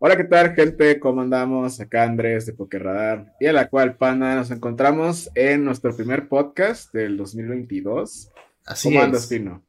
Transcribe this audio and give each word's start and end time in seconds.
Hola, 0.00 0.16
¿qué 0.16 0.24
tal, 0.24 0.54
gente? 0.54 1.00
¿Cómo 1.00 1.22
andamos? 1.22 1.80
Acá 1.80 2.04
Andrés 2.04 2.46
de 2.46 2.52
Pokerradar 2.52 3.34
y 3.40 3.46
a 3.46 3.52
la 3.52 3.68
cual, 3.68 3.96
pana, 3.96 4.36
nos 4.36 4.50
encontramos 4.50 5.28
en 5.34 5.64
nuestro 5.64 5.94
primer 5.96 6.28
podcast 6.28 6.92
del 6.92 7.16
2022. 7.16 8.30
Así 8.64 8.88
¿Cómo 8.88 9.00
es. 9.00 9.04
andas, 9.06 9.26
Pino? 9.26 9.64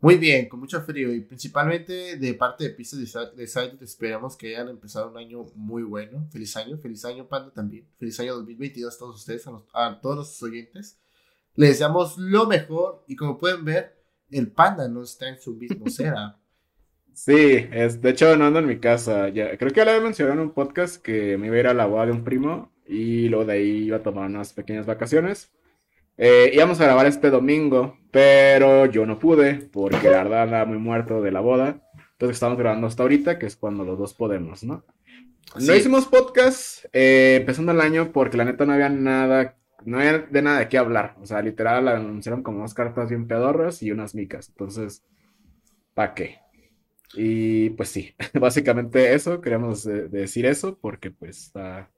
Muy 0.00 0.16
bien, 0.16 0.48
con 0.48 0.60
mucho 0.60 0.80
frío 0.82 1.12
y 1.12 1.22
principalmente 1.22 2.16
de 2.18 2.34
parte 2.34 2.64
de 2.64 2.70
Pistas 2.70 3.00
de 3.34 3.46
Side 3.46 3.78
esperamos 3.80 4.36
que 4.36 4.54
hayan 4.54 4.68
empezado 4.68 5.10
un 5.10 5.16
año 5.16 5.46
muy 5.56 5.82
bueno. 5.82 6.28
Feliz 6.30 6.56
año, 6.56 6.76
feliz 6.78 7.04
año 7.04 7.26
Panda 7.26 7.50
también. 7.52 7.88
Feliz 7.98 8.20
año 8.20 8.34
2022 8.36 8.94
a 8.94 8.98
todos 8.98 9.16
ustedes, 9.16 9.46
a, 9.46 9.50
los- 9.50 9.64
a 9.72 9.98
todos 10.00 10.16
los 10.16 10.42
oyentes. 10.42 11.00
Les 11.54 11.70
deseamos 11.70 12.16
lo 12.18 12.46
mejor 12.46 13.02
y 13.08 13.16
como 13.16 13.38
pueden 13.38 13.64
ver, 13.64 13.96
el 14.30 14.52
Panda 14.52 14.88
no 14.88 15.02
está 15.02 15.28
en 15.28 15.40
su 15.40 15.54
mismo 15.56 15.86
cera. 15.88 16.38
Sí, 17.18 17.66
es, 17.72 18.00
de 18.00 18.10
hecho 18.10 18.36
no 18.36 18.46
ando 18.46 18.60
en 18.60 18.68
mi 18.68 18.78
casa. 18.78 19.28
Ya, 19.28 19.58
creo 19.58 19.72
que 19.72 19.78
ya 19.78 19.84
le 19.84 19.90
había 19.90 20.04
mencionado 20.04 20.40
en 20.40 20.46
un 20.46 20.52
podcast 20.54 21.02
que 21.02 21.36
me 21.36 21.48
iba 21.48 21.56
a 21.56 21.58
ir 21.58 21.66
a 21.66 21.74
la 21.74 21.86
boda 21.86 22.06
de 22.06 22.12
un 22.12 22.22
primo 22.22 22.70
y 22.86 23.28
luego 23.28 23.44
de 23.44 23.54
ahí 23.54 23.86
iba 23.86 23.96
a 23.96 24.02
tomar 24.04 24.26
unas 24.30 24.52
pequeñas 24.52 24.86
vacaciones. 24.86 25.50
Eh, 26.16 26.52
íbamos 26.54 26.80
a 26.80 26.84
grabar 26.84 27.06
este 27.06 27.30
domingo, 27.30 27.98
pero 28.12 28.86
yo 28.86 29.04
no 29.04 29.18
pude 29.18 29.68
porque 29.72 30.08
la 30.08 30.22
verdad 30.22 30.42
andaba 30.44 30.64
muy 30.66 30.78
muerto 30.78 31.20
de 31.20 31.32
la 31.32 31.40
boda. 31.40 31.82
Entonces 32.12 32.36
estamos 32.36 32.56
grabando 32.56 32.86
hasta 32.86 33.02
ahorita, 33.02 33.36
que 33.36 33.46
es 33.46 33.56
cuando 33.56 33.84
los 33.84 33.98
dos 33.98 34.14
podemos, 34.14 34.62
¿no? 34.62 34.84
No 35.58 35.74
hicimos 35.74 36.06
podcast 36.06 36.84
eh, 36.92 37.38
empezando 37.40 37.72
el 37.72 37.80
año 37.80 38.12
porque 38.12 38.36
la 38.36 38.44
neta 38.44 38.64
no 38.64 38.74
había 38.74 38.90
nada, 38.90 39.56
no 39.84 39.98
había 39.98 40.18
de 40.18 40.42
nada 40.42 40.60
de 40.60 40.68
qué 40.68 40.78
hablar. 40.78 41.16
O 41.20 41.26
sea, 41.26 41.42
literal 41.42 41.88
anunciaron 41.88 42.44
como 42.44 42.58
unas 42.58 42.74
cartas 42.74 43.08
bien 43.08 43.26
pedorras 43.26 43.82
y 43.82 43.90
unas 43.90 44.14
micas. 44.14 44.50
Entonces, 44.50 45.02
¿para 45.94 46.14
qué? 46.14 46.47
Y 47.14 47.70
pues 47.70 47.88
sí, 47.90 48.14
básicamente 48.34 49.14
eso, 49.14 49.40
queríamos 49.40 49.84
de- 49.84 50.08
decir 50.08 50.46
eso 50.46 50.78
porque 50.78 51.10
pues 51.10 51.38
está... 51.46 51.90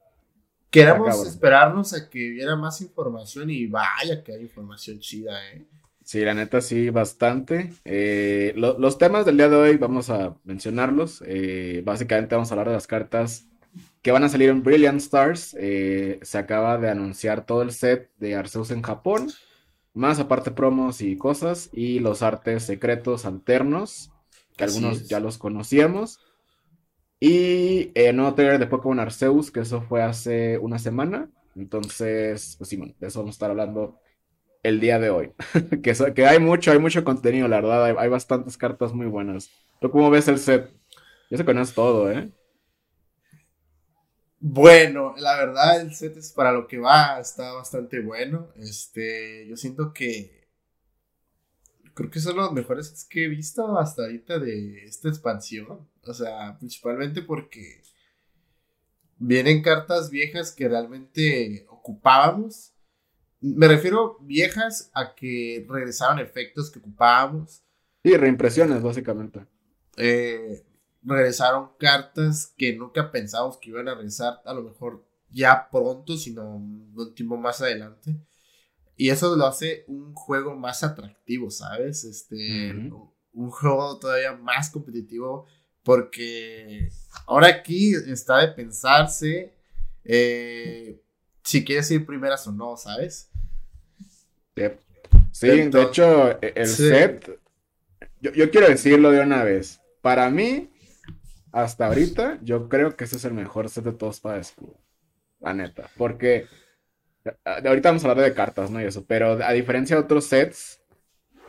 Queremos 0.71 1.23
esperarnos 1.23 1.93
a 1.93 2.09
que 2.11 2.31
hubiera 2.31 2.57
más 2.57 2.81
información 2.81 3.51
y 3.51 3.67
vaya 3.67 4.23
que 4.25 4.33
hay 4.35 4.43
información 4.43 4.99
chida, 4.99 5.49
¿eh? 5.53 5.67
Sí, 6.03 6.21
la 6.25 6.35
neta 6.35 6.61
sí, 6.61 6.91
bastante. 6.91 7.73
Eh, 7.85 8.53
lo- 8.57 8.79
los 8.79 8.99
temas 8.99 9.25
del 9.27 9.37
día 9.37 9.49
de 9.49 9.57
hoy 9.57 9.77
vamos 9.77 10.11
a 10.11 10.37
mencionarlos. 10.45 11.23
Eh, 11.27 11.83
básicamente 11.85 12.35
vamos 12.35 12.51
a 12.51 12.55
hablar 12.55 12.69
de 12.69 12.75
las 12.75 12.87
cartas 12.87 13.47
que 14.03 14.11
van 14.13 14.25
a 14.25 14.29
salir 14.29 14.49
en 14.51 14.63
Brilliant 14.63 15.01
Stars. 15.01 15.57
Eh, 15.59 16.19
se 16.23 16.39
acaba 16.39 16.79
de 16.79 16.91
anunciar 16.91 17.47
todo 17.47 17.63
el 17.63 17.71
set 17.73 18.11
de 18.19 18.35
Arceus 18.35 18.71
en 18.73 18.83
Japón, 18.83 19.31
más 19.95 20.19
aparte 20.21 20.51
promos 20.53 21.01
y 21.03 21.17
cosas, 21.17 21.71
y 21.73 22.01
los 22.01 22.23
artes 22.23 22.65
secretos 22.65 23.25
alternos, 23.27 24.11
que 24.61 24.65
Así 24.65 24.67
algunos 24.67 25.07
es. 25.07 25.09
ya 25.09 25.21
los 25.21 25.39
conocíamos. 25.39 26.21
Y 27.21 27.93
el 27.95 28.17
nuevo 28.17 28.35
trailer 28.35 28.59
de 28.59 28.67
Pokémon 28.67 28.99
Arceus, 29.01 29.51
que 29.51 29.61
eso 29.61 29.83
fue 29.83 30.03
hace 30.03 30.59
una 30.59 30.79
semana. 30.79 31.31
Entonces, 31.55 32.55
pues 32.59 32.71
sí, 32.71 32.77
bueno, 32.77 32.95
de 32.99 33.09
eso 33.09 33.21
vamos 33.21 33.35
a 33.35 33.37
estar 33.37 33.51
hablando 33.51 33.99
el 34.65 34.81
día 34.81 34.99
de 35.01 35.11
hoy. 35.11 35.33
Que, 35.83 35.95
so- 35.95 36.15
que 36.15 36.27
hay 36.27 36.41
mucho, 36.41 36.73
hay 36.73 36.79
mucho 36.81 37.05
contenido, 37.05 37.49
la 37.49 37.59
verdad. 37.63 37.85
Hay, 37.87 37.95
hay 37.99 38.09
bastantes 38.11 38.57
cartas 38.59 38.95
muy 38.95 39.07
buenas. 39.07 39.51
¿Tú 39.81 39.91
cómo 39.91 40.11
ves 40.11 40.29
el 40.29 40.39
set? 40.39 40.71
Ya 41.31 41.39
se 41.39 41.45
conoce 41.47 41.75
todo, 41.75 42.11
¿eh? 42.13 42.33
Bueno, 44.43 45.15
la 45.19 45.37
verdad 45.37 45.81
el 45.83 45.95
set 45.95 46.17
es 46.17 46.33
para 46.33 46.53
lo 46.53 46.67
que 46.67 46.79
va, 46.79 47.21
está 47.21 47.53
bastante 47.53 48.01
bueno. 48.01 48.49
Este, 48.57 49.47
yo 49.49 49.57
siento 49.57 49.93
que 49.93 50.40
creo 52.01 52.11
que 52.11 52.21
son 52.21 52.37
los 52.37 52.51
mejores 52.53 53.07
que 53.11 53.25
he 53.25 53.29
visto 53.29 53.79
hasta 53.79 54.05
ahorita 54.05 54.39
de 54.39 54.85
esta 54.87 55.11
expansión. 55.11 55.87
O 56.03 56.15
sea, 56.15 56.57
principalmente 56.59 57.21
porque 57.21 57.83
vienen 59.19 59.61
cartas 59.61 60.09
viejas 60.09 60.51
que 60.51 60.67
realmente 60.67 61.67
ocupábamos. 61.69 62.73
Me 63.43 63.69
refiero 63.69 64.17
viejas 64.23 64.91
a 64.95 65.15
que 65.15 65.67
regresaron 65.69 66.21
efectos 66.21 66.71
que 66.71 66.79
ocupábamos. 66.79 67.63
Sí, 68.03 68.17
reimpresiones, 68.17 68.83
básicamente. 68.83 69.45
Eh, 69.99 70.65
regresaron 71.03 71.69
cartas 71.79 72.55
que 72.57 72.75
nunca 72.75 73.13
pensábamos 73.13 73.59
que 73.59 73.69
iban 73.69 73.89
a 73.89 73.95
regresar, 73.95 74.41
a 74.47 74.55
lo 74.55 74.63
mejor 74.63 75.05
ya 75.29 75.69
pronto, 75.71 76.17
sino 76.17 76.57
un 76.57 77.13
tiempo 77.15 77.37
más 77.37 77.61
adelante. 77.61 78.17
Y 79.01 79.09
eso 79.09 79.35
lo 79.35 79.47
hace 79.47 79.85
un 79.87 80.13
juego 80.13 80.55
más 80.55 80.85
atractivo, 80.85 81.51
¿sabes? 81.51 82.05
Este, 82.05 82.71
un 83.33 83.51
juego 83.51 83.99
todavía 83.99 84.35
más 84.35 84.69
competitivo, 84.69 85.47
porque 85.83 86.91
ahora 87.27 87.47
aquí 87.47 87.95
está 87.95 88.47
de 88.47 88.49
pensarse 88.49 89.55
eh, 90.05 91.01
si 91.43 91.65
quieres 91.65 91.91
ir 91.91 92.05
primeras 92.05 92.47
o 92.47 92.53
no, 92.53 92.77
¿sabes? 92.77 93.31
Yep. 94.57 94.79
Sí, 95.33 95.47
de 95.49 95.83
hecho, 95.83 96.33
e- 96.43 96.53
el 96.57 96.67
Sí. 96.67 96.89
set, 96.91 97.41
yo, 98.21 98.33
yo 98.33 98.51
quiero 98.51 98.69
decirlo 98.69 99.13
de 99.13 99.21
una 99.21 99.45
vez. 99.45 99.81
Para 100.03 100.29
mí, 100.29 100.69
hasta 101.53 101.87
ahorita, 101.87 102.39
yo 102.43 102.69
creo 102.69 102.95
que 102.97 103.05
ese 103.05 103.17
es 103.17 103.25
el 103.25 103.33
mejor 103.33 103.71
set 103.71 103.85
de 103.85 103.93
todos 103.93 104.21
para 104.21 104.41
escudo. 104.41 104.77
La 105.41 105.55
neta. 105.55 105.89
Porque 105.97 106.49
ahorita 107.45 107.91
vamos 107.91 108.05
a 108.05 108.11
hablar 108.11 108.25
de 108.27 108.35
cartas, 108.35 108.71
¿no? 108.71 108.81
Y 108.81 108.85
eso. 108.85 109.05
Pero 109.07 109.33
a 109.45 109.53
diferencia 109.53 109.97
de 109.97 110.03
otros 110.03 110.27
sets, 110.27 110.81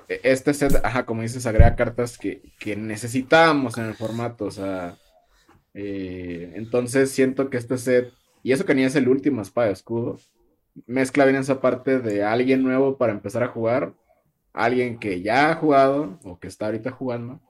e- 0.09 0.21
este 0.23 0.53
set, 0.53 0.73
ajá, 0.83 1.05
como 1.05 1.21
dices, 1.23 1.45
agrega 1.45 1.75
cartas 1.75 2.17
que, 2.17 2.41
que 2.59 2.75
necesitábamos 2.75 3.77
en 3.77 3.85
el 3.85 3.95
formato. 3.95 4.45
O 4.45 4.51
sea. 4.51 4.97
eh, 5.73 6.53
entonces 6.55 7.11
siento 7.11 7.49
que 7.49 7.57
este 7.57 7.77
set. 7.77 8.13
Y 8.43 8.51
eso 8.53 8.65
que 8.65 8.75
ni 8.75 8.83
es 8.83 8.95
el 8.95 9.07
último 9.09 9.41
espada 9.41 9.69
escudo 9.71 10.19
mezcla 10.87 11.25
bien 11.25 11.37
esa 11.37 11.61
parte 11.61 11.99
de 11.99 12.23
alguien 12.23 12.63
nuevo 12.63 12.97
para 12.97 13.13
empezar 13.13 13.43
a 13.43 13.47
jugar, 13.49 13.93
alguien 14.53 14.99
que 14.99 15.21
ya 15.21 15.51
ha 15.51 15.55
jugado 15.55 16.19
o 16.23 16.39
que 16.39 16.47
está 16.47 16.67
ahorita 16.67 16.91
jugando, 16.91 17.41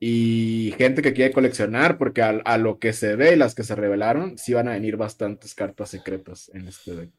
y 0.00 0.74
gente 0.78 1.02
que 1.02 1.14
quiere 1.14 1.32
coleccionar, 1.32 1.98
porque 1.98 2.22
a, 2.22 2.30
a 2.44 2.58
lo 2.58 2.78
que 2.78 2.92
se 2.92 3.16
ve 3.16 3.32
y 3.34 3.36
las 3.36 3.54
que 3.54 3.64
se 3.64 3.74
revelaron, 3.74 4.38
sí 4.38 4.52
van 4.54 4.68
a 4.68 4.72
venir 4.72 4.96
bastantes 4.96 5.54
cartas 5.54 5.90
secretas 5.90 6.50
en 6.54 6.68
este 6.68 6.94
deck. 6.96 7.10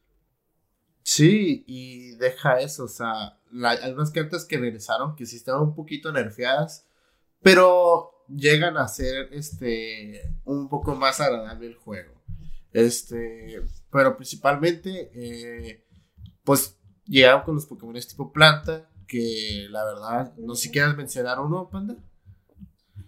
Sí, 1.08 1.62
y 1.68 2.16
deja 2.16 2.58
eso, 2.58 2.86
o 2.86 2.88
sea, 2.88 3.38
algunas 3.80 4.10
cartas 4.10 4.44
que 4.44 4.58
regresaron 4.58 5.14
que 5.14 5.24
sí 5.24 5.36
estaban 5.36 5.62
un 5.62 5.72
poquito 5.72 6.10
nerfeadas, 6.10 6.84
pero 7.40 8.24
llegan 8.28 8.76
a 8.76 8.88
ser 8.88 9.28
este 9.30 10.34
un 10.44 10.68
poco 10.68 10.96
más 10.96 11.20
agradable 11.20 11.68
el 11.68 11.76
juego. 11.76 12.12
Este, 12.72 13.62
pero 13.88 14.16
principalmente, 14.16 15.12
eh, 15.14 15.84
pues 16.42 16.76
llegaron 17.04 17.42
con 17.42 17.54
los 17.54 17.66
Pokémon 17.66 17.94
tipo 17.94 18.32
planta, 18.32 18.90
que 19.06 19.68
la 19.70 19.84
verdad, 19.84 20.34
no 20.38 20.56
sé 20.56 20.62
si 20.62 20.72
quieras 20.72 20.96
mencionar 20.96 21.38
uno, 21.38 21.70
Panda. 21.70 21.94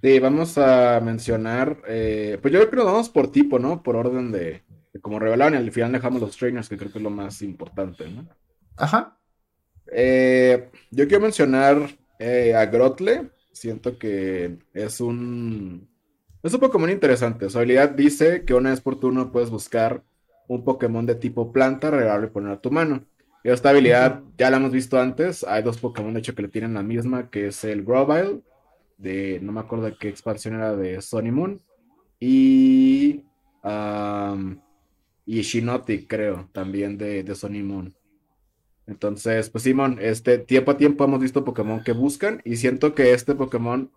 Sí, 0.00 0.20
vamos 0.20 0.56
a 0.56 1.00
mencionar, 1.00 1.82
eh, 1.88 2.38
pues 2.41 2.54
yo 2.54 2.60
creo 2.60 2.70
que 2.70 2.76
nos 2.76 2.87
vamos 2.87 3.08
por 3.08 3.32
tipo, 3.32 3.58
¿no? 3.58 3.82
Por 3.82 3.97
orden 3.97 4.31
de, 4.31 4.62
de 4.68 4.68
como 5.00 5.19
revelaron, 5.19 5.54
y 5.54 5.56
al 5.56 5.72
final 5.72 5.92
dejamos 5.92 6.20
los 6.20 6.36
trainers, 6.36 6.69
que 6.69 6.76
creo 6.76 6.92
que 6.92 6.98
es 6.98 7.04
lo 7.04 7.10
más 7.10 7.42
importante, 7.42 8.09
¿no? 8.09 8.28
Ajá. 8.76 9.19
Eh, 9.91 10.70
yo 10.91 11.09
quiero 11.09 11.22
mencionar 11.22 11.78
eh, 12.19 12.54
a 12.54 12.66
Grotle. 12.66 13.31
Siento 13.53 13.98
que 13.98 14.58
es 14.72 15.00
un. 15.00 15.88
Es 16.42 16.54
un 16.54 16.60
Pokémon 16.60 16.91
interesante. 16.91 17.50
Su 17.50 17.58
habilidad 17.58 17.91
dice 17.91 18.44
que 18.44 18.54
una 18.54 18.70
vez 18.70 18.81
por 18.81 19.00
turno 19.00 19.32
puedes 19.32 19.50
buscar 19.50 20.04
un 20.47 20.64
Pokémon 20.64 21.04
de 21.04 21.16
tipo 21.16 21.53
planta, 21.53 21.91
regalarlo 21.91 22.26
y 22.26 22.31
poner 22.31 22.53
a 22.53 22.60
tu 22.60 22.70
mano. 22.70 23.04
Y 23.42 23.50
esta 23.50 23.70
habilidad 23.70 24.22
ya 24.37 24.50
la 24.50 24.58
hemos 24.58 24.72
visto 24.72 24.98
antes. 25.00 25.44
Hay 25.44 25.62
dos 25.62 25.78
Pokémon, 25.78 26.12
de 26.12 26.20
hecho, 26.20 26.34
que 26.34 26.42
le 26.42 26.48
tienen 26.48 26.75
la 26.75 26.82
misma, 26.82 27.31
que 27.31 27.48
es 27.48 27.64
el 27.64 27.84
Grovyle, 27.84 28.42
de. 28.97 29.41
No 29.42 29.53
me 29.53 29.60
acuerdo 29.60 29.87
de 29.87 29.97
qué 29.97 30.08
expansión 30.08 30.54
era 30.54 30.76
de 30.76 31.03
Sony 31.03 31.32
Moon. 31.32 31.60
Y. 32.20 33.25
am, 33.62 34.61
y 35.28 35.42
Shinotic, 35.42 36.08
creo, 36.08 36.48
también 36.52 36.96
de, 36.96 37.22
de 37.22 37.34
Sony 37.34 37.62
Moon. 37.62 37.94
Entonces, 38.86 39.50
pues 39.50 39.64
Simón, 39.64 39.98
este 40.00 40.38
tiempo 40.38 40.70
a 40.70 40.78
tiempo 40.78 41.04
hemos 41.04 41.20
visto 41.20 41.44
Pokémon 41.44 41.84
que 41.84 41.92
buscan 41.92 42.40
y 42.46 42.56
siento 42.56 42.94
que 42.94 43.12
este 43.12 43.34
Pokémon, 43.34 43.92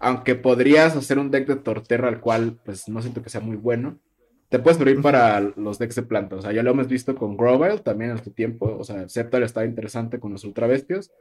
aunque 0.00 0.34
podrías 0.34 0.96
hacer 0.96 1.20
un 1.20 1.30
deck 1.30 1.46
de 1.46 1.54
Torterra 1.54 2.08
al 2.08 2.18
cual 2.18 2.58
pues 2.64 2.88
no 2.88 3.00
siento 3.00 3.22
que 3.22 3.30
sea 3.30 3.40
muy 3.40 3.54
bueno, 3.56 4.00
te 4.48 4.58
puede 4.58 4.76
servir 4.76 4.94
Ujú. 4.94 5.04
para 5.04 5.40
los 5.40 5.78
decks 5.78 5.94
de 5.94 6.02
planta. 6.02 6.34
O 6.34 6.42
sea, 6.42 6.50
ya 6.50 6.64
lo 6.64 6.72
hemos 6.72 6.88
visto 6.88 7.14
con 7.14 7.36
Grovyle 7.36 7.78
también 7.78 8.10
en 8.10 8.24
su 8.24 8.32
tiempo. 8.32 8.76
O 8.76 8.82
sea, 8.82 9.08
Sceptile 9.08 9.44
estaba 9.44 9.64
interesante 9.64 10.18
con 10.18 10.32
los 10.32 10.42
Ultra 10.42 10.66
Bestias, 10.66 11.12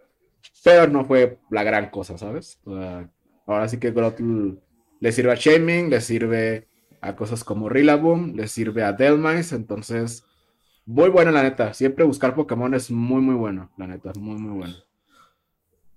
pero 0.63 0.87
no 0.87 1.05
fue 1.05 1.37
la 1.51 1.63
gran 1.63 1.91
cosa, 1.91 2.17
¿sabes? 2.17 2.59
O 2.63 2.75
sea, 2.75 3.07
ahora 3.45 3.67
sí 3.67 3.77
que 3.77 3.91
Grottle 3.91 4.55
le 4.99 5.11
sirve 5.11 5.33
a 5.33 5.35
Shaming, 5.35 5.91
le 5.91 6.01
sirve 6.01 6.67
a 7.01 7.15
cosas 7.15 7.43
como 7.43 7.67
Rillaboom, 7.69 8.35
le 8.35 8.47
sirve 8.47 8.83
a 8.83 8.93
Delmice, 8.93 9.55
entonces 9.55 10.23
muy 10.85 11.09
bueno 11.09 11.31
la 11.31 11.43
neta. 11.43 11.73
Siempre 11.73 12.05
buscar 12.05 12.35
Pokémon 12.35 12.73
es 12.73 12.91
muy 12.91 13.21
muy 13.21 13.35
bueno, 13.35 13.71
la 13.77 13.87
neta, 13.87 14.11
muy 14.17 14.35
muy 14.39 14.57
bueno. 14.59 14.75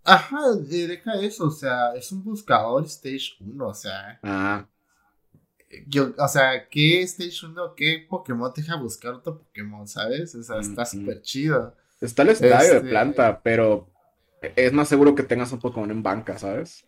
Ajá, 0.03 0.55
deja 0.57 1.15
eso, 1.21 1.47
o 1.47 1.51
sea, 1.51 1.95
es 1.95 2.13
un 2.13 2.23
buscador 2.23 2.85
Stage 2.85 3.37
1, 3.41 3.69
o 3.69 3.75
sea, 3.75 4.19
Ah, 4.23 4.67
yo, 5.89 6.13
o 6.19 6.29
sea, 6.29 6.69
¿qué 6.69 7.03
Station 7.03 7.55
no? 7.55 7.75
¿Qué 7.75 8.07
Pokémon 8.09 8.53
te 8.53 8.61
deja 8.61 8.77
buscar 8.77 9.15
otro 9.15 9.39
Pokémon, 9.39 9.89
sabes? 9.89 10.35
O 10.35 10.43
sea, 10.43 10.61
está 10.61 10.83
Ujú. 10.83 10.91
súper 10.91 11.23
chido. 11.23 11.75
Está 12.01 12.23
el 12.23 12.29
estadio 12.31 12.71
de 12.71 12.77
Este- 12.77 12.89
planta, 12.91 13.41
pero 13.43 13.89
es 14.57 14.73
más 14.73 14.89
seguro 14.89 15.15
que 15.15 15.23
tengas 15.23 15.51
un 15.53 15.61
Pokémon 15.61 15.91
en 15.91 16.03
banca, 16.03 16.39
¿sabes? 16.39 16.85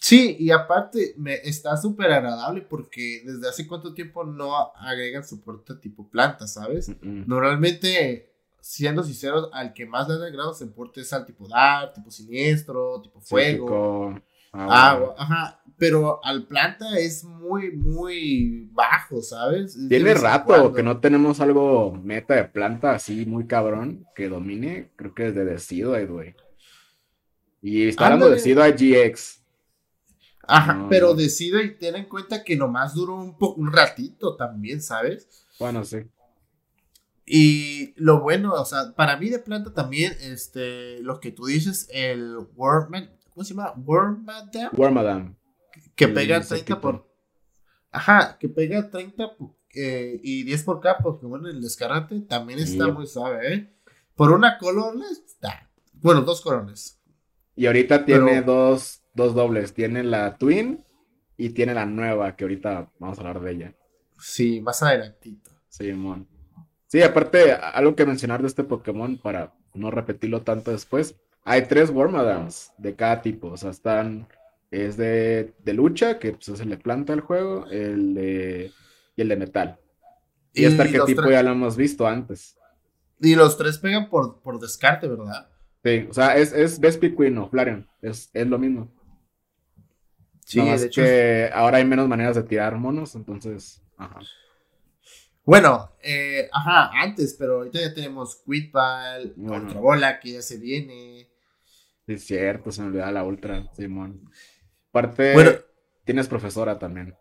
Sí, 0.00 0.36
y 0.38 0.50
aparte 0.50 1.14
me 1.16 1.34
está 1.44 1.76
súper 1.76 2.10
agradable 2.12 2.62
porque 2.62 3.22
desde 3.24 3.48
hace 3.48 3.66
cuánto 3.66 3.94
tiempo 3.94 4.24
no 4.24 4.54
agregan 4.76 5.24
soporte 5.24 5.74
tipo 5.76 6.08
planta, 6.08 6.46
¿sabes? 6.46 6.88
Mm, 7.00 7.24
Normalmente, 7.26 8.32
siendo 8.60 9.02
sinceros, 9.04 9.48
al 9.52 9.72
que 9.72 9.86
más 9.86 10.08
le 10.08 10.14
han 10.14 10.22
agregado 10.22 10.54
soporte 10.54 11.00
es 11.02 11.12
al 11.12 11.24
tipo 11.26 11.46
Dark, 11.48 11.94
tipo 11.94 12.10
Siniestro, 12.10 13.00
tipo 13.02 13.20
Fuego, 13.20 14.20
agua. 14.52 15.14
ajá. 15.18 15.58
Pero 15.78 16.24
al 16.24 16.44
planta 16.46 16.96
es 16.98 17.24
muy, 17.24 17.72
muy 17.72 18.68
bajo, 18.72 19.20
¿sabes? 19.20 19.74
Es 19.74 19.88
Tiene 19.88 20.14
rato 20.14 20.44
cuando. 20.46 20.72
que 20.74 20.82
no 20.84 21.00
tenemos 21.00 21.40
algo 21.40 21.92
meta 21.92 22.34
de 22.34 22.44
planta 22.44 22.92
así 22.92 23.26
muy 23.26 23.46
cabrón 23.46 24.06
que 24.14 24.28
domine. 24.28 24.90
Creo 24.94 25.12
que 25.14 25.24
desde 25.32 25.44
Decidueye, 25.44 26.06
güey. 26.06 26.34
Y 27.62 27.88
está 27.88 28.06
hablando 28.06 28.26
de 28.30 28.36
Ándale. 28.36 28.42
Decidueye 28.74 29.08
GX. 29.10 29.41
Ajá, 30.46 30.74
No, 30.74 30.88
pero 30.88 31.08
no. 31.08 31.14
decide 31.14 31.62
y 31.64 31.74
ten 31.76 31.94
en 31.96 32.06
cuenta 32.06 32.42
que 32.44 32.56
nomás 32.56 32.94
duró 32.94 33.14
un, 33.16 33.38
po- 33.38 33.54
un 33.54 33.72
ratito 33.72 34.36
también, 34.36 34.82
¿sabes? 34.82 35.46
Bueno, 35.58 35.84
sí. 35.84 35.98
Y 37.24 37.94
lo 37.96 38.20
bueno, 38.20 38.52
o 38.54 38.64
sea, 38.64 38.92
para 38.96 39.16
mí 39.16 39.28
de 39.30 39.38
planta 39.38 39.72
también, 39.72 40.12
este, 40.20 41.00
lo 41.02 41.20
que 41.20 41.30
tú 41.30 41.46
dices, 41.46 41.88
el 41.92 42.36
Wormad, 42.56 43.04
¿cómo 43.32 43.44
se 43.44 43.54
llama? 43.54 43.72
Wormadam, 43.76 44.70
Wormadam. 44.76 45.36
que 45.94 46.04
el 46.06 46.14
pega 46.14 46.36
30 46.40 46.54
insectito. 46.54 46.80
por... 46.80 47.08
Ajá, 47.92 48.36
que 48.38 48.48
pega 48.48 48.90
30 48.90 49.36
po- 49.36 49.56
eh, 49.74 50.18
y 50.22 50.42
10 50.42 50.64
por 50.64 50.80
cada 50.80 50.98
Pokémon 50.98 51.46
en 51.46 51.56
el 51.56 51.62
descargante, 51.62 52.20
también 52.22 52.58
está 52.58 52.88
muy 52.88 53.06
suave, 53.06 53.54
¿eh? 53.54 53.72
Por 54.16 54.32
una 54.32 54.58
colorless, 54.58 55.22
está. 55.24 55.70
Bueno, 55.94 56.22
dos 56.22 56.40
colores. 56.40 56.98
Y 57.54 57.66
ahorita 57.66 58.04
tiene 58.04 58.40
Pero- 58.40 58.46
dos, 58.46 59.01
dos 59.14 59.34
dobles. 59.34 59.74
Tiene 59.74 60.02
la 60.02 60.36
Twin 60.36 60.84
y 61.36 61.50
tiene 61.50 61.74
la 61.74 61.86
nueva, 61.86 62.36
que 62.36 62.44
ahorita 62.44 62.90
vamos 62.98 63.18
a 63.18 63.20
hablar 63.22 63.40
de 63.40 63.50
ella. 63.52 63.74
Sí, 64.18 64.60
más 64.60 64.82
adelantito. 64.82 65.50
Simón. 65.68 66.28
Sí, 66.86 67.02
aparte, 67.02 67.52
algo 67.52 67.96
que 67.96 68.06
mencionar 68.06 68.42
de 68.42 68.48
este 68.48 68.64
Pokémon 68.64 69.16
para 69.16 69.54
no 69.74 69.90
repetirlo 69.90 70.42
tanto 70.42 70.70
después. 70.70 71.16
Hay 71.44 71.62
tres 71.62 71.90
Wormadams 71.90 72.72
de 72.78 72.94
cada 72.94 73.22
tipo. 73.22 73.48
O 73.48 73.56
sea, 73.56 73.70
están. 73.70 74.28
Es 74.70 74.96
de, 74.96 75.52
de 75.64 75.72
lucha, 75.74 76.18
que 76.18 76.32
pues, 76.32 76.48
es 76.48 76.60
el 76.60 76.70
de 76.70 76.76
planta 76.78 77.12
del 77.12 77.22
juego, 77.22 77.66
el 77.70 78.14
de. 78.14 78.70
Y 79.16 79.22
el 79.22 79.28
de 79.28 79.36
metal. 79.36 79.78
Y, 80.52 80.64
este 80.64 80.84
los 80.84 80.94
arquetipo 80.94 81.30
ya 81.30 81.42
lo 81.42 81.52
hemos 81.52 81.76
visto 81.76 82.06
antes. 82.06 82.56
y 83.20 83.34
los 83.34 83.56
tres 83.56 83.78
pegan 83.78 84.08
por, 84.08 84.40
por 84.40 84.60
descarte, 84.60 85.08
¿verdad? 85.08 85.48
Sí, 85.82 86.06
o 86.08 86.12
sea, 86.12 86.36
es, 86.36 86.52
es 86.52 86.78
Vespiquen 86.78 87.38
o 87.38 87.48
Flareon. 87.48 87.88
Es, 88.02 88.30
es 88.32 88.46
lo 88.46 88.58
mismo. 88.58 88.88
Sí, 90.44 90.58
Nada 90.58 90.70
más 90.72 90.80
de 90.80 90.86
hecho. 90.88 91.02
que 91.02 91.50
ahora 91.52 91.78
hay 91.78 91.84
menos 91.84 92.08
maneras 92.08 92.36
de 92.36 92.42
tirar 92.42 92.76
monos, 92.76 93.14
entonces. 93.14 93.80
Ajá. 93.96 94.20
Bueno, 95.44 95.90
eh, 96.02 96.48
ajá, 96.52 96.90
antes, 97.02 97.34
pero 97.38 97.56
ahorita 97.58 97.80
ya 97.80 97.92
tenemos 97.94 98.36
Quidball, 98.44 99.32
Bueno. 99.36 99.74
bola 99.80 100.20
que 100.20 100.32
ya 100.32 100.42
se 100.42 100.58
viene. 100.58 101.28
Es 102.06 102.24
cierto, 102.24 102.70
se 102.70 102.82
me 102.82 102.88
olvidaba 102.88 103.12
la 103.12 103.24
ultra, 103.24 103.66
Simón. 103.74 104.30
Aparte, 104.90 105.32
Bueno. 105.32 105.50
tienes 106.04 106.28
profesora 106.28 106.78
también. 106.78 107.14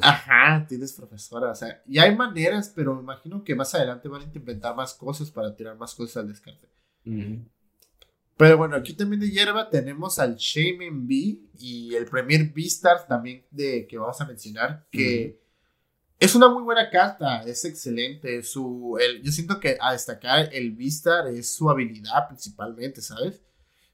Ajá, 0.00 0.64
tienes 0.66 0.94
profesora, 0.94 1.50
o 1.50 1.54
sea, 1.54 1.82
ya 1.86 2.04
hay 2.04 2.16
maneras, 2.16 2.72
pero 2.74 2.94
me 2.94 3.02
imagino 3.02 3.44
que 3.44 3.54
más 3.54 3.74
adelante 3.74 4.08
van 4.08 4.22
a 4.22 4.24
implementar 4.24 4.74
más 4.74 4.94
cosas 4.94 5.30
para 5.30 5.54
tirar 5.54 5.76
más 5.76 5.94
cosas 5.94 6.16
al 6.18 6.28
descarte. 6.28 6.66
Ujú. 7.04 7.44
Pero 8.36 8.58
bueno, 8.58 8.76
aquí 8.76 8.92
también 8.92 9.20
de 9.20 9.30
hierba 9.30 9.70
tenemos 9.70 10.18
al 10.18 10.36
Shaman 10.36 11.06
B 11.06 11.40
y 11.58 11.94
el 11.94 12.04
Premier 12.04 12.52
Beastars 12.52 13.06
también 13.06 13.44
de 13.50 13.86
que 13.86 13.96
vamos 13.96 14.20
a 14.20 14.26
mencionar, 14.26 14.86
que 14.90 15.40
es 16.18 16.34
una 16.34 16.48
muy 16.48 16.62
buena 16.62 16.90
carta, 16.90 17.42
es 17.42 17.64
excelente. 17.64 18.42
Su, 18.42 18.98
el, 19.00 19.22
yo 19.22 19.32
siento 19.32 19.60
que 19.60 19.76
a 19.80 19.92
destacar 19.92 20.50
el 20.52 20.72
Beastar 20.72 21.28
es 21.28 21.54
su 21.54 21.70
habilidad 21.70 22.28
principalmente, 22.28 23.00
¿sabes? 23.02 23.42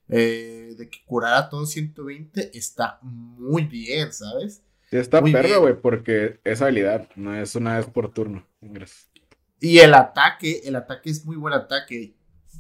Eh, 0.09 0.75
de 0.77 0.91
que 0.91 0.99
curar 1.07 1.35
a 1.35 1.49
todos 1.49 1.71
120 1.71 2.57
está 2.57 2.99
muy 3.03 3.65
bien, 3.65 4.13
¿sabes? 4.13 4.63
Sí, 4.91 4.97
está 4.99 5.21
Muy 5.21 5.33
bien. 5.33 5.59
güey, 5.61 5.81
porque 5.81 6.41
es 6.45 6.61
habilidad, 6.61 7.09
no 7.17 7.35
es 7.35 7.55
una 7.55 7.79
vez 7.79 7.87
por 7.87 8.13
turno. 8.13 8.47
Gracias. 8.61 9.11
Y 9.59 9.79
el 9.79 9.95
ataque, 9.95 10.61
el 10.65 10.77
ataque 10.77 11.09
es 11.11 11.25
muy 11.25 11.37
buen 11.37 11.55
ataque. 11.55 12.15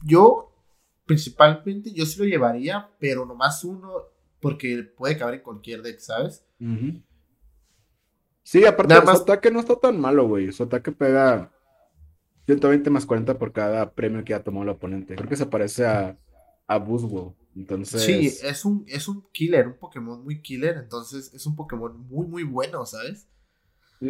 Yo, 0.05 0.52
principalmente, 1.15 1.93
yo 1.93 2.05
sí 2.07 2.19
lo 2.19 2.25
llevaría, 2.25 2.89
pero 2.99 3.25
nomás 3.27 3.63
uno, 3.65 3.93
porque 4.41 4.83
puede 4.97 5.17
caber 5.17 5.37
en 5.37 5.41
cualquier 5.43 5.83
deck, 5.83 5.99
¿sabes? 5.99 6.45
Sí, 8.43 8.65
aparte, 8.65 8.95
Nada 8.95 9.03
su 9.03 9.07
más- 9.13 9.21
ataque 9.21 9.51
no 9.51 9.61
está 9.61 9.77
tan 9.77 10.01
malo, 10.01 10.27
güey. 10.27 10.53
Su 10.53 10.65
ataque 10.65 10.91
pega 10.93 11.53
120 12.47 12.91
más 12.91 13.07
40 13.07 13.39
por 13.39 13.53
cada 13.53 13.93
premio 13.93 14.25
que 14.25 14.31
ya 14.31 14.43
tomó 14.43 14.63
el 14.63 14.69
oponente. 14.71 15.15
Creo 15.15 15.29
que 15.29 15.37
se 15.37 15.47
parece 15.47 15.87
a, 15.87 16.19
a 16.67 16.79
Buzzwole. 16.79 17.35
Entonces, 17.55 18.03
Sí, 18.03 18.27
es 18.43 18.65
un, 18.65 18.85
es 18.89 19.07
un 19.09 19.27
killer, 19.31 19.67
un 19.69 19.75
Pokémon 19.79 20.25
muy 20.25 20.41
killer, 20.41 20.79
entonces 20.79 21.33
es 21.35 21.45
un 21.47 21.55
Pokémon 21.55 21.95
muy, 22.09 22.27
muy 22.27 22.43
bueno, 22.45 22.87
¿sabes? 22.87 23.29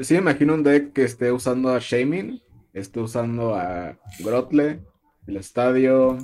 sí 0.02 0.14
me 0.14 0.20
imagino 0.20 0.54
un 0.54 0.62
deck 0.62 0.92
que 0.94 1.02
esté 1.04 1.30
usando 1.32 1.68
a 1.70 1.78
Shamin, 1.80 2.40
esté 2.72 3.00
usando 3.00 3.54
a 3.56 3.98
Grotle, 4.20 4.80
el 5.26 5.36
estadio, 5.36 6.16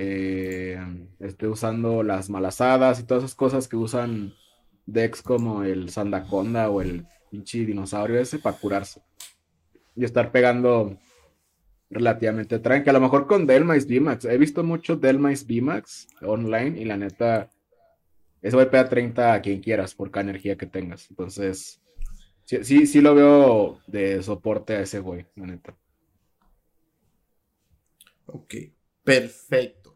eh, 0.00 0.78
esté 1.18 1.48
usando 1.48 2.04
las 2.04 2.30
malasadas 2.30 3.00
y 3.00 3.02
todas 3.02 3.24
esas 3.24 3.34
cosas 3.34 3.66
que 3.66 3.76
usan 3.76 4.32
decks 4.86 5.22
como 5.22 5.64
el 5.64 5.90
Sandaconda 5.90 6.70
o 6.70 6.80
el 6.80 7.04
pinche 7.30 7.66
dinosaurio 7.66 8.20
ese 8.20 8.38
para 8.38 8.56
curarse. 8.56 9.02
Y 9.96 10.04
estar 10.04 10.30
pegando 10.30 10.96
relativamente 11.90 12.60
tranqui. 12.60 12.90
A 12.90 12.92
lo 12.92 13.00
mejor 13.00 13.26
con 13.26 13.44
Delmais 13.44 13.88
VMAX. 13.88 14.26
He 14.26 14.38
visto 14.38 14.62
mucho 14.62 14.94
Delmais 14.96 15.44
VMAX 15.44 16.06
online 16.22 16.80
y 16.80 16.84
la 16.84 16.96
neta, 16.96 17.50
ese 18.40 18.54
güey 18.54 18.70
pega 18.70 18.88
30 18.88 19.34
a 19.34 19.42
quien 19.42 19.60
quieras 19.60 19.94
por 19.94 20.12
cada 20.12 20.24
energía 20.24 20.56
que 20.56 20.66
tengas. 20.66 21.10
Entonces, 21.10 21.80
sí, 22.44 22.62
sí, 22.62 22.86
sí 22.86 23.00
lo 23.00 23.16
veo 23.16 23.80
de 23.88 24.22
soporte 24.22 24.76
a 24.76 24.80
ese 24.82 25.00
güey, 25.00 25.26
la 25.34 25.46
neta. 25.46 25.76
Ok, 28.26 28.54
perfecto, 29.02 29.87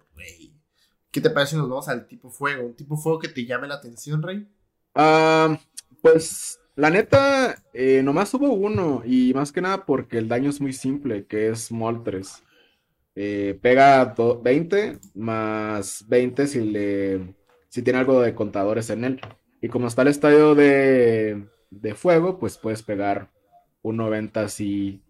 ¿Qué 1.13 1.21
te 1.21 1.31
parece 1.31 1.53
si 1.53 1.57
nos 1.59 1.69
vamos 1.69 1.89
al 1.89 2.07
tipo 2.09 2.31
fuego? 2.31 2.67
¿Un 2.67 2.75
tipo 2.77 2.97
fuego 2.97 3.19
que 3.21 3.29
te 3.29 3.47
llame 3.47 3.69
la 3.69 3.77
atención, 3.77 4.23
Rey? 4.23 4.49
Ah, 4.95 5.59
pues 6.03 6.61
la 6.77 6.91
neta, 6.91 7.63
eh, 7.73 8.03
nomás 8.03 8.33
hubo 8.35 8.53
uno 8.53 9.03
y 9.05 9.33
más 9.35 9.53
que 9.53 9.61
nada 9.61 9.87
porque 9.87 10.19
el 10.19 10.29
daño 10.29 10.51
es 10.51 10.61
muy 10.61 10.73
simple, 10.73 11.27
que 11.27 11.49
es 11.49 11.71
Moltres. 11.73 12.43
Eh, 13.17 13.59
pega 13.63 14.07
do- 14.07 14.41
20 14.43 14.99
más 15.15 16.07
20 16.09 16.47
si 16.49 16.61
le 16.63 17.37
si 17.69 17.83
tiene 17.83 18.01
algo 18.01 18.21
de 18.23 18.35
contadores 18.35 18.91
en 18.91 19.05
él. 19.05 19.21
Y 19.63 19.69
como 19.69 19.89
está 19.89 20.03
el 20.03 20.09
estadio 20.09 20.55
de, 20.55 21.49
de 21.71 21.95
fuego, 21.95 22.39
pues 22.39 22.59
puedes 22.59 22.83
pegar 22.83 23.31
un 23.83 23.97
90 23.99 24.43
así 24.45 25.03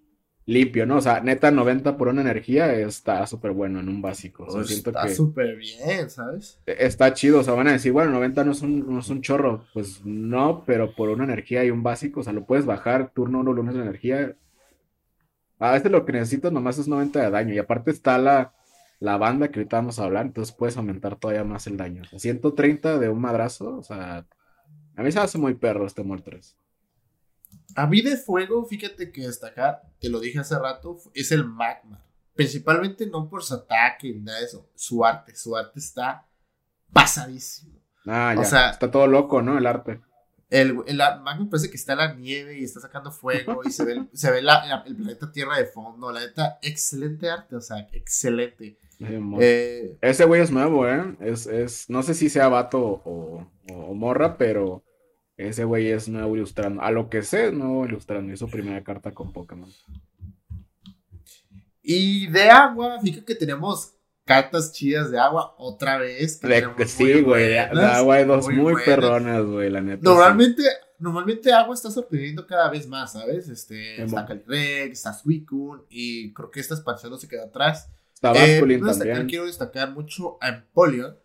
limpio, 0.47 0.87
¿no? 0.87 0.97
O 0.97 1.01
sea, 1.01 1.21
neta 1.21 1.51
90 1.51 1.97
por 1.97 2.09
una 2.09 2.21
energía 2.23 2.73
está 2.75 3.27
súper 3.27 3.53
bueno 3.53 3.81
en 3.81 3.89
un 3.89 4.03
básico. 4.03 4.45
O 4.45 4.51
sea, 4.51 4.59
Pues 4.61 4.69
siento 4.69 4.91
está 4.91 5.09
súper 5.09 5.57
bien, 5.57 6.11
¿sabes? 6.11 6.61
Está 6.67 7.13
chido, 7.15 7.41
o 7.41 7.43
sea, 7.45 7.55
van 7.55 7.69
a 7.69 7.73
decir, 7.73 7.93
bueno, 7.93 8.11
90 8.13 8.45
no 8.45 8.53
es 8.53 8.63
un, 8.63 8.93
no 8.93 9.01
es 9.01 9.09
un 9.09 9.23
chorro. 9.23 9.65
Pues 9.73 10.05
no, 10.05 10.65
pero 10.67 10.95
por 10.95 11.09
una 11.11 11.25
energía 11.25 11.65
y 11.65 11.71
un 11.71 11.83
básico, 11.83 12.21
o 12.21 12.23
sea, 12.23 12.33
lo 12.33 12.45
puedes 12.45 12.67
bajar 12.67 13.11
turno 13.13 13.41
1, 13.41 13.53
lunes 13.53 13.75
de 13.75 13.83
energía. 13.83 14.37
A 15.59 15.73
veces 15.73 15.91
lo 15.93 16.05
que 16.05 16.13
necesitas 16.13 16.53
nomás 16.53 16.79
es 16.79 16.89
90 16.89 17.21
de 17.23 17.31
daño. 17.31 17.55
Y 17.55 17.59
aparte 17.59 17.91
está 17.93 18.19
la, 18.19 18.53
la 18.99 19.17
banda 19.17 19.51
que 19.51 19.61
ahorita 19.61 19.77
vamos 19.77 19.99
a 19.99 20.05
hablar, 20.05 20.27
entonces 20.27 20.55
puedes 20.55 20.77
aumentar 20.77 21.17
todavía 21.17 21.45
más 21.45 21.67
el 21.67 21.77
daño. 21.77 22.03
O 22.03 22.07
sea, 22.07 22.19
130 22.19 22.99
de 22.99 23.09
un 23.09 23.21
madrazo, 23.21 23.77
o 23.79 23.83
sea, 23.83 24.27
a 24.97 25.03
mí 25.03 25.13
se 25.13 25.19
me 25.19 25.25
hace 25.25 25.39
muy 25.39 25.55
perro 25.55 25.87
este 25.87 26.03
Moltres. 26.05 26.57
A 27.77 27.87
mí 27.87 28.01
de 28.03 28.17
fuego, 28.17 28.65
fíjate 28.67 29.11
que 29.13 29.23
destacar, 29.27 29.83
te 30.01 30.09
lo 30.09 30.21
dije 30.21 30.39
hace 30.41 30.59
rato, 30.59 30.99
es 31.15 31.33
el 31.33 31.45
Magmar. 31.45 32.05
Principalmente 32.35 33.07
no 33.07 33.29
por 33.29 33.43
su 33.43 33.55
ataque 33.55 34.13
ni 34.13 34.21
nada 34.21 34.39
de 34.39 34.47
eso, 34.47 34.69
su 34.75 35.05
arte, 35.05 35.35
su 35.37 35.57
arte 35.57 35.79
está 35.79 36.27
pasadísimo. 36.93 37.79
Ah, 38.07 38.35
O 38.37 38.43
ya, 38.43 38.49
sea- 38.49 38.71
está 38.71 38.91
todo 38.91 39.07
loco, 39.07 39.43
¿no? 39.43 39.57
El 39.59 39.67
arte. 39.67 40.01
El, 40.51 40.77
el 40.87 40.97
Magmar 40.99 41.49
parece 41.49 41.71
que 41.71 41.77
está 41.77 41.93
en 41.93 41.99
la 41.99 42.15
nieve 42.15 42.59
y 42.59 42.65
está 42.65 42.81
sacando 42.81 43.11
fuego 43.11 43.63
y 43.65 43.71
se 43.71 43.85
ve, 43.85 43.93
el- 43.93 44.09
se 44.13 44.31
ve 44.31 44.43
la- 44.43 44.67
la- 44.67 44.83
el 44.87 44.97
planeta 44.97 45.31
Tierra 45.33 45.57
de 45.57 45.65
fondo. 45.67 46.13
La 46.13 46.21
neta, 46.21 46.59
excelente 46.63 47.31
arte, 47.31 47.57
o 47.57 47.61
sea, 47.61 47.89
excelente. 47.93 48.77
Eh, 49.01 49.21
Eh, 49.41 49.99
Ese 50.01 50.25
güey 50.27 50.43
es 50.43 50.51
nuevo, 50.51 50.87
¿eh? 50.87 51.17
Es, 51.21 51.47
es, 51.47 51.89
no 51.91 52.03
sé 52.03 52.15
si 52.15 52.29
sea 52.29 52.49
vato 52.49 52.79
o, 52.81 53.47
o- 53.69 53.75
o 53.75 53.95
morra, 53.95 54.37
pero 54.37 54.85
Ese 55.37 55.65
güey 55.65 55.91
es 55.91 56.09
nuevo 56.09 56.37
ilustrando. 56.37 56.83
A 56.83 56.91
lo 56.91 57.09
que 57.09 57.23
sé, 57.23 57.49
es 57.49 57.53
nuevo 57.53 57.85
ilustrando. 57.85 58.37
Su 58.37 58.49
primera 58.49 58.83
carta 58.83 59.13
con 59.13 59.33
Pokémon. 59.33 59.71
Y 61.83 62.29
de 62.29 62.49
agua, 62.49 63.01
fíjate 63.01 63.25
que 63.25 63.35
tenemos 63.35 63.95
cartas 64.25 64.73
chidas 64.73 65.11
de 65.11 65.19
agua 65.19 65.55
otra 65.59 65.99
vez. 65.99 66.41
sí, 66.87 67.21
güey. 67.23 67.49
De, 67.49 67.59
agua 67.59 68.17
hay 68.17 68.25
dos 68.25 68.49
muy, 68.49 68.75
perronas, 68.85 69.45
güey, 69.45 69.71
la 69.71 69.81
neta. 69.81 70.03
Normalmente, 70.03 70.63
normalmente 70.99 71.53
agua 71.53 71.75
está 71.75 71.91
sorprendiendo 71.91 72.47
cada 72.47 72.71
vez 72.71 72.87
más, 72.87 73.13
¿sabes? 73.13 73.49
Este, 73.49 74.03
está 74.03 74.27
está 74.47 75.13
Suicune, 75.13 75.83
y 75.91 76.33
creo 76.33 76.51
que 76.51 76.61
esta 76.61 76.75
expansión 76.75 77.11
no 77.11 77.19
se 77.19 77.29
queda 77.29 77.45
atrás. 77.45 77.91
Está 78.15 78.33
eh, 78.35 78.61
también. 78.61 79.27
quiero 79.27 79.47
destacar 79.47 79.91
mucho 79.91 80.39
a 80.41 80.49
Empoleon, 80.49 81.17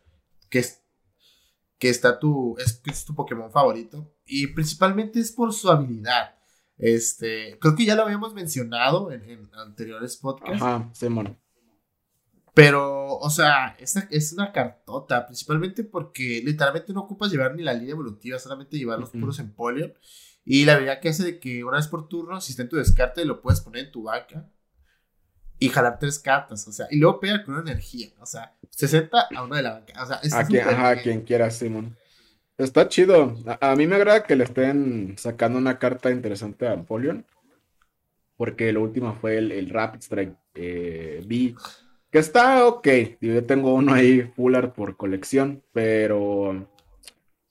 que 0.49 0.59
es 0.59 0.81
que 1.77 1.89
está 1.89 2.19
tu, 2.19 2.55
es, 2.57 2.81
es 2.85 3.05
tu 3.05 3.15
Pokémon 3.15 3.51
favorito. 3.51 4.13
Y 4.25 4.47
principalmente 4.47 5.19
es 5.19 5.31
por 5.31 5.53
su 5.53 5.69
habilidad. 5.69 6.35
Este, 6.77 7.57
creo 7.59 7.75
que 7.75 7.85
ya 7.85 7.95
lo 7.95 8.03
habíamos 8.03 8.33
mencionado 8.33 9.11
en, 9.11 9.49
anteriores 9.53 10.17
podcasts. 10.17 10.61
Ajá, 10.61 10.89
Simón. 10.93 11.37
Pero, 12.53 13.17
o 13.17 13.29
sea, 13.29 13.75
esta 13.79 14.07
es 14.09 14.33
una 14.33 14.51
cartota, 14.51 15.27
principalmente 15.27 15.83
porque 15.83 16.41
literalmente 16.43 16.91
no 16.91 17.01
ocupas 17.01 17.31
llevar 17.31 17.53
ni 17.53 17.61
la 17.61 17.73
línea 17.73 17.91
evolutiva, 17.91 18.39
solamente 18.39 18.77
llevar 18.77 18.99
los 18.99 19.11
puros 19.11 19.37
Empoleon. 19.37 19.93
Y 20.43 20.65
la 20.65 20.77
verdad 20.77 20.99
que 20.99 21.09
hace 21.09 21.23
de 21.23 21.39
que 21.39 21.63
una 21.63 21.77
vez 21.77 21.87
por 21.87 22.07
turno, 22.07 22.41
si 22.41 22.51
está 22.51 22.63
en 22.63 22.69
tu 22.69 22.77
descarte, 22.77 23.25
lo 23.25 23.41
puedes 23.41 23.61
poner 23.61 23.85
en 23.85 23.91
tu 23.91 24.03
banca 24.03 24.49
y 25.59 25.69
jalar 25.69 25.97
tres 25.99 26.19
cartas, 26.19 26.67
o 26.67 26.71
sea, 26.71 26.87
y 26.91 26.97
luego 26.97 27.19
pega 27.19 27.43
con 27.43 27.55
una 27.55 27.71
energía, 27.71 28.09
o 28.19 28.25
sea, 28.25 28.53
60 28.69 29.27
a 29.35 29.43
una 29.43 29.57
de 29.57 29.63
la 29.63 29.73
banca, 29.73 30.03
o 30.03 30.05
sea, 30.05 30.39
a 30.39 30.45
quien, 30.45 30.67
ajá, 30.67 30.89
a 30.89 30.95
quien 31.01 31.21
quiera, 31.21 31.49
Simón. 31.49 31.95
Está 32.57 32.87
chido. 32.87 33.35
A, 33.61 33.75
mí 33.75 33.85
me 33.85 33.97
agrada 33.97 34.23
que 34.23 34.35
le 34.35 34.43
estén 34.43 35.15
sacando 35.17 35.59
una 35.59 35.77
carta 35.77 36.09
interesante 36.09 36.67
a 36.67 36.73
Empoleon. 36.73 37.23
Porque 38.35 38.71
lo 38.71 38.81
último 38.81 39.15
fue 39.21 39.37
el, 39.37 39.69
Rapid 39.69 40.01
Strike 40.01 40.35
eh, 40.55 41.23
B. 41.25 41.55
Que 42.09 42.17
está 42.19 42.65
ok. 42.65 42.87
Yo 43.21 43.45
tengo 43.45 43.75
uno 43.75 43.93
ahí 43.93 44.23
full 44.35 44.55
art 44.55 44.73
por 44.73 44.97
colección. 44.97 45.61
Pero 45.71 46.67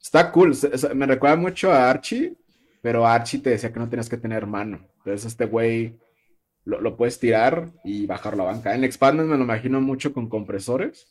está 0.00 0.32
cool. 0.32 0.56
Me 0.94 1.06
recuerda 1.06 1.36
mucho 1.36 1.70
a 1.70 1.88
Archie. 1.88 2.34
Pero 2.82 3.06
Archie 3.06 3.38
te 3.38 3.50
decía 3.50 3.72
que 3.72 3.78
no 3.78 3.88
tenías 3.88 4.08
que 4.08 4.16
tener 4.16 4.46
mano. 4.46 4.80
Entonces 4.98 5.26
este 5.26 5.46
güey 5.46 5.96
lo, 6.66 6.96
puedes 6.96 7.18
tirar 7.18 7.70
y 7.84 8.06
bajar 8.06 8.36
la 8.36 8.44
banca. 8.44 8.74
En 8.74 8.84
Expanded 8.84 9.24
me 9.24 9.36
lo 9.36 9.44
imagino 9.44 9.80
mucho 9.80 10.12
con 10.12 10.28
compresores. 10.28 11.06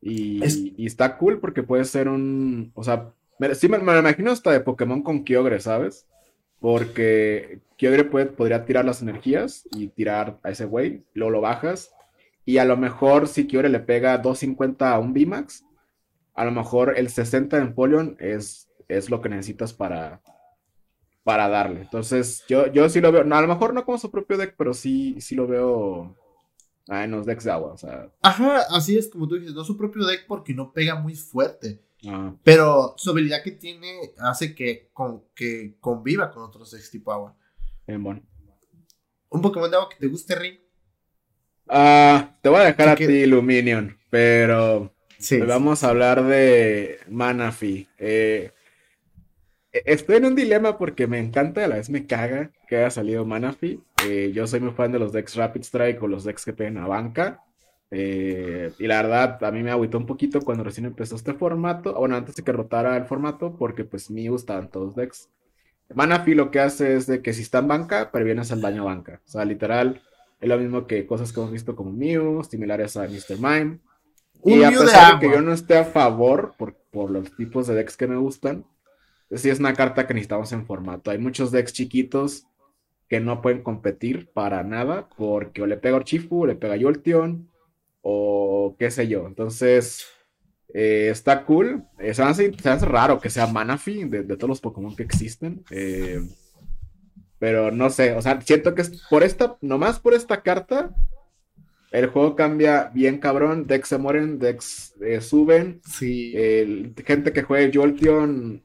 Y, 0.00 0.84
está 0.84 1.16
cool 1.16 1.38
porque 1.38 1.62
puede 1.62 1.84
ser 1.84 2.08
un. 2.08 2.72
O 2.74 2.82
sea, 2.82 3.12
me, 3.38 3.54
sí 3.54 3.68
me, 3.68 3.78
lo 3.78 3.98
imagino 3.98 4.32
hasta 4.32 4.50
de 4.50 4.60
Pokémon 4.60 5.02
con 5.02 5.22
Kyogre, 5.22 5.60
¿sabes? 5.60 6.08
Porque 6.58 7.60
Kyogre 7.76 8.04
puede, 8.04 8.26
podría 8.26 8.64
tirar 8.64 8.84
las 8.84 9.00
energías 9.02 9.68
y 9.70 9.88
tirar 9.88 10.40
a 10.42 10.50
ese 10.50 10.64
güey, 10.64 11.04
luego 11.14 11.30
lo 11.30 11.40
bajas. 11.40 11.92
Y 12.44 12.58
a 12.58 12.64
lo 12.64 12.76
mejor 12.76 13.28
si 13.28 13.46
Kyogre 13.46 13.68
le 13.68 13.78
pega 13.78 14.18
250 14.18 14.92
a 14.92 14.98
un 14.98 15.14
VMAX, 15.14 15.64
a 16.34 16.44
lo 16.44 16.50
mejor 16.50 16.94
el 16.98 17.08
60 17.08 17.56
de 17.56 17.62
Empoleon 17.62 18.16
es, 18.18 18.68
es 18.88 19.10
lo 19.10 19.20
que 19.20 19.28
necesitas 19.28 19.72
para, 19.72 20.20
para 21.24 21.48
darle. 21.48 21.82
Entonces, 21.82 22.44
yo, 22.48 22.66
yo 22.72 22.88
sí 22.88 23.00
lo 23.00 23.12
veo, 23.12 23.22
a 23.22 23.40
lo 23.40 23.48
mejor 23.48 23.74
no 23.74 23.84
como 23.84 23.98
su 23.98 24.10
propio 24.10 24.36
deck, 24.36 24.54
pero 24.56 24.74
sí, 24.74 25.20
sí 25.20 25.34
lo 25.34 25.46
veo 25.46 26.16
ah, 26.88 27.04
en 27.04 27.12
los 27.12 27.26
decks 27.26 27.44
de 27.44 27.52
agua. 27.52 27.72
O 27.72 27.76
sea. 27.76 28.10
Ajá, 28.22 28.62
así 28.70 28.96
es 28.96 29.08
como 29.08 29.28
tú 29.28 29.36
dices, 29.36 29.54
no 29.54 29.64
su 29.64 29.76
propio 29.76 30.04
deck 30.04 30.26
porque 30.26 30.54
no 30.54 30.72
pega 30.72 30.94
muy 30.94 31.14
fuerte. 31.14 31.82
Ah. 32.06 32.34
Pero 32.42 32.94
su 32.96 33.10
habilidad 33.10 33.42
que 33.42 33.52
tiene 33.52 34.12
hace 34.18 34.54
que, 34.54 34.90
con, 34.92 35.24
que 35.34 35.76
conviva 35.80 36.30
con 36.30 36.42
otros 36.42 36.70
decks 36.70 36.90
tipo 36.90 37.12
agua. 37.12 37.36
Bien 37.86 38.02
bueno. 38.02 38.22
¿Un 39.28 39.40
Pokémon 39.40 39.70
de 39.70 39.76
agua 39.76 39.88
que 39.88 39.96
te 39.96 40.08
guste, 40.08 40.34
Ring? 40.34 40.58
Ah, 41.68 42.36
te 42.42 42.48
voy 42.48 42.60
a 42.60 42.64
dejar 42.64 42.88
a 42.88 42.96
ti 42.96 43.04
Illuminion, 43.04 43.96
pero 44.10 44.92
vamos 45.46 45.84
a 45.84 45.88
hablar 45.88 46.24
de 46.24 46.98
Manaphy. 47.08 47.88
Eh, 47.98 48.52
estoy 49.72 50.16
en 50.16 50.26
un 50.26 50.34
dilema 50.34 50.78
porque 50.78 51.06
me 51.06 51.18
encanta, 51.18 51.64
a 51.64 51.68
la 51.68 51.76
vez 51.76 51.90
me 51.90 52.06
caga 52.06 52.50
que 52.68 52.76
haya 52.76 52.90
salido 52.90 53.24
Manaphy. 53.24 53.82
Eh, 54.06 54.32
yo 54.34 54.46
soy 54.46 54.60
muy 54.60 54.72
fan 54.72 54.92
de 54.92 54.98
los 54.98 55.12
decks 55.12 55.36
Rapid 55.36 55.62
Strike 55.62 56.02
o 56.02 56.08
los 56.08 56.24
decks 56.24 56.44
que 56.44 56.52
pegan 56.52 56.78
a 56.78 56.86
banca. 56.86 57.42
Eh, 57.90 58.72
y 58.78 58.86
la 58.86 59.02
verdad, 59.02 59.44
a 59.44 59.50
mí 59.50 59.62
me 59.62 59.70
agüitó 59.70 59.98
un 59.98 60.06
poquito 60.06 60.40
cuando 60.40 60.64
recién 60.64 60.86
empezó 60.86 61.16
este 61.16 61.34
formato. 61.34 61.94
Bueno, 61.94 62.16
antes 62.16 62.36
de 62.36 62.42
que 62.42 62.52
rotara 62.52 62.96
el 62.96 63.04
formato, 63.04 63.56
porque 63.56 63.84
pues 63.84 64.10
me 64.10 64.28
gustaban 64.28 64.70
todos 64.70 64.86
los 64.86 64.96
decks. 64.96 65.28
Manaphy 65.94 66.34
lo 66.34 66.50
que 66.50 66.60
hace 66.60 66.96
es 66.96 67.06
de 67.06 67.22
que 67.22 67.32
si 67.32 67.42
está 67.42 67.58
en 67.58 67.68
banca, 67.68 68.10
previenes 68.10 68.50
el 68.50 68.60
daño 68.60 68.82
a 68.82 68.86
banca. 68.86 69.20
O 69.26 69.30
sea, 69.30 69.44
literal, 69.44 70.00
es 70.40 70.48
lo 70.48 70.58
mismo 70.58 70.86
que 70.86 71.06
cosas 71.06 71.32
que 71.32 71.40
hemos 71.40 71.52
visto 71.52 71.76
como 71.76 71.92
Mew, 71.92 72.42
similares 72.44 72.96
a 72.96 73.02
Mr. 73.02 73.36
Mime. 73.36 73.78
y 74.44 74.62
a 74.62 74.70
pesar 74.70 75.20
de, 75.20 75.26
que 75.28 75.34
yo 75.34 75.42
no 75.42 75.52
esté 75.52 75.76
a 75.76 75.84
favor 75.84 76.54
por, 76.56 76.74
por 76.90 77.10
los 77.10 77.36
tipos 77.36 77.66
de 77.66 77.74
decks 77.74 77.96
que 77.96 78.06
me 78.06 78.16
gustan, 78.16 78.64
sí 79.36 79.50
es 79.50 79.58
una 79.58 79.74
carta 79.74 80.06
que 80.06 80.14
necesitamos 80.14 80.52
en 80.52 80.66
formato. 80.66 81.10
Hay 81.10 81.18
muchos 81.18 81.50
decks 81.50 81.72
chiquitos 81.72 82.46
que 83.08 83.20
no 83.20 83.42
pueden 83.42 83.62
competir 83.62 84.30
para 84.32 84.62
nada 84.62 85.08
porque 85.16 85.62
o 85.62 85.66
le 85.66 85.76
pega 85.76 85.96
Orchifu, 85.96 86.42
o 86.42 86.46
le 86.46 86.54
pega 86.54 86.80
Jolteon, 86.80 87.48
o 88.00 88.74
qué 88.78 88.90
sé 88.90 89.08
yo. 89.08 89.26
Entonces, 89.26 90.06
eh, 90.74 91.08
está 91.10 91.44
cool. 91.44 91.84
Eh, 91.98 92.14
se, 92.14 92.22
hace, 92.22 92.52
raro 92.86 93.20
que 93.20 93.30
sea 93.30 93.46
Manaphy 93.46 94.04
de, 94.04 94.24
todos 94.24 94.48
los 94.48 94.60
Pokémon 94.60 94.96
que 94.96 95.02
existen. 95.02 95.64
Eh, 95.70 96.20
pero 97.38 97.70
no 97.70 97.90
sé, 97.90 98.12
o 98.14 98.22
sea, 98.22 98.40
siento 98.40 98.74
que 98.74 98.82
es 98.82 99.02
por 99.10 99.22
esta, 99.22 99.56
nomás 99.60 99.98
por 99.98 100.14
esta 100.14 100.42
carta, 100.42 100.94
el 101.90 102.06
juego 102.06 102.36
cambia 102.36 102.90
bien 102.94 103.18
cabrón. 103.18 103.66
Decks 103.66 103.88
se 103.88 103.98
mueren, 103.98 104.38
decks 104.38 104.94
suben. 105.20 105.82
Sí. 105.84 106.32
gente 107.04 107.32
que 107.32 107.42
juegue 107.42 107.78
Jolteon 107.78 108.62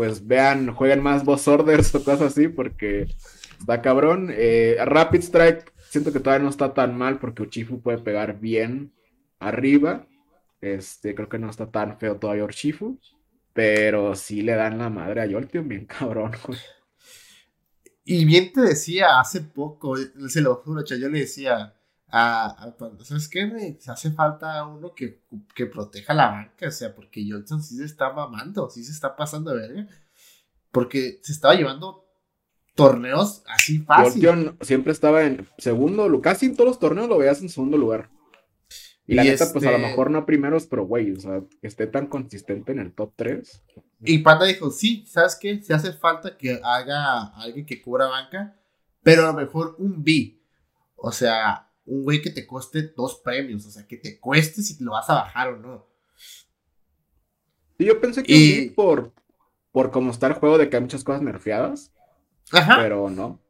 pues 0.00 0.26
vean, 0.26 0.72
jueguen 0.72 1.02
más 1.02 1.26
boss 1.26 1.46
orders 1.46 1.94
o 1.94 2.02
cosas 2.02 2.32
así, 2.32 2.48
porque 2.48 3.06
está 3.58 3.82
cabrón. 3.82 4.30
Eh, 4.32 4.78
Rapid 4.82 5.20
Strike, 5.20 5.74
siento 5.90 6.10
que 6.10 6.20
todavía 6.20 6.42
no 6.42 6.48
está 6.48 6.72
tan 6.72 6.96
mal, 6.96 7.18
porque 7.18 7.42
Uchifu 7.42 7.82
puede 7.82 7.98
pegar 7.98 8.40
bien 8.40 8.94
arriba. 9.40 10.06
Este, 10.62 11.14
creo 11.14 11.28
que 11.28 11.38
no 11.38 11.50
está 11.50 11.70
tan 11.70 11.98
feo 11.98 12.16
todavía 12.16 12.46
Uchifu, 12.46 12.98
pero 13.52 14.14
sí 14.14 14.40
le 14.40 14.54
dan 14.54 14.78
la 14.78 14.88
madre 14.88 15.20
a 15.20 15.30
Jolteon, 15.30 15.68
bien 15.68 15.84
cabrón, 15.84 16.32
Y 18.02 18.24
bien 18.24 18.54
te 18.54 18.62
decía 18.62 19.20
hace 19.20 19.42
poco, 19.42 19.98
se 19.98 20.40
lo 20.40 20.54
juro, 20.54 20.82
yo 20.82 21.10
le 21.10 21.18
decía, 21.20 21.74
a, 22.12 22.74
¿sabes 23.02 23.28
qué? 23.28 23.76
Se 23.80 23.90
hace 23.90 24.10
falta 24.10 24.64
uno 24.66 24.94
que, 24.94 25.22
que, 25.54 25.66
proteja 25.66 26.14
la 26.14 26.30
banca, 26.30 26.68
o 26.68 26.70
sea, 26.70 26.94
porque 26.94 27.26
Johnson 27.28 27.62
sí 27.62 27.76
se 27.76 27.84
está 27.84 28.12
mamando, 28.12 28.68
sí 28.70 28.84
se 28.84 28.92
está 28.92 29.16
pasando 29.16 29.52
de 29.52 29.68
verga. 29.68 29.88
Porque 30.70 31.18
se 31.22 31.32
estaba 31.32 31.54
llevando 31.54 32.06
torneos 32.74 33.42
así 33.46 33.80
fácil. 33.80 34.56
Siempre 34.60 34.92
estaba 34.92 35.24
en 35.24 35.46
segundo, 35.58 36.20
casi 36.20 36.46
en 36.46 36.56
todos 36.56 36.70
los 36.70 36.78
torneos 36.78 37.08
lo 37.08 37.18
veías 37.18 37.42
en 37.42 37.48
segundo 37.48 37.76
lugar. 37.76 38.10
Y, 39.06 39.14
la 39.14 39.24
neta, 39.24 39.52
pues 39.52 39.64
a 39.66 39.72
lo 39.72 39.76
este 39.76 39.88
mejor 39.88 40.10
no 40.10 40.24
primeros, 40.24 40.66
pero 40.66 40.86
güey, 40.86 41.10
o 41.10 41.18
sea, 41.18 41.42
que 41.60 41.66
esté 41.66 41.88
tan 41.88 42.06
consistente 42.06 42.70
en 42.70 42.78
el 42.78 42.92
top 42.92 43.12
3. 43.16 43.62
Y 44.02 44.18
Panda 44.18 44.46
dijo, 44.46 44.70
sí, 44.70 45.04
¿sabes 45.08 45.36
qué? 45.40 45.60
Se 45.62 45.74
hace 45.74 45.92
falta 45.92 46.36
que 46.36 46.60
haga 46.62 47.24
alguien 47.34 47.66
que 47.66 47.82
cubra 47.82 48.06
banca, 48.06 48.56
pero 49.02 49.24
a 49.24 49.32
lo 49.32 49.34
mejor 49.34 49.74
un 49.78 50.04
B. 50.04 50.40
O 50.94 51.10
sea, 51.10 51.69
un 51.90 52.04
güey 52.04 52.22
que 52.22 52.30
te 52.30 52.46
cueste 52.46 52.92
dos 52.96 53.20
premios, 53.22 53.66
o 53.66 53.70
sea, 53.70 53.86
que 53.86 53.96
te 53.96 54.20
cueste 54.20 54.62
si 54.62 54.78
te 54.78 54.84
lo 54.84 54.92
vas 54.92 55.10
a 55.10 55.14
bajar 55.14 55.48
o 55.48 55.56
no. 55.58 55.86
Y 57.78 57.86
yo 57.86 58.00
pensé 58.00 58.22
que 58.22 58.72
por, 58.76 59.12
por 59.72 59.90
cómo 59.90 60.12
está 60.12 60.28
el 60.28 60.34
juego 60.34 60.56
de 60.56 60.70
que 60.70 60.76
hay 60.76 60.82
muchas 60.82 61.02
cosas 61.02 61.20
nerfeadas. 61.22 61.92
Ajá. 62.52 62.76
Pero 62.80 63.10
no. 63.10 63.40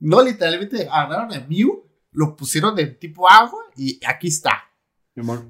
No, 0.00 0.22
literalmente 0.22 0.88
agarraron 0.90 1.32
a 1.32 1.46
Mew, 1.46 1.86
lo 2.10 2.34
pusieron 2.34 2.74
de 2.74 2.86
tipo 2.86 3.28
agua 3.30 3.62
y 3.76 4.00
aquí 4.04 4.28
está. 4.28 4.64
Mi 5.14 5.22
amor. 5.22 5.46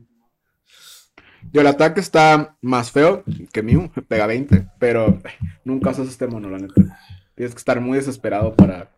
Yo, 1.52 1.62
el 1.62 1.66
ataque 1.68 2.00
está 2.00 2.58
más 2.60 2.90
feo 2.90 3.24
que 3.50 3.62
Mew, 3.62 3.90
pega 4.08 4.26
20, 4.26 4.72
pero 4.78 5.22
nunca 5.64 5.90
usas 5.90 6.08
este 6.08 6.26
mono, 6.26 6.50
la 6.50 6.58
neta. 6.58 7.00
Tienes 7.34 7.54
que 7.54 7.58
estar 7.58 7.80
muy 7.80 7.96
desesperado 7.96 8.54
para, 8.54 8.90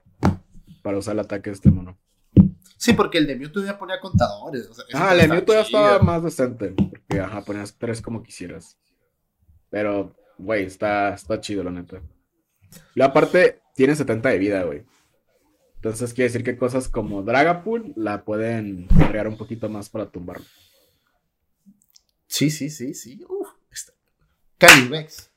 para 0.83 0.99
usar 0.99 1.13
el 1.13 1.21
ataque 1.21 1.51
de 1.51 1.55
este 1.55 1.71
mono. 1.71 1.97
Sí, 2.79 2.93
porque 2.93 3.19
el 3.19 3.27
de 3.27 3.35
Mew 3.37 3.51
todavía 3.51 3.77
ponía 3.77 4.01
contadores. 4.01 4.71
ah, 4.95 5.13
el 5.13 5.21
de 5.23 5.29
Mew 5.29 5.45
todavía 5.45 5.67
estaba 5.67 5.99
más 5.99 6.23
decente. 6.23 6.71
Porque, 6.71 7.21
ajá, 7.21 7.45
ponías 7.45 7.77
tres 7.77 8.01
como 8.01 8.23
quisieras. 8.23 8.79
Pero, 9.69 10.15
güey, 10.39 10.65
está, 10.65 11.13
está 11.13 11.41
chido, 11.41 11.65
la 11.65 11.73
neta. 11.73 12.01
Y 12.95 13.03
aparte, 13.03 13.61
tiene 13.75 13.97
70 13.97 14.29
de 14.29 14.39
vida, 14.39 14.63
güey. 14.63 14.85
Entonces 15.77 16.13
quiere 16.13 16.29
decir 16.29 16.45
que 16.45 16.57
cosas 16.57 16.89
como 16.89 17.23
Dragapult 17.23 17.97
la 17.97 18.25
pueden 18.25 18.89
crear 19.09 19.29
un 19.29 19.37
poquito 19.37 19.69
más 19.69 19.89
para 19.89 20.11
tumbarlo. 20.11 20.47
Sí, 22.27 22.51
sí, 22.51 22.71
sí, 22.71 22.95
sí. 22.95 23.25
Uf, 23.29 23.49
está. 23.71 23.93
Calibex. 24.59 25.31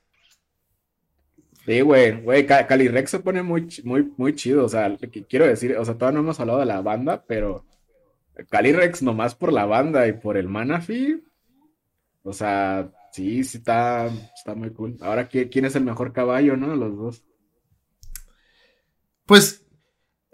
Sí, 1.65 1.82
güey, 1.82 2.22
güey, 2.22 2.46
Calirex 2.48 3.12
se 3.12 3.20
pone 3.20 3.44
muy, 3.44 3.68
muy, 3.84 4.12
muy 4.18 4.34
chido, 4.34 4.65
o 4.65 4.70
sea, 4.70 4.98
quiero 5.30 5.46
decir, 5.46 5.77
o 5.77 5.86
sea, 5.86 5.94
todavía 5.94 6.15
no 6.15 6.24
hemos 6.24 6.39
hablado 6.39 6.60
de 6.60 6.65
la 6.65 6.82
banda, 6.82 7.24
pero 7.27 7.65
Calirex 8.50 9.03
nomás 9.03 9.36
por 9.36 9.53
la 9.53 9.65
banda 9.65 10.08
y 10.08 10.13
por 10.13 10.38
el 10.38 10.48
Manafi, 10.48 11.24
o 12.24 12.34
sea, 12.34 12.91
sí, 13.12 13.44
sí 13.44 13.58
está, 13.58 14.08
está 14.08 14.56
muy 14.56 14.72
cool. 14.72 14.98
Ahora, 15.01 15.27
¿quién 15.27 15.65
es 15.65 15.75
el 15.75 15.84
mejor 15.84 16.13
caballo, 16.13 16.58
no? 16.58 16.75
Los 16.75 16.98
dos. 16.98 17.24
Pues, 19.27 19.63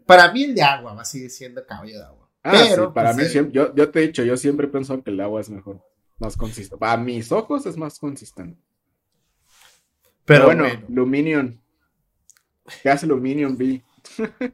para 0.05 0.31
mí 0.31 0.43
el 0.43 0.55
de 0.55 0.63
agua 0.63 0.93
va 0.93 1.01
a 1.01 1.05
seguir 1.05 1.29
siendo 1.29 1.65
caballo 1.65 1.97
de 1.97 2.05
agua. 2.05 2.29
Ah, 2.43 2.53
pero, 2.69 2.93
para 2.93 3.13
pues, 3.13 3.25
mí, 3.25 3.31
siempre, 3.31 3.53
yo, 3.53 3.75
yo 3.75 3.91
te 3.91 3.99
he 3.99 4.07
dicho, 4.07 4.23
yo 4.23 4.37
siempre 4.37 4.67
he 4.67 4.69
pensado 4.69 5.03
que 5.03 5.11
el 5.11 5.17
de 5.17 5.23
agua 5.23 5.41
es 5.41 5.49
mejor, 5.49 5.83
más 6.19 6.37
consistente. 6.37 6.85
A 6.85 6.95
mis 6.95 7.31
ojos 7.33 7.65
es 7.65 7.75
más 7.75 7.99
consistente. 7.99 8.61
Pero, 10.27 10.45
bueno, 10.45 10.65
Luminion. 10.89 11.57
¿Qué 12.83 12.89
hace 12.89 13.07
Luminion 13.07 13.57
B? 13.57 13.81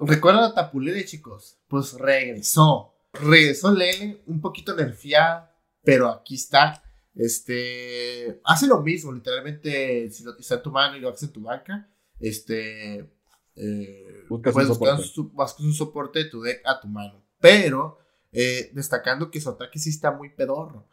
¿Recuerdan 0.00 0.42
a 0.42 0.52
Tapulele, 0.54 1.04
chicos? 1.04 1.60
Pues 1.68 1.92
regresó. 1.92 2.92
Regresó 3.12 3.72
Lele, 3.72 4.24
un 4.26 4.40
poquito 4.40 4.74
nerfeada, 4.74 5.56
pero 5.84 6.08
aquí 6.10 6.34
está. 6.34 6.82
Este 7.14 8.40
hace 8.44 8.66
lo 8.66 8.82
mismo, 8.82 9.12
literalmente. 9.12 10.10
Si 10.10 10.24
lo 10.24 10.36
está 10.36 10.56
en 10.56 10.62
tu 10.62 10.72
mano 10.72 10.96
y 10.96 11.00
lo 11.00 11.10
haces 11.10 11.28
en 11.28 11.32
tu 11.32 11.40
banca, 11.40 11.88
este. 12.18 13.08
Eh, 13.54 14.24
buscas, 14.28 14.56
un 14.56 14.66
soporte. 14.66 15.62
un 15.62 15.72
soporte 15.72 16.18
de 16.18 16.24
tu 16.26 16.42
deck 16.42 16.62
a 16.64 16.80
tu 16.80 16.88
mano. 16.88 17.24
Pero, 17.38 18.00
eh, 18.32 18.72
destacando 18.74 19.30
que 19.30 19.40
su 19.40 19.50
ataque 19.50 19.78
sí 19.78 19.90
está 19.90 20.10
muy 20.10 20.30
pedorro. 20.30 20.88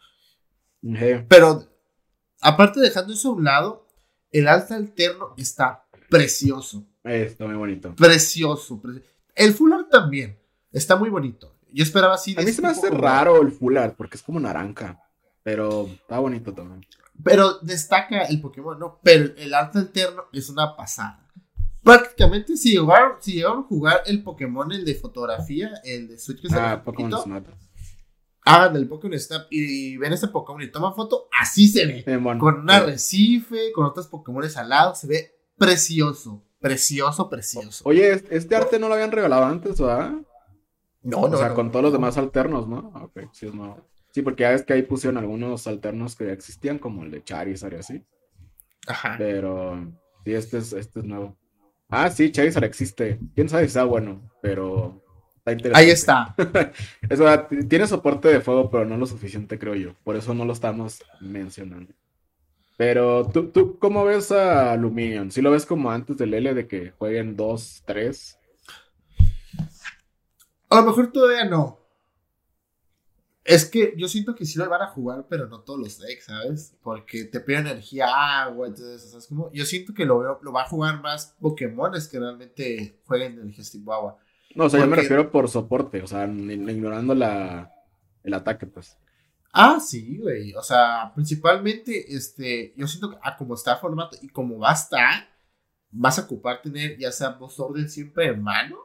Pero, 1.28 1.68
aparte 2.42 2.80
dejando 2.80 3.12
eso 3.12 3.30
a 3.30 3.34
un 3.34 3.44
lado, 3.44 3.84
el 4.34 4.48
alta 4.48 4.76
alterno 4.76 5.34
está 5.38 5.86
precioso. 6.10 6.86
Está 7.04 7.46
muy 7.46 7.56
bonito. 7.56 7.96
Precioso, 7.96 8.82
El 9.36 9.54
full 9.54 9.72
art 9.72 9.90
también. 9.90 10.38
Está 10.72 10.96
muy 10.96 11.10
bonito. 11.10 11.56
Yo 11.72 11.84
esperaba 11.84 12.16
así. 12.16 12.36
a 12.38 12.42
mí 12.42 12.52
se 12.52 12.62
me 12.62 12.68
hace 12.68 12.90
raro 12.90 13.42
el 13.42 13.52
full 13.52 13.78
art 13.78 13.96
porque 13.96 14.18
es 14.18 14.24
como 14.24 14.40
naranja. 14.40 15.00
Pero 15.44 15.88
está 15.88 16.20
bonito 16.20 16.54
también. 16.54 16.86
Pero 17.24 17.60
destaca 17.60 18.24
el 18.24 18.42
Pokémon, 18.42 18.80
¿no? 18.80 19.00
Pero 19.04 19.34
el 19.38 19.54
arte 19.54 19.80
alterno 19.80 20.24
es 20.34 20.50
una 20.50 20.76
pasada. 20.76 21.20
Prácticamente, 21.84 22.56
si 22.58 22.72
llegaron, 22.72 23.18
si 23.20 23.34
llegaron 23.34 23.60
a 23.60 23.68
jugar 23.68 24.02
el 24.06 24.24
Pokémon, 24.24 24.72
el 24.72 24.86
de 24.86 24.96
fotografía, 24.96 25.74
el 25.84 26.08
de 26.08 26.18
Switch 26.18 26.42
que 26.42 26.50
se 26.50 26.56
ah, 26.58 26.82
Pokémon 26.84 27.22
Snap. 27.22 27.46
Hagan 28.46 28.76
el 28.76 28.88
Pokémon 28.88 29.18
Snap 29.18 29.48
y 29.50 29.96
ven 29.98 30.14
este 30.14 30.28
Pokémon 30.28 30.62
y 30.62 30.72
toman 30.72 30.94
foto, 30.94 31.30
así 31.40 31.68
se 31.68 31.86
ve. 31.86 32.04
con 32.40 32.60
un 32.60 32.70
arrecife, 32.70 33.72
con 33.72 33.86
otros 33.86 34.08
Pokémon 34.08 34.44
al 34.56 34.70
lado, 34.70 34.96
se 34.96 35.08
ve 35.08 35.36
precioso. 35.58 36.44
Precioso, 36.60 37.30
precioso. 37.30 37.84
Oye, 37.86 38.24
este 38.30 38.56
arte 38.56 38.80
no 38.80 38.88
lo 38.88 38.94
habían 38.94 39.12
regalado 39.12 39.46
antes, 39.46 39.80
¿verdad? 39.80 40.14
No, 41.02 41.28
no. 41.28 41.36
O 41.36 41.38
sea, 41.38 41.54
con 41.54 41.72
todos 41.72 41.84
los 41.84 41.92
demás 41.92 42.18
alternos, 42.18 42.68
¿no? 42.68 42.92
Ok, 43.04 43.30
sí 43.34 43.48
nuevo. 43.48 43.86
Sí, 44.12 44.22
porque 44.22 44.44
ya 44.44 44.52
ves 44.52 44.64
que 44.64 44.74
ahí 44.74 44.84
pusieron 44.84 45.18
algunos 45.18 45.68
alternos 45.68 46.16
que 46.16 46.28
ya 46.28 46.32
existían, 46.32 46.80
como 46.80 47.04
el 47.04 47.12
de 47.12 47.24
Charizard 47.24 47.74
y 47.74 47.78
así. 47.78 48.06
Ajá. 48.88 49.16
Pero 49.18 49.94
sí, 50.24 50.34
este 50.34 50.60
es, 50.60 50.72
este 50.72 51.00
es 51.00 51.06
nuevo. 51.06 51.38
Ah, 51.90 52.10
sí, 52.10 52.32
Charizard 52.32 52.64
existe. 52.64 53.20
Quién 53.36 53.50
sabe 53.50 53.64
si 53.64 53.68
está 53.68 53.84
bueno, 53.84 54.32
pero 54.42 55.03
está 55.44 55.52
interesante. 55.52 55.86
Ahí 55.86 55.92
está. 55.92 56.36
Eso, 57.10 57.48
tiene 57.68 57.88
soporte 57.88 58.30
de 58.30 58.42
fuego, 58.42 58.70
pero 58.72 58.86
no 58.86 58.98
lo 58.98 59.06
suficiente, 59.06 59.60
creo 59.60 59.76
yo. 59.76 59.94
Por 60.04 60.16
eso 60.16 60.34
no 60.34 60.46
lo 60.46 60.54
estamos 60.54 61.04
mencionando. 61.20 61.94
Pero, 62.78 63.28
¿tú, 63.28 63.50
tú 63.50 63.78
cómo 63.78 64.06
ves 64.06 64.32
a 64.32 64.72
Aluminium? 64.72 65.30
¿Sí 65.30 65.42
lo 65.42 65.52
ves 65.52 65.66
como 65.66 65.92
antes 65.92 66.18
del 66.18 66.34
L 66.34 66.54
de 66.54 66.68
que 66.68 66.92
jueguen 66.92 67.36
2, 67.36 67.84
3? 67.86 68.40
A 70.70 70.78
lo 70.78 70.84
mejor 70.84 71.12
todavía 71.12 71.46
no. 71.46 71.80
Es 73.44 73.66
que 73.66 73.94
yo 73.98 74.08
siento 74.08 74.34
que 74.34 74.46
sí 74.46 74.58
lo 74.58 74.70
van 74.70 74.82
a 74.82 74.88
jugar, 74.88 75.28
pero 75.30 75.48
no 75.48 75.60
todos 75.60 75.80
los 75.80 76.00
decks, 76.00 76.26
¿sabes? 76.26 76.76
Porque 76.82 77.26
te 77.26 77.42
pide 77.42 77.58
energía 77.58 78.08
agua, 78.42 78.68
entonces, 78.68 79.12
¿sabes 79.12 79.28
cómo? 79.28 79.52
Yo 79.52 79.66
siento 79.66 79.94
que 79.94 80.06
lo 80.06 80.54
va 80.54 80.62
a 80.62 80.70
jugar 80.70 81.02
más 81.02 81.36
Pokémones 81.42 82.08
que 82.08 82.20
realmente 82.20 83.02
jueguen 83.06 83.34
energía 83.34 83.66
tipo 83.70 83.94
agua. 83.94 84.18
No, 84.56 84.66
o 84.66 84.70
sea, 84.70 84.80
yo 84.82 84.88
me 84.88 84.96
refiero 84.96 85.32
por 85.32 85.50
soporte, 85.50 86.02
o 86.02 86.08
sea, 86.08 86.26
ignorando 86.26 87.16
la, 87.16 87.74
el 88.24 88.34
ataque, 88.34 88.68
pues. 88.68 88.98
Ah, 89.52 89.80
sí, 89.80 90.18
güey. 90.18 90.54
O 90.56 90.64
sea, 90.64 91.12
principalmente, 91.14 92.16
este, 92.16 92.74
yo 92.76 92.88
siento 92.88 93.12
que 93.12 93.18
a 93.22 93.38
como 93.38 93.54
está 93.54 93.74
el 93.74 93.80
formato 93.80 94.18
y 94.22 94.30
como 94.30 94.58
va 94.60 94.72
a 94.72 94.74
estar, 94.74 95.28
vas 95.92 96.18
a 96.18 96.24
ocupar 96.24 96.62
tener 96.62 96.98
ya 96.98 97.12
sea 97.12 97.30
Boss 97.30 97.60
Orden 97.60 97.88
siempre 97.88 98.28
en 98.28 98.42
mano 98.42 98.78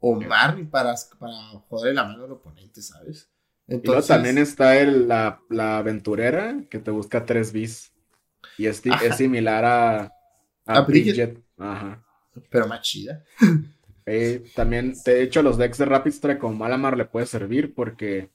o 0.00 0.18
Marnie 0.18 0.64
para, 0.64 0.94
para 1.18 1.34
joder 1.68 1.94
la 1.94 2.04
mano 2.04 2.22
del 2.22 2.32
oponente, 2.32 2.80
¿sabes? 2.80 3.30
Entonces, 3.68 4.06
y 4.06 4.08
también 4.08 4.38
está 4.38 4.76
el, 4.78 5.06
la, 5.08 5.38
aventurera 5.50 6.56
que 6.68 6.78
te 6.78 6.90
busca 6.90 7.24
3 7.24 7.52
bis. 7.52 7.92
Y 8.58 8.66
es, 8.66 8.82
es 8.84 9.16
similar 9.16 9.64
a, 9.64 10.12
a, 10.66 10.80
Bridget. 10.80 11.38
Ajá. 11.56 12.02
Pero 12.50 12.66
más 12.66 12.80
chida. 12.80 13.24
Eh, 14.06 14.44
también, 14.54 14.94
de 15.04 15.22
hecho, 15.22 15.42
los 15.42 15.58
decks 15.58 15.78
de 15.78 15.84
Rapid 15.84 16.12
Strike 16.12 16.38
como 16.38 16.54
Malamar 16.54 16.96
le 16.96 17.04
puede 17.04 17.26
servir 17.26 17.74
porque 17.74 18.30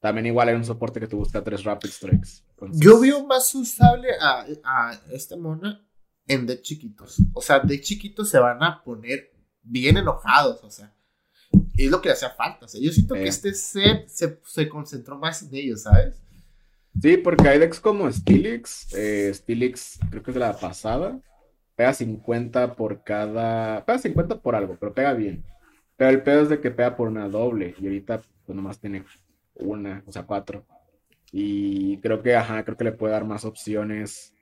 también 0.00 0.26
igual 0.26 0.48
hay 0.48 0.54
un 0.54 0.64
soporte 0.64 1.00
que 1.00 1.08
te 1.08 1.16
busca 1.16 1.42
3 1.42 1.64
Rapid 1.64 1.90
Strikes. 1.90 2.28
Yo 2.72 3.00
veo 3.00 3.26
más 3.26 3.54
usable 3.54 4.08
a, 4.20 4.46
a 4.64 5.00
esta 5.10 5.36
mona 5.36 5.84
en 6.26 6.46
decks 6.46 6.62
chiquitos. 6.62 7.16
O 7.32 7.40
sea, 7.40 7.60
de 7.60 7.80
chiquitos 7.80 8.28
se 8.28 8.38
van 8.38 8.62
a 8.62 8.82
poner 8.82 9.32
bien 9.62 9.96
enojados. 9.96 10.62
O 10.62 10.70
sea, 10.70 10.94
es 11.76 11.90
lo 11.90 12.00
que 12.00 12.10
hacía 12.10 12.30
falta. 12.30 12.66
yo 12.66 12.92
siento 12.92 13.14
que 13.14 13.26
este 13.26 13.54
set 13.54 14.08
se, 14.08 14.68
concentró 14.68 15.18
más 15.18 15.42
en 15.42 15.54
ellos, 15.54 15.82
¿sabes? 15.82 16.16
Sí, 17.00 17.16
porque 17.16 17.48
hay 17.48 17.58
decks 17.58 17.80
como 17.80 18.10
Stilix. 18.10 18.92
Eh, 18.94 19.32
Stilix, 19.34 19.98
creo 20.10 20.22
que 20.22 20.30
es 20.30 20.34
de 20.34 20.40
la 20.40 20.58
pasada. 20.58 21.20
Pega 21.78 21.94
50 21.94 22.74
por 22.74 23.04
cada. 23.04 23.84
Pega 23.86 24.00
50 24.00 24.40
por 24.40 24.56
algo, 24.56 24.76
pero 24.80 24.92
pega 24.92 25.12
bien. 25.12 25.44
Pero 25.96 26.10
el 26.10 26.24
pedo 26.24 26.42
es 26.42 26.48
de 26.48 26.60
que 26.60 26.72
pega 26.72 26.96
por 26.96 27.06
una 27.06 27.28
doble. 27.28 27.76
Y 27.80 27.84
ahorita, 27.84 28.20
pues 28.44 28.56
nomás 28.56 28.80
tiene 28.80 29.04
una, 29.54 30.02
o 30.04 30.10
sea, 30.10 30.24
cuatro. 30.24 30.66
Y 31.30 31.98
creo 31.98 32.20
que, 32.20 32.34
ajá, 32.34 32.64
creo 32.64 32.76
que 32.76 32.82
le 32.82 32.90
puede 32.90 33.12
dar 33.12 33.24
más 33.24 33.44
opciones. 33.44 34.34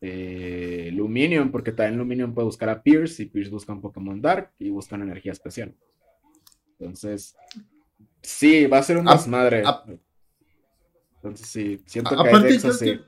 Eh, 0.00 0.90
Luminion, 0.92 1.52
porque 1.52 1.70
también 1.70 1.98
Luminion 1.98 2.34
puede 2.34 2.46
buscar 2.46 2.68
a 2.68 2.82
Pierce. 2.82 3.22
Y 3.22 3.26
Pierce 3.26 3.52
busca 3.52 3.72
un 3.72 3.80
Pokémon 3.80 4.20
Dark 4.20 4.50
y 4.58 4.70
busca 4.70 4.96
una 4.96 5.04
energía 5.04 5.30
especial. 5.30 5.72
Entonces, 6.80 7.36
sí, 8.22 8.66
va 8.66 8.78
a 8.78 8.82
ser 8.82 8.96
un 8.96 9.06
desmadre. 9.06 9.62
Entonces, 11.14 11.46
sí, 11.46 11.80
siento 11.86 12.20
que 12.20 12.28
aparte, 12.28 12.58
hay 12.82 13.00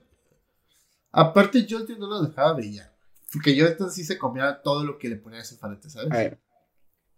Aparte, 1.11 1.67
Jolteon 1.69 1.99
no 1.99 2.07
lo 2.07 2.23
dejaba 2.23 2.53
brillar. 2.53 2.94
Porque 3.35 3.59
entonces 3.59 3.95
sí 3.97 4.05
se 4.05 4.19
comía 4.19 4.63
todo 4.63 4.85
lo 4.85 4.97
que 4.97 5.09
le 5.09 5.17
ponía 5.17 5.41
a 5.41 5.43
ese 5.43 5.57
falete, 5.57 5.91
¿sabes? 5.91 6.11
A 6.13 6.17
ver. 6.17 6.39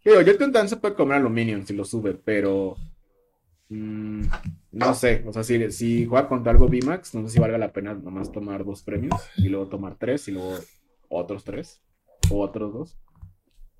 Digo, 0.04 0.66
se 0.66 0.76
puede 0.76 0.94
comer 0.94 1.18
aluminio 1.18 1.64
si 1.66 1.74
lo 1.74 1.84
sube, 1.84 2.14
pero. 2.14 2.76
Mm, 3.68 4.22
no 4.72 4.94
sé, 4.94 5.24
o 5.26 5.32
sea, 5.32 5.42
si, 5.42 5.72
si 5.72 6.06
juega 6.06 6.28
contra 6.28 6.52
algo 6.52 6.68
VMAX, 6.68 7.14
no 7.14 7.26
sé 7.26 7.34
si 7.34 7.40
valga 7.40 7.58
la 7.58 7.72
pena 7.72 7.94
nomás 7.94 8.30
tomar 8.30 8.64
dos 8.64 8.82
premios 8.82 9.20
y 9.36 9.48
luego 9.48 9.66
tomar 9.66 9.96
tres 9.96 10.28
y 10.28 10.32
luego 10.32 10.56
otros 11.08 11.42
tres 11.44 11.82
o 12.30 12.40
otros 12.40 12.72
dos. 12.72 12.98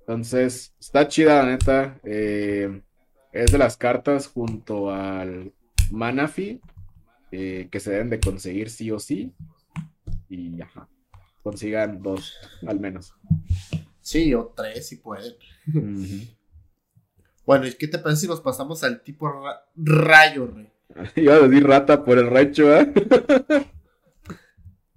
Entonces, 0.01 0.75
está 0.79 1.07
chida, 1.07 1.41
la 1.43 1.49
neta. 1.49 1.99
Eh, 2.03 2.81
es 3.31 3.51
de 3.51 3.57
las 3.57 3.77
cartas 3.77 4.27
junto 4.27 4.91
al 4.91 5.53
Manafi 5.91 6.59
eh, 7.31 7.67
que 7.71 7.79
se 7.79 7.91
deben 7.91 8.09
de 8.09 8.19
conseguir 8.19 8.69
sí 8.69 8.91
o 8.91 8.99
sí. 8.99 9.33
Y 10.29 10.61
ajá, 10.61 10.89
consigan 11.47 12.03
dos 12.03 12.33
al 12.67 12.77
menos. 12.77 13.13
Sí, 14.01 14.33
o 14.33 14.53
tres 14.53 14.85
si 14.85 14.97
pueden. 14.97 15.33
Bueno, 17.45 17.65
¿y 17.65 17.73
qué 17.75 17.87
te 17.87 17.99
parece 17.99 18.23
si 18.23 18.27
nos 18.27 18.41
pasamos 18.41 18.83
al 18.83 19.01
tipo 19.01 19.31
rayo, 19.77 20.47
rey? 20.47 20.69
Iba 21.15 21.35
a 21.35 21.39
decir 21.39 21.65
rata 21.65 22.03
por 22.03 22.17
el 22.17 22.29
Raichu, 22.29 22.67
¿eh? 22.67 22.91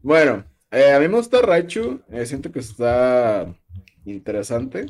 bueno, 0.02 0.44
eh, 0.72 0.92
a 0.92 0.98
mí 0.98 1.06
me 1.06 1.18
gusta 1.18 1.40
Raichu. 1.40 2.00
siento 2.24 2.50
que 2.50 2.58
está 2.58 3.54
interesante. 4.04 4.86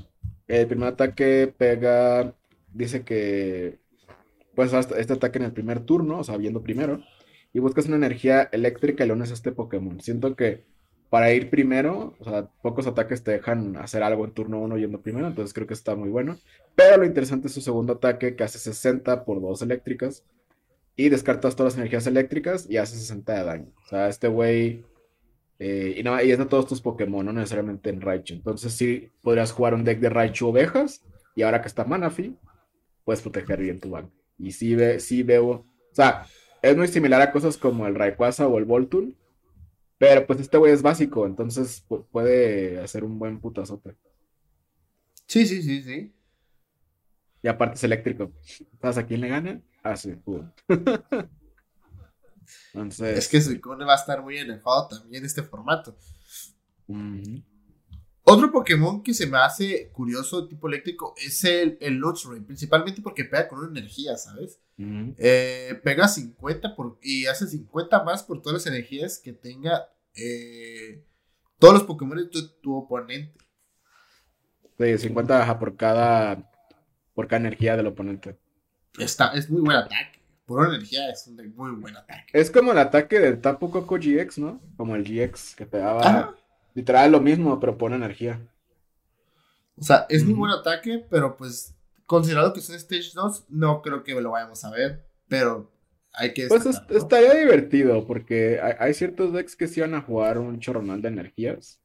El 0.49 0.67
primer 0.67 0.89
ataque 0.89 1.55
pega, 1.55 2.35
dice 2.73 3.05
que 3.05 3.81
pues 4.55 4.73
este 4.73 5.13
ataque 5.13 5.39
en 5.39 5.45
el 5.45 5.53
primer 5.53 5.81
turno, 5.81 6.21
o 6.21 6.25
sea, 6.25 6.39
viendo 6.39 6.63
primero, 6.63 7.03
y 7.53 7.59
buscas 7.59 7.85
una 7.85 7.97
energía 7.97 8.49
eléctrica 8.51 9.05
y 9.05 9.09
lo 9.09 9.15
unes 9.15 9.31
a 9.31 9.35
este 9.35 9.53
Pokémon. 9.53 10.01
Siento 10.01 10.35
que 10.37 10.65
para 11.11 11.33
ir 11.33 11.51
primero, 11.51 12.15
o 12.21 12.25
sea, 12.25 12.49
pocos 12.63 12.87
ataques 12.87 13.25
te 13.25 13.33
dejan 13.33 13.77
hacer 13.77 14.03
algo 14.03 14.25
en 14.25 14.33
turno 14.33 14.61
1 14.61 14.79
yendo 14.79 15.03
primero, 15.03 15.27
entonces 15.29 15.55
creo 15.55 15.67
que 15.67 15.75
está 15.75 15.97
muy 15.97 16.09
bueno. 16.11 16.41
Pero 16.77 16.99
lo 16.99 17.07
interesante 17.07 17.49
es 17.49 17.55
su 17.55 17.61
segundo 17.63 17.95
ataque 17.95 18.37
que 18.37 18.45
hace 18.45 18.59
60 18.59 19.25
por 19.25 19.41
dos 19.43 19.63
eléctricas 19.63 20.25
y 20.97 21.09
descartas 21.11 21.57
todas 21.57 21.75
las 21.75 21.79
energías 21.79 22.07
eléctricas 22.07 22.67
y 22.71 22.77
hace 22.79 22.97
60 22.97 23.35
de 23.35 23.45
daño. 23.45 23.73
O 23.85 23.89
sea, 23.89 24.09
este 24.09 24.29
güey 24.29 24.85
Eh, 25.59 25.95
y, 25.99 26.03
no, 26.03 26.21
y 26.23 26.31
es 26.33 26.39
de 26.39 26.47
todos 26.47 26.67
tus 26.67 26.81
Pokémon, 26.81 27.25
no 27.27 27.33
necesariamente 27.33 27.91
en 27.91 28.01
Raichu. 28.01 28.35
Entonces 28.35 28.73
sí 28.75 29.11
podrías 29.23 29.53
jugar 29.53 29.75
un 29.75 29.85
deck 29.85 30.01
de 30.01 30.09
Raichu 30.11 30.49
ovejas. 30.49 31.05
Y 31.35 31.43
ahora 31.43 31.61
que 31.63 31.69
está 31.69 31.85
Manafi, 31.85 32.37
puedes 33.05 33.23
proteger 33.23 33.61
bien 33.61 33.81
tu 33.81 33.91
banco. 33.91 34.13
Y 34.39 34.53
sí, 34.53 34.75
ve, 34.75 35.01
sí 35.01 35.23
veo. 35.23 35.49
O 35.51 35.67
sea, 35.95 36.27
es 36.63 36.77
muy 36.77 36.89
similar 36.89 37.21
a 37.23 37.33
cosas 37.33 37.57
como 37.59 37.87
el 37.87 37.95
Rayquaza 37.95 38.49
o 38.49 38.59
el 38.59 38.65
Voltoon. 38.65 39.17
Pero 40.01 40.27
pues 40.27 40.41
este 40.41 40.57
güey 40.57 40.73
es 40.73 40.81
básico, 40.81 41.27
entonces 41.27 41.85
puede 42.11 42.81
hacer 42.81 43.05
un 43.05 43.19
buen 43.19 43.39
putazote. 43.39 43.99
Sí, 45.27 45.47
sí, 45.47 45.63
sí, 45.63 45.83
sí. 45.83 46.15
Y 47.43 47.49
aparte 47.49 47.75
es 47.75 47.85
eléctrico. 47.85 48.33
¿Sabes 48.81 48.97
a 48.97 49.07
quién 49.07 49.21
le 49.21 49.29
gana? 49.29 49.61
Ah, 49.83 49.95
sí, 49.99 50.15
Entonces... 52.73 53.19
Es 53.19 53.29
que 53.29 53.43
Suicune 53.43 53.85
va 53.85 53.93
a 53.93 53.97
estar 53.97 54.23
muy 54.23 54.39
enojado 54.39 54.89
también 54.89 55.23
en 55.23 55.27
este 55.27 55.43
formato. 55.43 55.95
Otro 58.31 58.53
Pokémon 58.53 59.03
que 59.03 59.13
se 59.13 59.27
me 59.27 59.39
hace 59.39 59.91
curioso, 59.91 60.47
tipo 60.47 60.69
eléctrico, 60.69 61.15
es 61.17 61.43
el, 61.45 61.77
el 61.81 61.95
Luxray, 61.95 62.41
principalmente 62.41 63.03
porque 63.03 63.25
pega 63.25 63.49
con 63.49 63.59
una 63.59 63.79
energía, 63.79 64.17
¿sabes? 64.17 64.61
Eh, 64.79 65.79
pega 65.85 66.09
50 66.09 66.75
por, 66.75 66.99
y 67.03 67.27
hace 67.27 67.47
50 67.47 68.03
más 68.05 68.23
por 68.23 68.41
todas 68.41 68.65
las 68.65 68.73
energías 68.73 69.19
que 69.19 69.33
tenga 69.33 69.89
eh, 70.15 71.05
todos 71.59 71.75
los 71.75 71.83
Pokémon 71.83 72.17
de 72.17 72.31
tu, 72.63 72.75
oponente. 72.75 73.39
Sí, 74.79 74.99
50 74.99 75.59
por 75.59 75.77
cada, 75.77 76.51
por 77.15 77.27
cada 77.27 77.41
energía 77.41 77.77
del 77.77 77.89
oponente. 77.89 78.39
Está, 78.99 79.33
es 79.35 79.51
muy 79.51 79.61
buen 79.61 79.77
ataque. 79.77 80.21
Por 80.47 80.61
una 80.61 80.75
energía 80.75 81.11
es 81.11 81.27
un 81.27 81.37
muy 81.55 81.73
buen 81.73 81.97
ataque. 81.97 82.27
Es 82.33 82.51
como 82.51 82.73
el 82.73 82.79
ataque 82.79 83.21
del 83.21 83.41
Tapu 83.41 83.71
Koko 83.71 83.97
GX, 83.97 84.39
¿no? 84.39 84.61
Como 84.77 84.97
el 84.97 85.05
GX 85.05 85.55
que 85.55 85.67
pegaba. 85.67 86.35
Literal 86.75 87.13
lo 87.13 87.21
mismo, 87.21 87.59
pero 87.61 87.79
pone 87.79 87.97
energía. 87.97 88.41
O 89.77 89.83
sea, 89.83 90.07
es 90.09 90.25
muy 90.25 90.35
buen 90.35 90.53
ataque, 90.53 91.05
pero 91.11 91.37
pues 91.37 91.75
considerado 92.07 92.53
que 92.53 92.61
son 92.61 92.77
Stage 92.77 93.11
2, 93.15 93.47
no 93.49 93.83
creo 93.83 94.03
que 94.03 94.21
lo 94.21 94.33
vayamos 94.33 94.65
a 94.65 94.71
ver. 94.71 95.07
Pero 95.29 95.71
hay 96.13 96.35
que. 96.35 96.49
Pues 96.49 96.67
estaría 96.67 97.35
divertido, 97.35 98.07
porque 98.07 98.61
hay, 98.61 98.95
ciertos 98.95 99.33
decks 99.33 99.57
que 99.57 99.69
sí 99.69 99.81
van 99.81 99.95
a 99.95 100.03
jugar 100.03 100.39
un 100.39 100.59
chorronal 100.61 101.01
de 101.01 101.09
energías. 101.09 101.81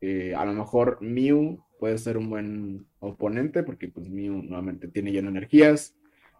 Eh, 0.00 0.34
a 0.34 0.44
lo 0.44 0.52
mejor 0.52 0.98
Mew 1.00 1.64
puede 1.78 1.98
ser 1.98 2.16
un 2.16 2.30
buen 2.30 2.86
oponente, 3.00 3.62
porque 3.62 3.88
pues 3.88 4.08
Mew 4.08 4.42
normalmente 4.42 4.88
tiene 4.88 5.12
lleno 5.12 5.28
energías. 5.28 5.94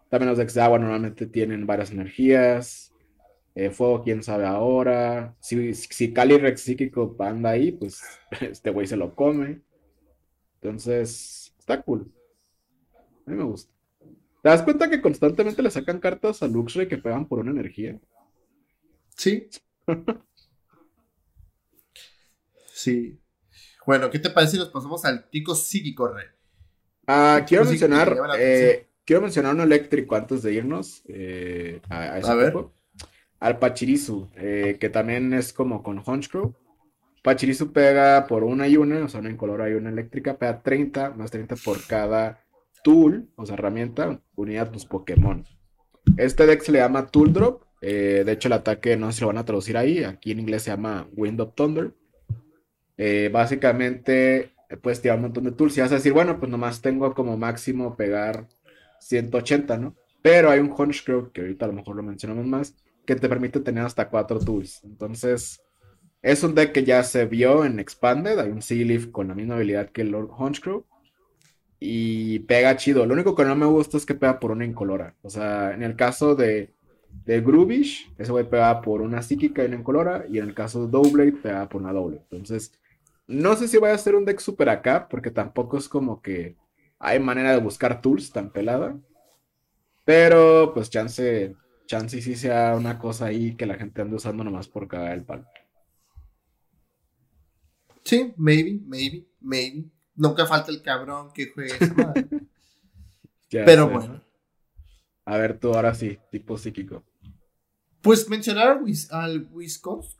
También 0.08 0.30
los 0.30 0.38
decks 0.38 0.54
de 0.54 0.62
agua 0.62 0.78
normalmente 0.78 1.26
tienen 1.26 1.66
varias 1.66 1.90
energías. 1.90 2.92
Eh, 3.58 3.70
fuego, 3.70 4.02
quién 4.02 4.22
sabe 4.22 4.44
ahora. 4.44 5.34
Si, 5.40 5.72
si 5.72 6.12
Calyrex 6.12 6.60
psíquico 6.60 7.16
anda 7.18 7.50
ahí, 7.50 7.72
pues 7.72 8.02
este 8.42 8.68
güey 8.68 8.86
se 8.86 8.98
lo 8.98 9.14
come. 9.14 9.62
Entonces, 10.60 11.54
está 11.58 11.80
cool. 11.80 12.12
A 13.26 13.30
mí 13.30 13.36
me 13.36 13.44
gusta. 13.44 13.72
¿Te 14.42 14.50
das 14.50 14.62
cuenta 14.62 14.90
que 14.90 15.00
constantemente 15.00 15.62
le 15.62 15.70
sacan 15.70 16.00
cartas 16.00 16.42
a 16.42 16.48
Luxray 16.48 16.86
que 16.86 16.98
pegan 16.98 17.26
por 17.26 17.38
una 17.38 17.50
energía? 17.50 17.98
Sí. 19.16 19.48
sí. 22.74 23.18
Bueno, 23.86 24.10
¿qué 24.10 24.18
te 24.18 24.28
parece 24.28 24.52
si 24.52 24.58
nos 24.58 24.68
pasamos 24.68 25.02
al 25.06 25.30
tico 25.30 25.54
psíquico, 25.54 26.08
Rey? 26.08 26.26
Ah, 27.06 27.46
quiero 27.48 27.64
mencionar, 27.64 28.18
eh, 28.38 28.88
quiero 29.04 29.22
mencionar 29.22 29.54
un 29.54 29.62
eléctrico 29.62 30.14
antes 30.14 30.42
de 30.42 30.52
irnos 30.52 31.02
eh, 31.08 31.80
a, 31.88 32.18
ese 32.18 32.30
a 32.30 32.34
Al 33.40 33.58
Pachirisu, 33.58 34.28
eh, 34.36 34.76
que 34.80 34.88
también 34.88 35.32
es 35.32 35.52
como 35.52 35.82
con 35.82 36.02
Honchcrow. 36.04 36.54
Pachirisu 37.22 37.72
pega 37.72 38.26
por 38.26 38.44
una 38.44 38.68
y 38.68 38.76
una, 38.76 39.04
o 39.04 39.08
sea, 39.08 39.20
una 39.20 39.30
incolora 39.30 39.68
y 39.68 39.74
una 39.74 39.90
eléctrica, 39.90 40.38
pega 40.38 40.62
30 40.62 41.10
más 41.10 41.30
30 41.30 41.56
por 41.56 41.84
cada 41.86 42.40
tool, 42.82 43.28
o 43.34 43.44
sea, 43.44 43.54
herramienta, 43.54 44.20
unida 44.36 44.62
a 44.62 44.70
tus 44.70 44.86
Pokémon. 44.86 45.44
Este 46.16 46.46
deck 46.46 46.62
se 46.62 46.72
le 46.72 46.78
llama 46.78 47.08
Tool 47.08 47.32
Drop. 47.32 47.64
Eh, 47.82 48.22
de 48.24 48.32
hecho, 48.32 48.48
el 48.48 48.54
ataque 48.54 48.96
no 48.96 49.12
si 49.12 49.20
lo 49.20 49.26
van 49.26 49.38
a 49.38 49.44
traducir 49.44 49.76
ahí. 49.76 50.04
Aquí 50.04 50.30
en 50.30 50.40
inglés 50.40 50.62
se 50.62 50.70
llama 50.70 51.08
Wind 51.14 51.40
of 51.40 51.54
Thunder. 51.54 51.92
Eh, 52.96 53.28
básicamente, 53.32 54.52
puedes 54.80 55.02
tirar 55.02 55.18
un 55.18 55.24
montón 55.24 55.44
de 55.44 55.52
tools 55.52 55.76
y 55.76 55.80
vas 55.80 55.92
a 55.92 55.96
decir, 55.96 56.12
bueno, 56.12 56.38
pues 56.38 56.50
nomás 56.50 56.80
tengo 56.80 57.12
como 57.14 57.36
máximo 57.36 57.96
pegar 57.96 58.46
180, 59.00 59.76
¿no? 59.78 59.94
Pero 60.22 60.50
hay 60.50 60.60
un 60.60 60.72
Honchcrow, 60.76 61.30
que 61.32 61.42
ahorita 61.42 61.66
a 61.66 61.68
lo 61.68 61.74
mejor 61.74 61.96
lo 61.96 62.02
mencionamos 62.02 62.46
más, 62.46 62.74
que 63.06 63.16
te 63.16 63.28
permite 63.28 63.60
tener 63.60 63.84
hasta 63.84 64.08
4 64.08 64.40
tools. 64.40 64.82
Entonces, 64.84 65.62
es 66.22 66.42
un 66.42 66.54
deck 66.54 66.72
que 66.72 66.84
ya 66.84 67.02
se 67.02 67.24
vio 67.26 67.64
en 67.64 67.78
Expanded. 67.78 68.38
Hay 68.38 68.50
un 68.50 68.62
Sealeaf 68.62 69.06
con 69.06 69.28
la 69.28 69.34
misma 69.34 69.54
habilidad 69.54 69.90
que 69.90 70.02
el 70.02 70.10
Lord 70.10 70.30
Honchcrow 70.36 70.84
y 71.78 72.40
pega 72.40 72.76
chido. 72.76 73.06
Lo 73.06 73.14
único 73.14 73.34
que 73.34 73.44
no 73.44 73.54
me 73.54 73.66
gusta 73.66 73.96
es 73.96 74.06
que 74.06 74.14
pega 74.14 74.38
por 74.40 74.50
una 74.50 74.64
incolora. 74.64 75.14
O 75.22 75.30
sea, 75.30 75.72
en 75.72 75.82
el 75.82 75.96
caso 75.96 76.34
de, 76.34 76.72
de 77.24 77.40
Groovish, 77.40 78.12
ese 78.18 78.32
güey 78.32 78.48
pega 78.48 78.80
por 78.80 79.02
una 79.02 79.22
psíquica 79.22 79.62
y 79.62 79.66
una 79.66 79.76
incolora. 79.76 80.24
Y 80.28 80.38
en 80.38 80.44
el 80.44 80.54
caso 80.54 80.86
de 80.86 80.90
Doublade, 80.90 81.32
pega 81.32 81.68
por 81.68 81.82
una 81.82 81.92
doble. 81.92 82.18
Entonces, 82.30 82.72
no 83.26 83.56
sé 83.56 83.68
si 83.68 83.78
vaya 83.78 83.94
a 83.94 83.98
ser 83.98 84.14
un 84.14 84.24
deck 84.24 84.40
super 84.40 84.68
acá, 84.68 85.08
porque 85.08 85.30
tampoco 85.30 85.78
es 85.78 85.88
como 85.88 86.22
que 86.22 86.56
hay 86.98 87.20
manera 87.20 87.52
de 87.52 87.60
buscar 87.60 88.00
tools 88.00 88.32
tan 88.32 88.50
pelada. 88.50 88.96
Pero, 90.04 90.72
pues, 90.72 90.88
chance, 90.88 91.54
chance 91.86 92.20
sí 92.20 92.36
sea 92.36 92.74
una 92.76 92.98
cosa 92.98 93.26
ahí 93.26 93.54
que 93.54 93.66
la 93.66 93.76
gente 93.76 94.02
ande 94.02 94.16
usando 94.16 94.44
nomás 94.44 94.68
por 94.68 94.88
cagar 94.88 95.12
el 95.12 95.24
palo. 95.24 95.46
Sí, 98.04 98.34
maybe, 98.36 98.80
maybe, 98.84 99.26
maybe. 99.40 99.90
Nunca 100.14 100.46
falta 100.46 100.70
el 100.70 100.82
cabrón 100.82 101.32
que 101.32 101.50
juegue 101.52 101.74
Pero 103.50 103.88
bueno. 103.88 104.22
A 105.24 105.36
ver, 105.38 105.58
tú 105.58 105.74
ahora 105.74 105.94
sí, 105.94 106.18
tipo 106.30 106.56
psíquico. 106.56 107.04
Pues 108.00 108.28
mencionar 108.28 108.68
al, 108.68 108.82
Wis 108.82 109.10
al 109.10 109.48
Wisconsin. 109.50 110.16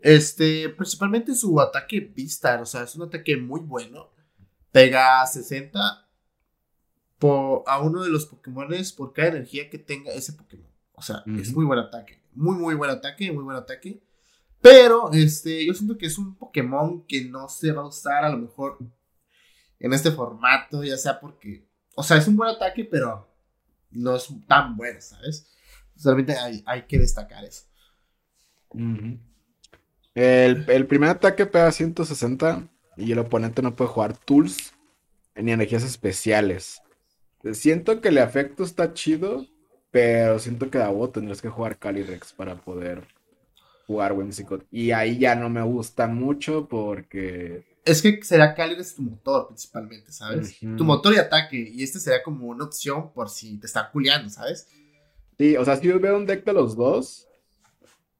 Este, 0.00 0.68
principalmente 0.70 1.34
su 1.34 1.60
ataque 1.60 2.00
Vistar, 2.00 2.62
o 2.62 2.66
sea, 2.66 2.84
es 2.84 2.94
un 2.96 3.02
ataque 3.02 3.36
muy 3.36 3.60
bueno. 3.60 4.10
Pega 4.70 5.26
60 5.26 6.08
por, 7.22 7.62
a 7.68 7.80
uno 7.80 8.02
de 8.02 8.10
los 8.10 8.26
Pokémon 8.26 8.66
por 8.96 9.12
cada 9.12 9.28
energía 9.28 9.70
que 9.70 9.78
tenga 9.78 10.10
ese 10.12 10.32
Pokémon. 10.32 10.66
O 10.92 11.02
sea, 11.02 11.22
es 11.38 11.54
muy 11.54 11.64
buen 11.64 11.78
ataque. 11.78 12.20
Muy, 12.32 12.56
muy 12.56 12.74
buen 12.74 12.90
ataque, 12.90 13.30
muy 13.30 13.44
buen 13.44 13.56
ataque. 13.56 14.02
Pero 14.60 15.08
este, 15.12 15.64
yo 15.64 15.72
siento 15.72 15.96
que 15.96 16.06
es 16.06 16.18
un 16.18 16.34
Pokémon 16.34 17.06
que 17.06 17.24
no 17.24 17.48
se 17.48 17.70
va 17.70 17.82
a 17.82 17.86
usar 17.86 18.24
a 18.24 18.28
lo 18.28 18.38
mejor 18.38 18.76
en 19.78 19.92
este 19.92 20.10
formato, 20.10 20.82
ya 20.82 20.96
sea 20.96 21.20
porque, 21.20 21.64
o 21.94 22.02
sea, 22.02 22.16
es 22.16 22.26
un 22.26 22.36
buen 22.36 22.50
ataque, 22.50 22.84
pero 22.84 23.32
no 23.92 24.16
es 24.16 24.26
tan 24.48 24.76
bueno, 24.76 25.00
¿sabes? 25.00 25.46
Solamente 25.94 26.34
hay, 26.66 26.82
que 26.88 26.98
destacar 26.98 27.44
eso. 27.44 27.66
el, 30.16 30.86
primer 30.88 31.10
ataque 31.10 31.46
pega 31.46 31.70
160 31.70 32.68
y 32.96 33.12
el 33.12 33.20
oponente 33.20 33.62
no 33.62 33.76
puede 33.76 33.90
jugar 33.90 34.16
tools 34.16 34.72
ni 35.36 35.52
energías 35.52 35.84
especiales. 35.84 36.81
Siento 37.52 38.00
que 38.00 38.08
el 38.08 38.18
efecto 38.18 38.62
está 38.64 38.92
chido, 38.94 39.46
pero 39.90 40.38
siento 40.38 40.70
que 40.70 40.78
a 40.78 40.88
vos 40.88 41.12
tendrás 41.12 41.42
que 41.42 41.48
jugar 41.48 41.78
Calyrex 41.78 42.32
para 42.32 42.56
poder 42.56 43.06
jugar 43.86 44.12
Whimsicott. 44.12 44.64
Y 44.70 44.92
ahí 44.92 45.18
ya 45.18 45.34
no 45.34 45.48
me 45.48 45.62
gusta 45.62 46.06
mucho 46.06 46.68
porque. 46.68 47.64
Es 47.84 48.00
que 48.00 48.22
será 48.22 48.54
Calyrex 48.54 48.94
tu 48.94 49.02
motor 49.02 49.48
principalmente, 49.48 50.12
¿sabes? 50.12 50.56
Tu 50.60 50.84
motor 50.84 51.14
y 51.14 51.18
ataque. 51.18 51.70
Y 51.72 51.82
este 51.82 51.98
sería 51.98 52.22
como 52.22 52.46
una 52.46 52.64
opción 52.64 53.12
por 53.12 53.28
si 53.28 53.58
te 53.58 53.66
están 53.66 53.86
culiando, 53.92 54.30
¿sabes? 54.30 54.68
Sí, 55.36 55.56
o 55.56 55.64
sea, 55.64 55.76
si 55.76 55.88
yo 55.88 55.98
veo 55.98 56.16
un 56.16 56.26
deck 56.26 56.44
de 56.44 56.52
los 56.52 56.76
dos, 56.76 57.26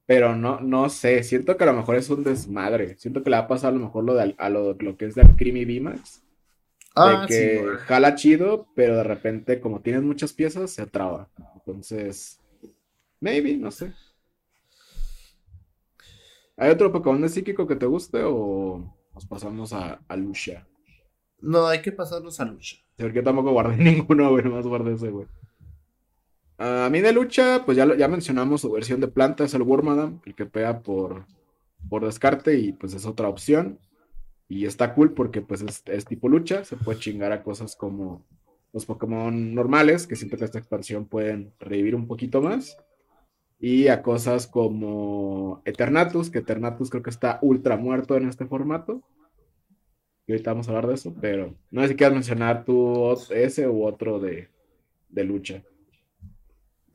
pero 0.07 0.35
no, 0.35 0.61
no 0.61 0.89
sé. 0.89 1.23
Siento 1.23 1.57
que 1.57 1.65
a 1.65 1.69
lo 1.69 1.75
mejor 1.75 1.97
es 1.97 2.11
un 2.11 2.25
desmadre. 2.25 2.97
Siento 2.99 3.23
que 3.23 3.31
le 3.31 3.37
va 3.37 3.45
a 3.45 3.49
pasar 3.49 3.71
a 3.71 3.77
lo 3.77 3.85
mejor 3.85 4.05
lo 4.05 4.15
de, 4.15 4.35
a 4.37 4.51
lo, 4.51 4.77
que 4.97 5.07
es 5.07 5.15
de 5.15 5.23
Creamy 5.37 5.65
VMAX. 5.65 6.23
Ah, 6.95 7.23
de 7.23 7.27
que 7.27 7.67
jala 7.87 8.15
chido, 8.15 8.67
pero 8.75 8.97
de 8.97 9.05
repente, 9.05 9.61
como 9.61 9.81
tienes 9.81 10.03
muchas 10.03 10.33
piezas, 10.33 10.71
se 10.71 10.87
traba. 10.87 11.29
Entonces, 11.55 12.41
maybe, 13.21 13.57
no 13.57 13.71
sé. 13.71 13.93
¿Hay 16.57 16.71
otro 16.71 16.93
Pokémon 16.93 17.23
de 17.23 17.29
psíquico 17.29 17.67
que 17.67 17.77
te 17.77 17.87
guste 17.87 18.23
o 18.25 18.95
nos 19.15 19.27
pasamos 19.27 19.73
a, 19.73 20.01
a 20.07 20.17
Lucia? 20.17 20.67
No, 21.41 21.67
hay 21.67 21.83
que 21.83 21.93
pasarnos 21.93 22.39
a 22.41 22.45
Lucha. 22.45 22.77
Porque 22.97 23.17
yo 23.17 23.25
tampoco 23.25 23.53
guardé 23.53 23.77
ninguno, 23.83 24.31
güey, 24.31 24.45
nomás 24.45 24.67
guardé 24.67 24.95
ese, 24.95 25.11
güey. 25.11 25.27
A 26.59 26.89
mí 26.91 27.01
de 27.01 27.13
lucha, 27.13 27.65
pues 27.65 27.77
ya, 27.77 27.97
ya 27.97 28.07
mencionamos 28.07 28.61
su 28.61 28.71
versión 28.71 29.01
de 29.01 29.09
planta, 29.09 29.43
es 29.43 29.55
el 29.55 29.63
Wormadam, 29.63 30.21
el 30.25 30.37
que 30.37 30.47
pega 30.47 30.81
por, 30.81 31.27
por 31.89 32.05
descarte 32.05 32.57
y 32.57 32.73
pues 32.73 32.95
es 32.95 33.05
otra 33.05 33.29
opción. 33.29 33.81
Y 34.53 34.67
está 34.67 34.95
cool 34.95 35.15
porque 35.15 35.41
pues 35.41 35.63
es, 35.63 35.83
es, 35.87 36.05
tipo 36.05 36.29
lucha, 36.29 36.63
se 36.67 36.77
puede 36.77 36.99
chingar 36.99 37.33
a 37.33 37.43
cosas 37.43 37.75
como 37.75 38.23
los 38.75 38.85
Pokémon 38.85 39.55
normales, 39.55 40.07
que 40.07 40.15
siento 40.15 40.37
que 40.37 40.45
esta 40.45 40.59
expansión 40.59 41.07
pueden 41.07 41.55
revivir 41.59 41.95
un 41.95 42.07
poquito 42.07 42.43
más. 42.43 42.77
y 43.59 43.89
a 43.89 44.03
cosas 44.03 44.47
como 44.47 45.63
Eternatus, 45.65 46.29
que 46.29 46.41
Eternatus 46.41 46.91
creo 46.91 47.03
que 47.03 47.09
está 47.09 47.39
ultra 47.41 47.79
muerto 47.79 48.15
en 48.19 48.29
este 48.29 48.45
formato. 48.45 49.01
Y 50.27 50.33
ahorita 50.33 50.51
vamos 50.53 50.69
a 50.69 50.73
hablar 50.73 50.89
de 50.89 50.95
eso, 50.95 51.15
pero 51.19 51.55
no 51.71 51.81
sé 51.81 51.89
si 51.89 51.97
quieres 51.97 52.15
mencionar 52.15 52.67
tú 52.67 53.17
ese 53.31 53.67
u 53.67 53.87
otro 53.87 54.21
de, 54.21 54.51
de 55.09 55.25
lucha. 55.25 55.63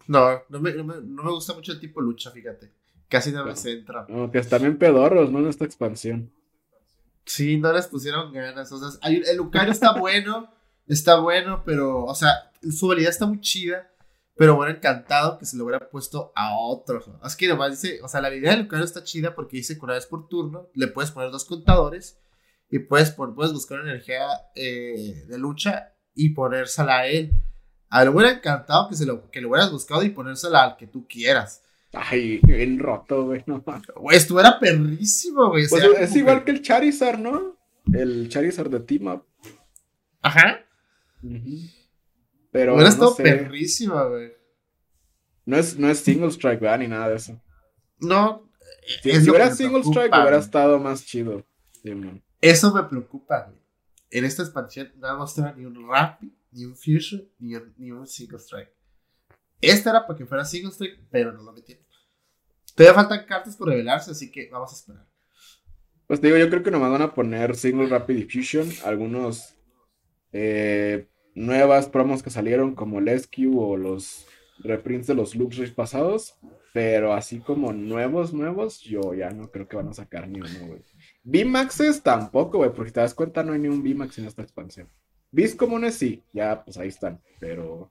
No, 0.07 0.43
no 0.49 0.59
me, 0.59 0.73
no, 0.73 0.83
me, 0.83 1.31
gusta 1.31 1.55
mucho 1.55 1.71
el 1.71 1.79
tipo 1.79 2.01
lucha, 2.01 2.29
fíjate. 2.29 2.69
Casi 3.09 3.31
no 3.31 3.45
me 3.45 3.55
centra. 3.55 4.05
No, 4.09 4.29
que 4.29 4.37
están 4.37 4.61
bien 4.61 4.77
pedorros, 4.77 5.31
¿no? 5.31 5.39
En 5.39 5.47
esta 5.47 5.65
expansión. 5.65 6.31
Sí, 7.27 7.57
no 7.57 7.73
les 7.73 7.87
pusieron 7.87 8.31
ganas. 8.31 8.71
O 8.71 8.79
sea, 8.79 9.09
el 9.09 9.37
Lucario 9.37 9.71
está 9.71 9.91
bueno, 9.91 10.51
está 10.87 11.19
bueno, 11.19 11.61
pero, 11.65 12.05
o 12.05 12.15
sea, 12.15 12.51
su 12.71 12.87
habilidad 12.87 13.11
está 13.11 13.25
muy 13.27 13.41
chida. 13.41 13.91
Pero 14.35 14.55
bueno, 14.55 14.71
encantado 14.71 15.39
que 15.39 15.45
se 15.45 15.57
lo 15.57 15.65
hubiera 15.65 15.89
puesto 15.89 16.31
a 16.35 16.55
otro. 16.55 17.03
Es 17.25 17.35
que 17.35 17.47
nomás 17.47 17.71
dice, 17.71 17.99
o 18.03 18.07
sea, 18.07 18.21
la 18.21 18.27
habilidad 18.27 18.51
de 18.51 18.63
Lucario 18.63 18.85
está 18.85 19.03
chida 19.03 19.33
porque 19.33 19.57
dice 19.57 19.75
que 19.77 19.83
una 19.83 19.95
vez 19.95 20.05
por 20.05 20.27
turno 20.27 20.69
le 20.75 20.87
puedes 20.87 21.09
poner 21.09 21.31
dos 21.31 21.43
contadores 21.43 22.19
y 22.69 22.79
puedes, 22.79 23.11
puedes 23.11 23.51
buscar 23.51 23.79
energía 23.79 24.27
eh, 24.53 25.25
de 25.27 25.37
lucha 25.39 25.95
y 26.13 26.29
ponérsela 26.29 26.99
a 26.99 27.07
él. 27.07 27.31
A 27.89 28.05
lo 28.05 28.11
hubiera 28.11 28.31
encantado 28.31 28.87
que, 28.89 28.95
se 28.95 29.07
lo, 29.07 29.31
que 29.31 29.41
lo 29.41 29.49
hubieras 29.49 29.71
buscado 29.71 30.03
y 30.03 30.09
ponérsela 30.09 30.63
al 30.63 30.77
que 30.77 30.85
tú 30.85 31.07
quieras. 31.07 31.63
Ay, 31.99 32.39
bien 32.43 32.79
roto, 32.79 33.25
güey, 33.25 33.43
no 33.47 33.63
Güey, 33.95 34.17
esto 34.17 34.39
era 34.39 34.59
perrísimo, 34.59 35.49
güey. 35.49 35.67
Pues 35.67 35.83
es 35.83 36.15
igual 36.15 36.43
que... 36.43 36.51
el 36.51 36.61
Charizard, 36.61 37.19
¿no? 37.19 37.57
El 37.91 38.29
Charizard 38.29 38.69
de 38.69 38.79
Team 38.81 39.07
Up. 39.07 39.25
Ajá. 40.21 40.59
Pero. 42.51 42.75
Hubiera 42.75 42.89
estado 42.89 43.15
perrísima, 43.15 44.03
güey. 44.03 44.31
No 45.45 45.57
es, 45.57 45.77
no 45.77 45.89
es 45.89 45.99
single 45.99 46.29
strike, 46.29 46.59
¿verdad? 46.59 46.79
Ni 46.79 46.87
nada 46.87 47.09
de 47.09 47.15
eso. 47.15 47.41
No. 47.99 48.49
Si, 49.01 49.11
si 49.11 49.29
hubiera 49.29 49.53
single 49.55 49.81
strike, 49.81 50.13
hubiera 50.13 50.37
estado 50.37 50.79
más 50.79 51.05
chido. 51.05 51.45
Eso 52.41 52.73
me 52.73 52.83
preocupa, 52.83 53.45
güey. 53.49 53.61
En 54.09 54.25
esta 54.25 54.43
expansión 54.43 54.91
no 54.97 55.17
mostrado 55.17 55.55
ni 55.55 55.65
un 55.65 55.87
Rapid, 55.87 56.29
ni 56.51 56.65
un 56.65 56.75
Fusion, 56.75 57.27
ni 57.39 57.55
un, 57.55 57.73
ni 57.77 57.91
un 57.91 58.07
single 58.07 58.39
strike. 58.39 58.71
Esta 59.61 59.89
era 59.89 60.05
para 60.05 60.17
que 60.17 60.25
fuera 60.25 60.45
single 60.45 60.71
strike, 60.71 61.07
pero 61.09 61.33
no 61.33 61.41
lo 61.41 61.51
metieron. 61.51 61.86
Todavía 62.77 62.93
faltan 62.93 63.25
cartas 63.25 63.55
por 63.55 63.69
revelarse, 63.69 64.11
así 64.11 64.29
que 64.29 64.49
vamos 64.51 64.71
a 64.71 64.75
esperar. 64.75 65.07
Pues 66.05 66.21
te 66.21 66.27
digo, 66.27 66.37
yo 66.37 66.47
creo 66.47 66.61
que 66.61 66.69
nomás 66.69 66.91
van 66.91 67.01
a 67.01 67.15
poner 67.15 67.55
Single 67.55 67.87
Rapid 67.87 68.15
Diffusion, 68.15 68.69
algunos 68.85 69.55
eh, 70.31 71.07
nuevas 71.33 71.89
promos 71.89 72.21
que 72.21 72.29
salieron 72.29 72.75
como 72.75 73.01
SQ 73.01 73.39
o 73.57 73.77
los 73.77 74.27
reprints 74.59 75.07
de 75.07 75.15
los 75.15 75.35
Luxuries 75.35 75.71
pasados, 75.71 76.37
pero 76.71 77.13
así 77.13 77.39
como 77.39 77.73
nuevos, 77.73 78.31
nuevos, 78.31 78.81
yo 78.81 79.15
ya 79.15 79.31
no 79.31 79.49
creo 79.49 79.67
que 79.67 79.77
van 79.77 79.89
a 79.89 79.93
sacar 79.93 80.27
ni 80.27 80.39
uno, 80.39 80.67
güey. 80.67 80.81
VMAXes 81.23 82.03
tampoco, 82.03 82.59
güey, 82.59 82.71
porque 82.71 82.91
te 82.91 82.99
das 82.99 83.15
cuenta 83.15 83.41
no 83.41 83.53
hay 83.53 83.59
ni 83.59 83.69
un 83.69 83.81
VMAX 83.81 84.19
en 84.19 84.27
esta 84.27 84.43
expansión. 84.43 84.87
Vis 85.31 85.55
comunes 85.55 85.95
sí, 85.95 86.23
ya 86.31 86.63
pues 86.63 86.77
ahí 86.77 86.89
están, 86.89 87.19
pero 87.39 87.89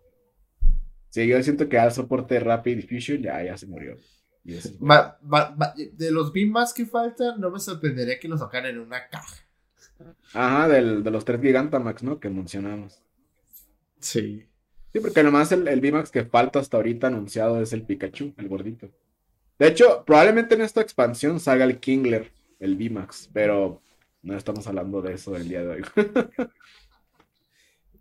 Sí, 1.17 1.27
yo 1.27 1.43
siento 1.43 1.67
que 1.67 1.79
al 1.79 1.93
soporte 1.93 2.39
Rapid 2.39 2.77
Diffusion 2.77 3.23
ya, 3.23 3.43
ya 3.43 3.57
se 3.57 3.67
murió. 3.67 3.97
De 4.47 6.11
los 6.11 6.33
BIM 6.33 6.55
que 6.75 6.87
faltan, 6.87 7.41
no 7.41 7.51
me 7.51 7.59
sorprendería 7.59 8.19
que 8.19 8.29
los 8.29 8.41
sacaran 8.41 8.71
en 8.71 8.81
una 8.81 9.09
caja. 9.09 9.37
Ajá, 10.33 10.69
del, 10.69 11.03
de 11.03 11.11
los 11.11 11.25
tres 11.25 11.41
Gigantamax, 11.41 12.03
¿no? 12.03 12.21
Que 12.21 12.29
mencionamos. 12.29 13.03
Sí. 13.99 14.47
Sí, 14.93 15.01
porque 15.01 15.23
nomás 15.23 15.53
el, 15.53 15.69
el 15.69 15.81
VMAX 15.81 16.11
que 16.11 16.25
falta 16.25 16.59
hasta 16.59 16.77
ahorita 16.77 17.09
anunciado 17.09 17.61
es 17.61 17.73
el 17.73 17.83
Pikachu, 17.83 18.35
el 18.37 18.49
gordito. 18.49 18.89
De 19.59 19.69
hecho, 19.69 20.05
probablemente 20.07 20.55
en 20.55 20.63
esta 20.63 20.81
expansión 20.81 21.41
salga 21.41 21.65
el 21.65 21.81
Kingler, 21.81 22.33
el 22.61 22.77
VMAX, 22.77 23.29
pero 23.33 23.83
no 24.23 24.37
estamos 24.37 24.67
hablando 24.67 25.03
de 25.03 25.15
eso 25.15 25.37
el 25.37 25.49
día 25.49 25.63
de 25.63 25.69
hoy. 25.69 25.85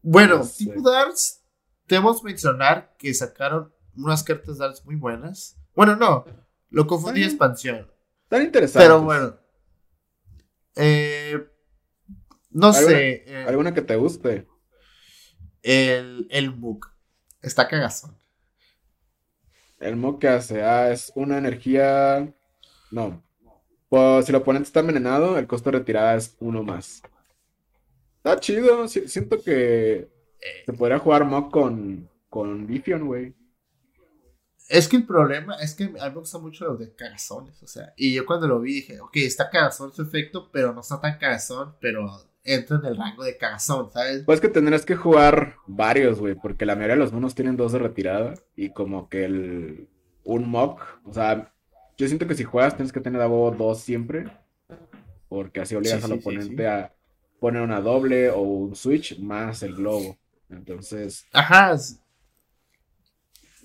bueno, 0.01 0.41
tipo 0.57 0.89
Darts 0.89 1.41
Debemos 1.87 2.23
mencionar 2.23 2.95
que 2.97 3.13
sacaron 3.13 3.71
unas 3.95 4.23
cartas 4.23 4.57
de 4.57 4.67
muy 4.85 4.95
buenas. 4.95 5.55
Bueno, 5.75 5.95
no, 5.95 6.25
lo 6.69 6.87
confundí 6.87 7.23
expansión. 7.23 7.91
Tan 8.27 8.43
interesante. 8.43 8.85
Pero 8.85 9.01
bueno. 9.01 9.35
Eh, 10.75 11.45
no 12.49 12.73
sé. 12.73 13.23
Eh, 13.27 13.45
¿Alguna 13.47 13.73
que 13.73 13.81
te 13.81 13.95
guste? 13.95 14.47
El, 15.61 16.27
el 16.29 16.55
MOOC. 16.55 16.91
Está 17.41 17.67
cagazón. 17.67 18.17
El 19.79 19.95
MOOC 19.95 20.21
que 20.21 20.27
hace, 20.27 20.63
ah, 20.63 20.91
es 20.91 21.11
una 21.15 21.37
energía. 21.37 22.33
No. 22.91 23.23
Pues, 23.89 24.25
si 24.25 24.31
el 24.31 24.35
oponente 24.37 24.67
está 24.67 24.79
envenenado, 24.79 25.37
el 25.37 25.47
costo 25.47 25.71
de 25.71 25.79
retirada 25.79 26.15
es 26.15 26.35
uno 26.39 26.63
más. 26.63 27.01
Está 28.17 28.39
chido. 28.39 28.87
Siento 28.87 29.41
que 29.41 30.09
se 30.65 30.73
podría 30.73 30.99
jugar 30.99 31.25
mock 31.25 31.51
con, 31.51 32.09
con 32.29 32.65
Bifion, 32.65 33.05
güey. 33.05 33.33
Es 34.67 34.87
que 34.87 34.97
el 34.97 35.05
problema 35.05 35.55
es 35.55 35.75
que 35.75 35.83
a 35.83 35.87
mí 35.87 35.93
me 35.99 36.09
gusta 36.09 36.39
mucho 36.39 36.65
los 36.65 36.79
de 36.79 36.93
cagazones, 36.95 37.61
o 37.61 37.67
sea, 37.67 37.93
y 37.95 38.13
yo 38.13 38.25
cuando 38.25 38.47
lo 38.47 38.59
vi 38.59 38.75
dije, 38.75 38.99
ok, 38.99 39.17
está 39.17 39.49
cagazón 39.49 39.93
su 39.93 40.01
efecto, 40.01 40.49
pero 40.51 40.73
no 40.73 40.81
está 40.81 40.99
tan 40.99 41.17
cagazón, 41.19 41.75
pero 41.79 42.09
entra 42.43 42.77
en 42.77 42.85
el 42.85 42.97
rango 42.97 43.23
de 43.23 43.37
cagazón, 43.37 43.91
¿sabes? 43.91 44.23
Pues 44.25 44.41
que 44.41 44.49
tendrás 44.49 44.85
que 44.85 44.95
jugar 44.95 45.55
varios, 45.67 46.19
güey, 46.19 46.35
porque 46.35 46.65
la 46.65 46.75
mayoría 46.75 46.95
de 46.95 47.01
los 47.01 47.13
monos 47.13 47.35
tienen 47.35 47.57
dos 47.57 47.73
de 47.73 47.79
retirada 47.79 48.33
y 48.55 48.71
como 48.71 49.07
que 49.09 49.25
el 49.25 49.89
un 50.23 50.49
mock, 50.49 50.81
o 51.05 51.13
sea, 51.13 51.53
yo 51.97 52.07
siento 52.07 52.27
que 52.27 52.35
si 52.35 52.43
juegas 52.43 52.75
tienes 52.75 52.91
que 52.91 52.99
tener 52.99 53.21
a 53.21 53.27
dos 53.27 53.79
siempre, 53.81 54.25
porque 55.29 55.61
así 55.61 55.75
obligas 55.75 56.03
al 56.03 56.13
oponente 56.13 56.67
a 56.67 56.93
poner 57.39 57.61
una 57.61 57.79
doble 57.79 58.29
o 58.31 58.41
un 58.41 58.75
switch 58.75 59.19
más 59.19 59.63
el 59.63 59.75
globo. 59.75 60.17
Entonces. 60.49 61.25
Ajá. 61.31 61.77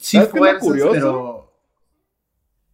Sí, 0.01 0.19
fue 0.21 0.59
curioso? 0.59 0.93
Pero... 0.93 1.53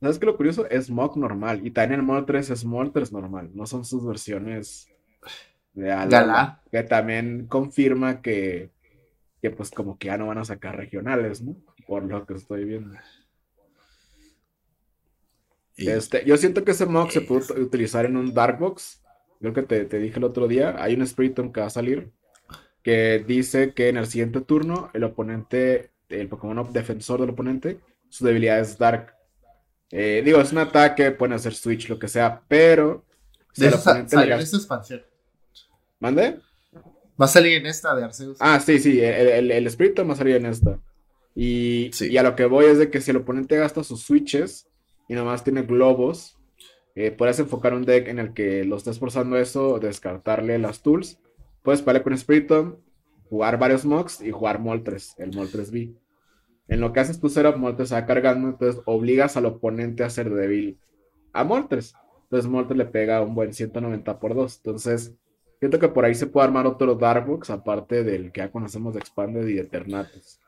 ¿Sabes 0.01 0.19
qué 0.19 0.27
lo 0.27 0.37
curioso? 0.37 0.69
Es 0.69 0.89
mock 0.91 1.17
normal. 1.17 1.67
Y 1.67 1.73
también 1.73 2.01
el 2.01 2.07
modo 2.07 2.25
3 2.25 2.51
es 2.51 2.65
Moltres 2.65 3.13
normal. 3.13 3.51
No 3.55 3.67
son 3.67 3.85
sus 3.85 4.07
versiones 4.07 4.89
de 5.73 5.91
Ala. 5.91 6.63
Que 6.71 6.85
también 6.85 7.47
confirma 7.49 8.23
que, 8.23 8.71
que, 9.43 9.51
pues, 9.51 9.71
como 9.71 9.99
que 9.99 10.07
ya 10.07 10.19
no 10.19 10.29
van 10.29 10.39
a 10.39 10.45
sacar 10.45 10.77
regionales, 10.77 11.43
¿no? 11.43 11.57
Por 11.87 12.05
lo 12.05 12.25
que 12.27 12.35
estoy 12.35 12.65
viendo. 12.65 12.97
Este, 15.77 16.25
yo 16.25 16.37
siento 16.37 16.65
que 16.65 16.71
ese 16.71 16.87
mock 16.87 17.11
se 17.11 17.23
puede 17.23 17.61
utilizar 17.61 18.05
en 18.05 18.17
un 18.17 18.33
Dark 18.33 18.59
Box. 18.59 19.03
Creo 19.41 19.53
que 19.53 19.63
te, 19.63 19.85
te, 19.87 19.99
dije 19.99 20.19
el 20.19 20.25
otro 20.25 20.47
día. 20.47 20.77
Hay 20.79 20.95
un 20.95 21.07
Spiritomb 21.07 21.53
que 21.53 21.61
va 21.61 21.67
a 21.67 21.71
salir 21.71 22.13
que 22.87 23.25
dice 23.27 23.75
que 23.75 23.89
en 23.89 23.97
el 23.97 24.07
siguiente 24.07 24.41
turno 24.43 24.91
el 24.95 25.03
oponente, 25.03 25.91
el 26.09 26.29
Pokémon 26.29 26.73
defensor 26.73 27.21
del 27.21 27.31
oponente, 27.31 27.81
su 28.09 28.25
debilidad 28.25 28.61
es 28.61 28.79
Dark. 28.79 29.15
Eh, 29.91 30.23
digo, 30.25 30.41
es 30.41 30.53
un 30.53 30.59
ataque, 30.59 31.11
pueden 31.13 31.35
hacer 31.35 31.55
Switch, 31.55 31.89
lo 31.89 31.99
que 31.99 32.09
sea, 32.09 32.43
pero... 32.49 33.05
de 33.57 33.69
esta 33.69 33.99
expansión. 34.01 35.03
¿Mande? 36.01 36.41
Va 37.21 37.25
a 37.25 37.29
salir 37.29 37.55
en 37.55 37.67
esta 37.67 37.95
de 37.95 38.05
Arceus. 38.05 38.37
Ah, 38.41 38.61
sí, 38.61 38.79
sí, 38.79 39.01
el, 39.01 39.51
el, 39.51 39.67
va 39.67 40.13
a 40.13 40.17
salir 40.17 40.37
en 40.37 40.47
esta. 40.47 40.79
Y, 41.35 41.91
y, 42.01 42.17
a 42.17 42.23
lo 42.23 42.37
que 42.37 42.47
voy 42.47 42.67
es 42.67 42.79
de 42.79 42.91
que 42.91 43.01
si 43.01 43.11
el 43.11 43.19
oponente 43.19 43.57
gasta 43.57 43.85
sus 43.85 44.03
switches 44.03 44.69
y 45.09 45.15
nomás 45.15 45.45
tiene 45.45 45.63
globos, 45.63 46.37
eh, 46.95 47.11
puedes 47.11 47.39
enfocar 47.39 47.75
un 47.75 47.85
deck 47.85 48.09
en 48.09 48.19
el 48.19 48.33
que 48.35 48.65
lo 48.65 48.77
estés 48.77 48.99
forzando 48.99 49.37
eso, 49.37 49.79
descartarle 49.79 50.59
las 50.59 50.83
tools 50.83 51.19
Puedes 51.67 51.83
pelear 51.83 52.05
con 52.05 52.17
Spiritomb, 52.17 52.77
jugar 53.29 53.59
varios 53.59 53.85
mocks 53.85 54.21
y 54.21 54.31
jugar 54.31 54.59
Moltres, 54.59 55.15
el 55.19 55.35
Moltres 55.35 55.71
B. 55.71 55.93
En 56.69 56.81
lo 56.81 56.93
que 56.93 57.01
haces 57.01 57.21
tu 57.21 57.29
setup, 57.29 57.57
Moltres 57.57 57.93
va 57.93 58.07
cargando, 58.07 58.49
entonces 58.49 58.83
obligas 58.87 59.37
al 59.37 59.47
oponente 59.47 60.03
a 60.05 60.11
ser 60.11 60.31
débil 60.31 60.79
a 61.33 61.45
Moltres. 61.45 61.95
Entonces 62.25 62.51
Moltres 62.51 62.77
le 62.77 62.87
pega 62.87 63.23
un 63.23 63.35
buen 63.35 63.53
190 63.53 64.19
por 64.19 64.35
2. 64.35 64.57
Entonces, 64.57 65.15
siento 65.61 65.79
que 65.79 65.89
por 65.89 66.05
ahí 66.05 66.15
se 66.15 66.27
puede 66.27 66.47
armar 66.47 66.67
otro 66.67 66.95
Darkbox, 66.95 67.51
aparte 67.51 68.03
del 68.03 68.33
que 68.33 68.41
ya 68.41 68.51
conocemos 68.51 68.95
de 68.95 69.01
Expanded 69.01 69.47
y 69.47 69.55
de 69.55 69.61
Eternatus. 69.61 70.41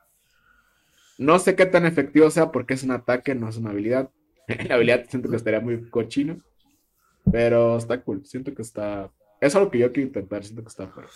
No 1.19 1.38
sé 1.38 1.55
qué 1.55 1.67
tan 1.67 1.87
efectivo 1.87 2.31
sea 2.31 2.51
porque 2.51 2.75
es 2.75 2.83
un 2.83 2.93
ataque, 2.93 3.35
no 3.35 3.49
es 3.49 3.57
una 3.57 3.71
habilidad. 3.71 4.11
La 4.69 4.77
habilidad 4.77 5.05
siento 5.09 5.29
que 5.29 5.37
estaría 5.37 5.61
muy 5.61 5.88
cochino. 5.91 6.41
Pero 7.31 7.77
está 7.77 8.01
cool. 8.03 8.25
Siento 8.25 8.55
que 8.55 8.62
está 8.62 9.11
es 9.41 9.55
algo 9.55 9.71
que 9.71 9.79
yo 9.79 9.93
quiero 9.93 10.09
intentar, 10.09 10.43
siento 10.43 10.62
que 10.62 10.69
está 10.69 10.88
fuera. 10.88 11.09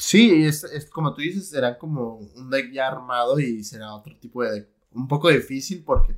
Sí, 0.00 0.44
es, 0.46 0.64
como 0.90 1.12
tú 1.12 1.20
dices, 1.20 1.50
será 1.50 1.76
como 1.76 2.14
un 2.14 2.48
deck 2.48 2.72
ya 2.72 2.88
armado 2.88 3.38
y 3.38 3.62
será 3.62 3.94
otro 3.94 4.16
tipo 4.18 4.42
de 4.42 4.50
deck. 4.50 4.68
Un 4.92 5.06
poco 5.06 5.28
difícil 5.28 5.84
porque, 5.84 6.16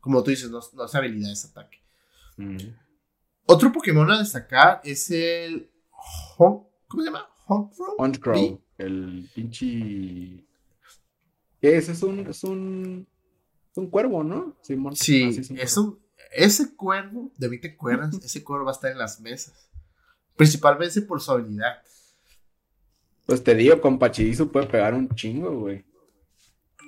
como 0.00 0.22
tú 0.24 0.30
dices, 0.30 0.50
no, 0.50 0.58
no 0.72 0.86
es 0.86 0.94
habilidad 0.94 1.30
ese 1.30 1.48
ataque. 1.48 1.78
Mm. 2.38 2.56
Otro 3.44 3.70
Pokémon 3.70 4.10
a 4.10 4.18
destacar 4.18 4.80
es 4.84 5.10
el. 5.10 5.70
¿Cómo 6.38 6.70
se 6.96 7.04
llama? 7.04 7.28
Huntcrow. 7.98 8.58
El 8.78 9.28
pinche. 9.34 10.46
¿Qué 11.60 11.76
es? 11.76 11.90
Es 11.90 12.02
un. 12.02 12.20
Es 12.20 12.42
un. 12.42 13.06
Es 13.70 13.76
un 13.76 13.90
cuervo, 13.90 14.24
¿no? 14.24 14.56
Simón. 14.62 14.96
Sí, 14.96 15.24
es 15.56 15.76
un, 15.76 16.00
ese 16.32 16.74
cuervo, 16.74 17.32
de 17.36 17.48
20 17.48 17.76
cuerdas, 17.76 18.14
ese 18.24 18.42
cuervo 18.42 18.64
va 18.64 18.70
a 18.70 18.74
estar 18.74 18.90
en 18.90 18.98
las 18.98 19.20
mesas. 19.20 19.68
Principalmente 20.36 21.02
por 21.02 21.20
su 21.20 21.32
habilidad. 21.32 21.82
Pues 23.30 23.44
te 23.44 23.54
digo, 23.54 23.80
con 23.80 23.96
Pachirizo 23.96 24.50
puede 24.50 24.66
pegar 24.66 24.92
un 24.92 25.08
chingo, 25.10 25.56
güey. 25.56 25.84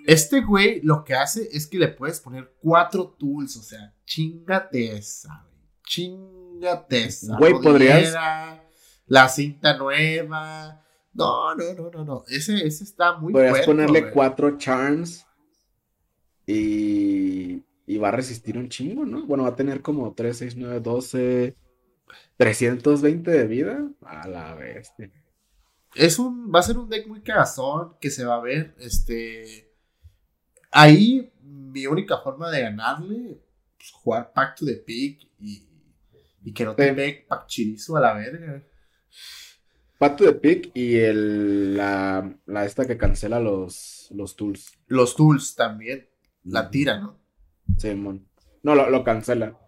Este 0.09 0.41
güey 0.41 0.81
lo 0.83 1.05
que 1.05 1.15
hace 1.15 1.49
es 1.53 1.69
que 1.69 1.79
le 1.79 1.87
puedes 1.87 2.19
poner 2.19 2.53
cuatro 2.59 3.15
tools, 3.17 3.57
o 3.59 3.63
sea, 3.63 3.95
chingate 4.05 4.97
esa, 4.97 5.47
güey. 5.49 5.69
Chingate 5.85 7.05
esa. 7.05 7.39
Güey, 7.39 7.53
podrías. 7.63 8.13
La 9.07 9.29
cinta 9.29 9.79
nueva. 9.79 10.85
No, 11.15 11.55
no, 11.55 11.75
no, 11.75 11.91
no, 11.93 12.05
no. 12.05 12.25
Ese, 12.27 12.67
ese 12.67 12.83
está 12.83 13.17
muy 13.17 13.33
Podrías 13.33 13.65
ponerle 13.65 14.11
cuatro 14.11 14.59
charms 14.59 15.25
y, 16.45 17.63
y 17.87 17.99
va 17.99 18.09
a 18.09 18.17
resistir 18.17 18.59
un 18.59 18.69
chingo, 18.69 19.05
¿no? 19.05 19.25
Bueno, 19.27 19.45
va 19.45 19.51
a 19.51 19.55
tener 19.55 19.81
como 19.81 20.13
3, 20.13 20.37
6, 20.37 20.57
9, 20.57 20.81
12, 20.81 21.57
320 22.37 23.31
de 23.31 23.47
vida. 23.47 23.89
A 24.05 24.27
la 24.27 24.57
bestia. 24.57 25.09
Es 25.95 26.19
un, 26.19 26.53
va 26.55 26.61
a 26.61 26.63
ser 26.63 26.79
un 26.79 26.89
deck 26.89 27.07
muy 27.07 27.23
cagazón 27.23 27.97
que 28.01 28.11
se 28.11 28.25
va 28.25 28.37
a 28.37 28.41
ver, 28.41 28.75
este... 28.79 29.71
Ahí 30.71 31.31
mi 31.43 31.87
única 31.87 32.19
forma 32.19 32.51
de 32.51 32.63
ganarle, 32.63 33.43
pues, 33.77 33.91
jugar 33.93 34.33
Pacto 34.33 34.65
de 34.65 34.77
Pick 34.77 35.29
y, 35.39 35.69
y 36.45 36.53
que 36.53 36.65
no 36.65 36.75
te 36.75 36.93
ve 36.93 37.27
Pacchirizo 37.29 37.97
a 37.97 38.01
la 38.01 38.15
verga. 38.15 38.63
Pacto 39.99 40.25
de 40.25 40.33
Pick 40.33 40.71
y 40.75 40.97
el, 40.97 41.77
la, 41.77 42.37
la 42.47 42.65
esta 42.65 42.87
que 42.87 42.99
cancela 42.99 43.39
los, 43.39 44.09
los 44.11 44.35
tools. 44.35 44.73
Los 44.87 45.15
tools 45.15 45.55
también. 45.55 46.09
La 46.45 46.71
tira, 46.71 46.99
¿no? 46.99 47.21
Sí, 47.79 47.95
mon. 47.95 48.27
No, 48.63 48.75
lo, 48.75 48.91
lo 48.91 49.05
cancela. 49.05 49.59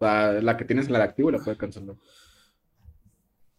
la 0.00 0.56
que 0.56 0.64
tienes 0.64 0.88
en 0.88 0.94
el 0.94 1.02
activo 1.02 1.30
la 1.30 1.38
puede 1.38 1.56
cancelar. 1.56 1.96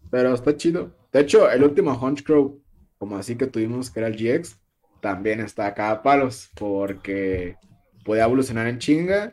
Pero 0.10 0.34
está 0.34 0.56
chido. 0.56 0.96
De 1.16 1.22
hecho, 1.22 1.50
el 1.50 1.64
último 1.64 1.98
Hunchcrow, 1.98 2.62
como 2.98 3.16
así 3.16 3.38
que 3.38 3.48
tuvimos, 3.48 3.90
que 3.90 4.02
era 4.02 4.10
el 4.10 4.18
GX, 4.18 4.60
también 5.00 5.40
está 5.40 5.68
acá 5.68 5.90
a 5.90 6.04
palos, 6.04 6.52
porque 6.58 7.56
podía 8.04 8.26
evolucionar 8.26 8.68
en 8.68 8.80
chinga. 8.80 9.32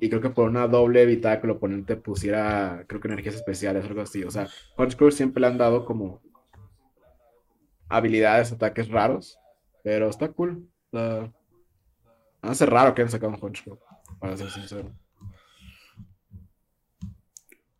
Y 0.00 0.08
creo 0.08 0.20
que 0.20 0.30
por 0.30 0.48
una 0.48 0.66
doble 0.66 1.02
evitaba 1.02 1.40
que 1.40 1.46
el 1.46 1.52
oponente 1.52 1.94
pusiera, 1.94 2.84
creo 2.88 3.00
que 3.00 3.06
energías 3.06 3.36
especiales 3.36 3.84
o 3.84 3.86
algo 3.86 4.00
así. 4.00 4.24
O 4.24 4.30
sea, 4.32 4.48
Hunchcrow 4.76 5.12
siempre 5.12 5.40
le 5.40 5.46
han 5.46 5.56
dado 5.56 5.84
como 5.84 6.20
habilidades, 7.88 8.50
ataques 8.50 8.88
raros. 8.88 9.38
Pero 9.84 10.08
está 10.08 10.32
cool. 10.32 10.68
Hace 12.42 12.66
raro 12.66 12.92
que 12.92 13.02
hayan 13.02 13.12
sacado 13.12 13.32
un 13.32 13.38
Hunchcrow, 13.40 13.78
para 14.18 14.36
ser 14.36 14.50
sincero. 14.50 14.90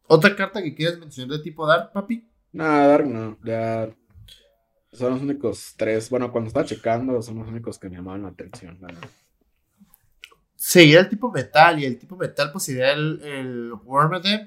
¿Otra 0.06 0.36
carta 0.36 0.62
que 0.62 0.72
quieras 0.72 1.00
mencionar 1.00 1.36
de 1.36 1.42
tipo 1.42 1.66
Dark, 1.66 1.90
papi? 1.92 2.29
Nada, 2.52 2.86
Dark 2.88 3.06
no. 3.06 3.38
Ya 3.44 3.90
son 4.92 5.12
los 5.12 5.22
únicos 5.22 5.74
tres. 5.76 6.10
Bueno, 6.10 6.32
cuando 6.32 6.48
estaba 6.48 6.66
checando, 6.66 7.20
son 7.22 7.38
los 7.38 7.48
únicos 7.48 7.78
que 7.78 7.88
me 7.88 7.96
llamaban 7.96 8.22
la 8.22 8.28
atención. 8.28 8.78
Seguía 10.56 11.00
el 11.00 11.08
tipo 11.08 11.30
metal 11.30 11.78
y 11.80 11.86
el 11.86 11.98
tipo 11.98 12.16
metal 12.16 12.52
pues 12.52 12.64
sería 12.64 12.92
el, 12.92 13.20
el 13.22 13.72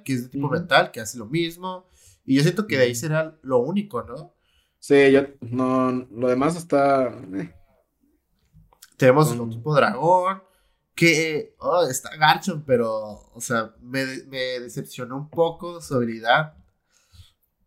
que 0.03 0.13
es 0.13 0.23
de 0.23 0.29
tipo 0.29 0.49
metal, 0.49 0.91
que 0.91 0.99
hace 0.99 1.17
lo 1.17 1.25
mismo. 1.25 1.87
Y 2.25 2.35
yo 2.35 2.43
siento 2.43 2.67
que 2.67 2.77
de 2.77 2.83
ahí 2.83 2.95
será 2.95 3.37
lo 3.41 3.59
único, 3.59 4.03
¿no? 4.03 4.33
Sí, 4.79 5.11
yo 5.11 5.21
no, 5.41 5.91
lo 6.11 6.27
demás 6.27 6.55
está. 6.55 7.07
Eh. 7.07 7.53
Tenemos 8.97 9.31
el 9.31 9.49
tipo 9.49 9.73
dragón, 9.73 10.43
que 10.93 11.55
oh, 11.59 11.83
está 11.89 12.15
Garchon, 12.15 12.63
pero, 12.65 13.29
o 13.33 13.41
sea, 13.41 13.73
me, 13.81 14.05
me 14.27 14.59
decepcionó 14.59 15.17
un 15.17 15.29
poco 15.29 15.81
su 15.81 15.95
habilidad. 15.95 16.53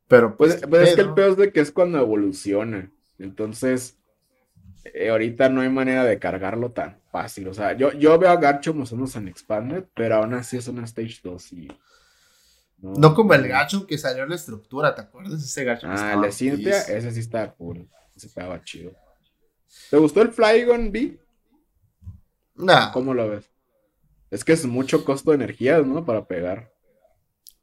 Pero 0.09 0.37
pues, 0.37 0.63
pues, 0.69 0.91
es 0.91 0.95
que 0.95 1.01
el 1.01 1.15
peor 1.15 1.31
es 1.33 1.37
de 1.37 1.53
que 1.53 1.61
es 1.61 1.73
cuando 1.73 1.99
evoluciona. 1.99 2.91
Entonces, 3.19 3.99
eh, 4.85 5.11
ahorita 5.11 5.49
no 5.49 5.63
hay 5.63 5.69
manera 5.69 6.05
de 6.05 6.19
cargarlo 6.19 6.71
tan 6.71 7.01
fácil. 7.11 7.49
O 7.49 7.55
sea, 7.55 7.73
yo, 7.77 7.93
yo 7.93 8.19
veo 8.19 8.31
a 8.31 8.37
Garchomp 8.37 8.83
usándose 8.83 9.19
en 9.19 9.29
Expanded, 9.29 9.85
pero 9.95 10.17
aún 10.17 10.35
así 10.35 10.57
es 10.57 10.69
una 10.69 10.85
Stage 10.85 11.21
2 11.23 11.53
y. 11.53 11.69
No, 12.79 13.15
como 13.15 13.33
el 13.35 13.49
Garchomp 13.49 13.87
que 13.87 13.99
salió 13.99 14.25
en 14.25 14.29
la 14.29 14.37
estructura, 14.37 14.95
¿te 14.95 15.01
acuerdas? 15.01 15.43
Ese 15.43 15.65
Garchomp. 15.65 15.95
Ah, 15.97 16.15
el 16.15 16.21
de 16.21 16.33
Cynthia, 16.33 16.83
ese 16.83 17.11
sí 17.11 17.21
está 17.21 17.53
cool. 17.53 17.89
Ese 18.15 18.29
estaba 18.29 18.63
chido. 18.63 18.93
¿Te 19.91 19.97
gustó 19.97 20.23
el 20.23 20.31
Flygon 20.31 20.93
B? 20.93 21.19
No. 22.55 22.91
¿Cómo 22.93 23.13
lo 23.13 23.29
ves? 23.29 23.51
Es 24.31 24.45
que 24.45 24.53
es 24.53 24.67
mucho 24.67 25.05
costo 25.05 25.31
de 25.31 25.37
energía, 25.37 25.79
¿no? 25.81 26.05
Para 26.05 26.27
pegar. 26.27 26.73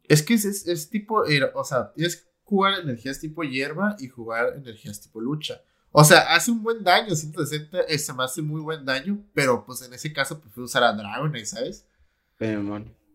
Es 0.03 0.23
que 0.23 0.33
es, 0.33 0.67
es, 0.67 0.89
tipo, 0.89 1.23
o 1.53 1.63
sea, 1.63 1.91
tienes 1.93 2.27
jugar 2.43 2.79
energías 2.81 3.19
tipo 3.19 3.43
hierba 3.43 3.95
y 3.99 4.07
jugar 4.07 4.53
energías 4.55 5.01
tipo 5.01 5.19
lucha. 5.19 5.61
O 5.91 6.03
sea, 6.03 6.33
hace 6.33 6.49
un 6.49 6.63
buen 6.63 6.83
daño, 6.83 7.15
160 7.15 7.81
eh, 7.81 7.97
se 7.99 8.13
me 8.13 8.23
hace 8.23 8.41
muy 8.41 8.61
buen 8.61 8.83
daño, 8.83 9.23
pero 9.33 9.63
pues 9.63 9.83
en 9.83 9.93
ese 9.93 10.11
caso 10.11 10.39
prefiero 10.39 10.65
usar 10.65 10.83
a 10.83 10.93
Dragonite, 10.93 11.45
¿sabes? 11.45 11.85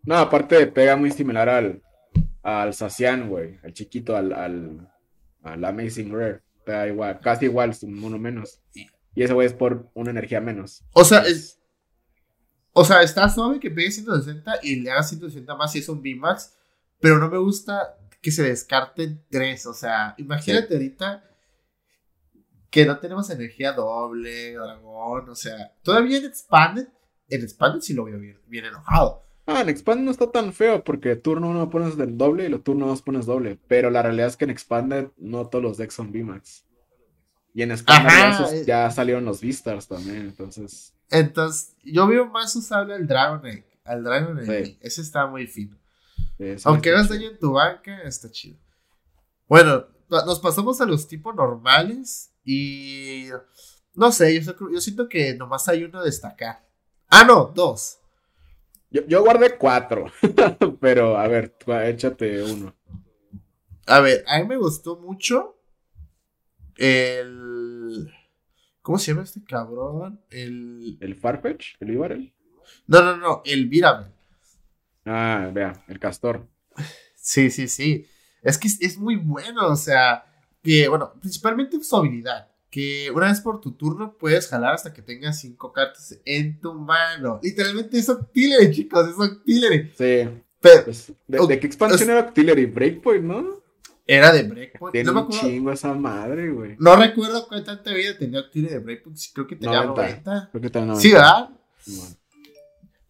No, 0.05 0.15
aparte 0.15 0.67
pega 0.69 0.97
muy 0.97 1.11
similar 1.11 1.49
al, 1.49 1.83
al 2.43 2.73
Sacian, 2.73 3.29
güey, 3.29 3.59
al 3.65 3.73
chiquito, 3.73 4.17
al, 4.17 4.33
al, 4.33 4.89
al 5.43 5.65
Amazing 5.65 6.13
Rare. 6.13 6.41
Pega 6.65 6.87
igual, 6.87 7.21
casi 7.21 7.47
igual, 7.47 7.77
uno 7.83 8.19
menos. 8.19 8.61
Y 8.73 9.23
ese 9.23 9.35
güey 9.35 9.49
es 9.49 9.53
por 9.53 9.91
una 9.95 10.11
energía 10.11 10.41
menos. 10.41 10.85
O 10.93 11.05
sea, 11.05 11.23
es. 11.23 11.59
O 12.73 12.85
sea, 12.85 13.03
está 13.03 13.29
suave 13.29 13.59
que 13.59 13.71
pegue 13.71 13.91
160 13.91 14.61
y 14.63 14.77
le 14.77 14.93
haga 14.93 15.03
160 15.03 15.53
más 15.57 15.73
si 15.73 15.81
es 15.81 15.89
un 15.89 16.01
VMAX, 16.01 16.55
pero 17.01 17.19
no 17.19 17.29
me 17.29 17.39
gusta 17.39 17.98
que 18.21 18.31
se 18.31 18.43
descarten 18.43 19.25
tres. 19.31 19.67
O 19.67 19.75
sea, 19.75 20.15
imagínate 20.19 20.75
ahorita 20.75 21.25
que 22.71 22.85
no 22.85 22.99
tenemos 22.99 23.31
energía 23.31 23.73
doble, 23.73 24.55
dragón, 24.55 25.29
o 25.31 25.35
sea, 25.35 25.73
todavía 25.83 26.19
en 26.19 26.27
Expanded, 26.27 26.89
en 27.29 27.43
Expanded 27.43 27.81
sí 27.81 27.95
lo 27.95 28.05
veo 28.05 28.19
bien, 28.19 28.39
bien 28.47 28.67
enojado. 28.67 29.25
Ah, 29.47 29.63
en 29.63 29.71
Expanded 29.71 30.05
no 30.05 30.11
está 30.11 30.31
tan 30.31 30.53
feo 30.53 30.85
porque 30.85 31.17
turno 31.17 31.49
1 31.49 31.71
pones 31.71 31.97
del 31.97 32.19
doble 32.19 32.45
y 32.45 32.49
lo 32.51 32.61
turno 32.61 32.87
2 32.89 33.01
pones 33.01 33.25
doble. 33.25 33.59
Pero 33.67 33.89
la 33.89 34.03
realidad 34.03 34.27
es 34.27 34.37
que 34.37 34.45
en 34.45 34.51
Expanded 34.51 35.09
no 35.17 35.47
todos 35.47 35.65
los 35.65 35.79
decks 35.79 35.95
son 35.95 36.13
VMAX. 36.13 36.67
Y 37.55 37.63
en 37.63 37.71
Expanded 37.71 38.53
eh. 38.53 38.65
ya 38.67 38.91
salieron 38.91 39.25
los 39.25 39.41
Vistars 39.41 39.89
también, 39.89 40.19
entonces. 40.19 40.95
Entonces, 41.11 41.75
yo 41.83 42.07
veo 42.07 42.27
más 42.27 42.55
usable 42.57 42.95
al 42.95 43.07
Dragon 43.07 43.45
Egg. 43.47 43.65
Al 43.85 44.05
Dragon 44.05 44.39
Egg. 44.39 44.77
Ese 44.83 45.01
está 45.01 45.27
muy 45.27 45.47
fino. 45.47 45.78
Aunque 46.65 46.91
hagas 46.91 47.09
daño 47.09 47.31
en 47.31 47.39
tu 47.39 47.53
banca, 47.53 48.03
está 48.03 48.31
chido. 48.31 48.59
Bueno, 49.49 49.87
nos 50.09 50.41
pasamos 50.41 50.81
a 50.81 50.87
los 50.87 51.09
tipos 51.09 51.35
normales 51.35 52.33
y 52.45 53.29
no 53.95 54.13
sé, 54.13 54.41
yo, 54.41 54.81
siento 54.81 55.09
que 55.09 55.35
nomás 55.35 55.69
hay 55.69 55.85
uno 55.85 55.99
a 55.99 56.05
destacar. 56.05 56.65
Ah, 57.09 57.25
no, 57.25 57.53
dos. 57.55 57.99
Yo, 58.91 59.23
guardé 59.23 59.59
cuatro, 59.59 60.07
pero 60.81 61.19
a 61.19 61.27
ver, 61.29 61.57
échate 61.87 62.43
uno. 62.43 62.75
A 63.87 64.01
ver, 64.01 64.25
a 64.27 64.39
mí 64.39 64.47
me 64.47 64.57
gustó 64.57 64.97
mucho 64.97 65.59
el... 66.77 68.09
¿Cómo 68.83 68.99
se 68.99 69.11
llama 69.11 69.25
este 69.25 69.43
cabrón? 69.45 70.21
El... 70.31 70.97
¿El 71.01 71.17
Farfetch? 71.17 71.75
¿El 71.81 71.91
Ibarel? 71.91 72.33
No, 72.87 73.03
no, 73.03 73.17
no, 73.17 73.43
el 73.45 73.67
Virabel. 73.67 74.13
Ah, 75.09 75.51
vea, 75.53 75.85
el 75.89 75.99
castor. 75.99 76.47
Sí, 77.15 77.51
sí, 77.51 77.69
sí. 77.69 78.07
Es 78.43 78.57
que 78.57 78.69
es, 78.69 78.97
muy 78.99 79.17
bueno, 79.17 79.67
o 79.69 79.77
sea, 79.77 80.25
que, 80.63 80.89
bueno, 80.89 81.13
principalmente 81.21 81.83
su 81.83 81.97
habilidad. 81.97 82.49
Que 82.71 83.11
una 83.11 83.29
vez 83.29 83.41
por 83.41 83.61
tu 83.61 83.73
turno 83.73 84.17
puedes 84.19 84.49
jalar 84.49 84.75
hasta 84.75 84.93
que 84.93 85.03
tengas 85.03 85.41
cinco 85.41 85.73
cartas 85.73 86.19
en 86.25 86.61
tu 86.61 86.75
mano. 86.75 87.41
Literalmente 87.43 87.99
es 87.99 88.09
Octillery, 88.09 88.71
chicos, 88.71 89.09
es 89.09 89.19
Octillery. 89.19 89.93
Sí. 89.97 90.29
Pero, 90.61 90.85
pues, 90.85 91.13
¿de, 91.27 91.61
qué 91.61 91.67
expansión 91.67 92.11
era 92.11 92.21
Octillery? 92.21 92.67
Breakpoint, 92.67 93.25
¿no? 93.25 93.63
Era 94.07 94.33
de 94.33 94.43
Breakpoint. 94.43 94.93
Tiene 94.93 95.11
un 95.11 95.29
chingo 95.29 95.73
esa 95.73 95.95
madre, 95.95 96.51
güey. 96.51 96.77
No 96.79 96.97
recuerdo 96.97 97.47
cuánta 97.49 97.75
vida 97.93 98.17
tenía 98.19 98.41
Octillery 98.41 98.75
de 98.75 98.81
Breakpoint. 98.81 99.19
Creo 99.35 99.47
que 99.47 99.57
tenía 99.57 99.85
90. 99.85 100.49
Creo 100.51 100.63
que 100.63 100.71
tenía 100.71 100.87
90. 100.87 101.01
Sí, 101.03 101.13
¿verdad? 101.13 101.51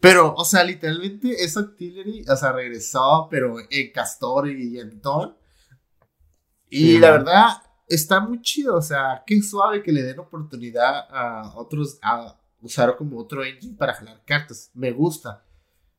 Pero, 0.01 0.35
o 0.35 0.45
sea, 0.45 0.63
literalmente 0.63 1.43
esa 1.43 1.61
artillery, 1.61 2.25
o 2.29 2.37
sea, 2.37 2.53
regresó, 2.53 3.27
pero 3.31 3.57
en 3.69 3.93
Castor 3.93 4.49
y 4.49 4.79
en 4.79 5.01
Ton. 5.01 5.37
Y 6.71 6.99
la 6.99 7.11
verdad, 7.13 7.49
está 7.89 8.21
muy 8.21 8.41
chido, 8.41 8.77
o 8.77 8.83
sea, 8.83 9.23
qué 9.27 9.43
suave 9.43 9.83
que 9.83 9.93
le 9.93 10.03
den 10.03 10.19
oportunidad 10.19 11.07
a 11.11 11.53
otros, 11.57 11.99
a 12.03 12.39
usar 12.61 12.97
como 12.97 13.19
otro 13.19 13.45
engine 13.45 13.77
para 13.77 13.95
jalar 13.95 14.23
cartas. 14.25 14.71
Me 14.75 14.93
gusta. 14.93 15.45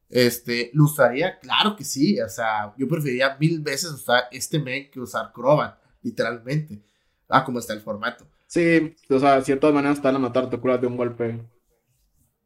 Este, 0.10 0.72
¿lo 0.74 0.86
usaría? 0.86 1.38
Claro 1.40 1.76
que 1.76 1.84
sí, 1.84 2.20
o 2.20 2.30
sea, 2.30 2.74
yo 2.78 2.88
preferiría 2.88 3.38
mil 3.40 3.60
veces 3.60 3.92
usar 3.92 4.24
este 4.32 4.60
main 4.60 4.90
que 4.90 5.00
usar 5.00 5.32
Crobat, 5.32 5.78
literalmente. 6.02 6.82
Ah, 7.28 7.44
como 7.44 7.60
está 7.60 7.74
el 7.74 7.82
formato. 7.82 8.26
Sí, 8.48 8.96
o 9.10 9.20
sea, 9.20 9.42
si 9.42 9.52
de 9.52 9.60
todas 9.60 9.76
maneras 9.76 9.98
están 9.98 10.16
a 10.16 10.20
matar 10.20 10.50
tu 10.50 10.60
cura 10.60 10.78
de 10.78 10.88
un 10.88 10.98
golpe. 10.98 11.40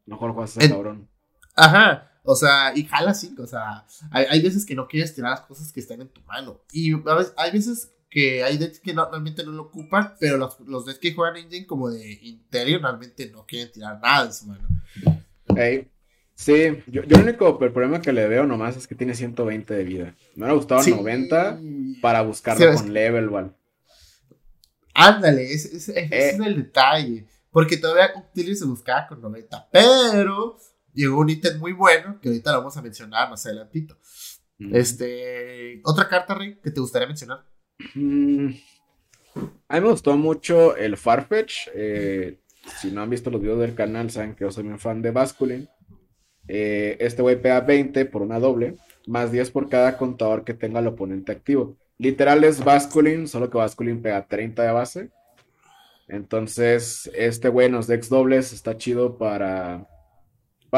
Mejor 0.04 0.32
juegas 0.32 0.56
ese 0.58 0.68
cabrón. 0.68 1.08
Ajá. 1.54 2.10
O 2.22 2.34
sea, 2.34 2.72
y 2.74 2.84
jala 2.84 3.10
así, 3.10 3.34
o 3.38 3.46
sea, 3.46 3.84
hay, 4.10 4.24
hay, 4.30 4.40
veces 4.40 4.64
que 4.64 4.74
no 4.74 4.88
quieres 4.88 5.14
tirar 5.14 5.30
las 5.30 5.42
cosas 5.42 5.70
que 5.70 5.80
están 5.80 6.00
en 6.00 6.08
tu 6.08 6.22
mano. 6.22 6.62
Y 6.72 6.94
a 6.94 7.14
veces, 7.14 7.34
hay 7.36 7.52
veces 7.52 7.92
que 8.08 8.42
hay 8.42 8.56
decks 8.56 8.80
que 8.80 8.94
no, 8.94 9.10
realmente 9.10 9.44
no 9.44 9.52
lo 9.52 9.64
ocupan, 9.64 10.14
pero 10.18 10.38
los, 10.38 10.58
los 10.60 10.86
decks 10.86 11.00
que 11.00 11.12
juegan 11.12 11.36
engine 11.36 11.66
como 11.66 11.90
de 11.90 12.12
Interior 12.22 12.80
realmente 12.80 13.28
no 13.30 13.44
quieren 13.44 13.70
tirar 13.72 14.00
nada 14.00 14.24
en 14.24 14.32
su 14.32 14.46
mano. 14.46 14.68
Sí, 16.34 16.82
yo, 16.86 17.02
yo, 17.02 17.16
el 17.16 17.22
único 17.22 17.58
problema 17.58 18.00
que 18.00 18.12
le 18.12 18.26
veo 18.26 18.46
nomás 18.46 18.76
es 18.76 18.86
que 18.86 18.94
tiene 18.94 19.14
120 19.14 19.74
de 19.74 19.84
vida. 19.84 20.14
Me 20.34 20.44
hubiera 20.44 20.54
gustado 20.54 20.82
90 20.82 21.60
para 22.00 22.22
buscarlo 22.22 22.74
con 22.74 22.92
level, 22.92 23.24
igual. 23.24 23.56
Ándale, 24.94 25.52
ese, 25.52 25.76
ese, 25.76 26.04
ese 26.04 26.30
es 26.30 26.40
el 26.40 26.56
detalle. 26.56 27.26
Porque 27.50 27.76
todavía 27.76 28.12
Octilio 28.16 28.54
se 28.56 28.64
buscaba 28.64 29.06
con 29.06 29.20
90. 29.20 29.68
Pero 29.70 30.56
llegó 30.94 31.20
un 31.20 31.28
ítem 31.28 31.58
muy 31.58 31.72
bueno 31.72 32.18
que 32.20 32.28
ahorita 32.28 32.52
lo 32.52 32.58
vamos 32.58 32.76
a 32.76 32.82
mencionar 32.82 33.28
más 33.30 33.44
adelantito. 33.46 33.98
Este, 34.58 35.80
otra 35.84 36.08
carta, 36.08 36.34
Rey, 36.34 36.58
que 36.62 36.70
te 36.70 36.80
gustaría 36.80 37.08
mencionar. 37.08 37.44
Mm, 37.94 38.50
a 39.68 39.74
mí 39.74 39.80
me 39.80 39.90
gustó 39.90 40.16
mucho 40.16 40.76
el 40.76 40.96
Farfetch. 40.96 41.68
Eh, 41.74 42.38
si 42.80 42.90
no 42.90 43.02
han 43.02 43.10
visto 43.10 43.30
los 43.30 43.40
videos 43.40 43.60
del 43.60 43.74
canal, 43.74 44.10
saben 44.10 44.34
que 44.34 44.44
yo 44.44 44.50
soy 44.50 44.66
un 44.66 44.78
fan 44.78 45.02
de 45.02 45.10
Basculin. 45.10 45.68
Eh, 46.46 46.96
este 47.00 47.22
güey 47.22 47.40
pega 47.40 47.60
20 47.60 48.04
por 48.06 48.22
una 48.22 48.38
doble, 48.38 48.76
más 49.06 49.32
10 49.32 49.50
por 49.50 49.68
cada 49.68 49.96
contador 49.96 50.44
que 50.44 50.54
tenga 50.54 50.80
el 50.80 50.86
oponente 50.86 51.32
activo. 51.32 51.76
Literal 51.98 52.44
es 52.44 52.62
Basculin, 52.62 53.28
solo 53.28 53.50
que 53.50 53.58
Basculin 53.58 54.02
pega 54.02 54.26
30 54.26 54.62
de 54.62 54.72
base. 54.72 55.10
Entonces, 56.06 57.10
este 57.14 57.48
güey 57.48 57.66
en 57.66 57.72
los 57.72 57.86
decks 57.86 58.08
dobles 58.08 58.52
está 58.52 58.76
chido 58.76 59.16
para, 59.16 59.88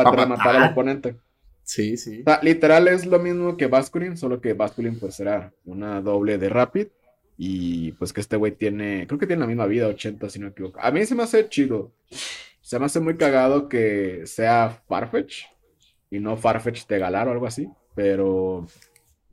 para, 0.04 0.26
matar 0.26 0.56
al 0.56 0.70
oponente. 0.72 1.16
Sí, 1.62 1.96
sí. 1.96 2.22
literal 2.42 2.86
es 2.86 3.06
lo 3.06 3.18
mismo 3.18 3.56
que 3.56 3.66
Basculin, 3.66 4.16
solo 4.16 4.40
que 4.40 4.52
Basculin 4.52 4.98
pues 4.98 5.16
será 5.16 5.52
una 5.64 6.00
doble 6.00 6.38
de 6.38 6.48
Rapid. 6.48 6.86
Y 7.38 7.92
pues 7.92 8.12
que 8.12 8.22
este 8.22 8.36
güey 8.36 8.52
tiene, 8.52 9.06
creo 9.06 9.18
que 9.18 9.26
tiene 9.26 9.40
la 9.40 9.46
misma 9.46 9.66
vida, 9.66 9.88
80 9.88 10.30
si 10.30 10.38
no 10.38 10.46
me 10.46 10.52
equivoco. 10.52 10.80
A 10.80 10.90
mí 10.90 11.04
se 11.04 11.14
me 11.14 11.22
hace 11.22 11.48
chido. 11.48 11.92
Se 12.62 12.78
me 12.78 12.86
hace 12.86 12.98
muy 12.98 13.16
cagado 13.16 13.68
que 13.68 14.22
sea 14.26 14.82
Farfetch 14.88 15.44
y 16.10 16.18
no 16.18 16.36
Farfetch 16.36 16.86
de 16.86 16.98
Galar 16.98 17.28
o 17.28 17.32
algo 17.32 17.46
así, 17.46 17.68
pero... 17.94 18.66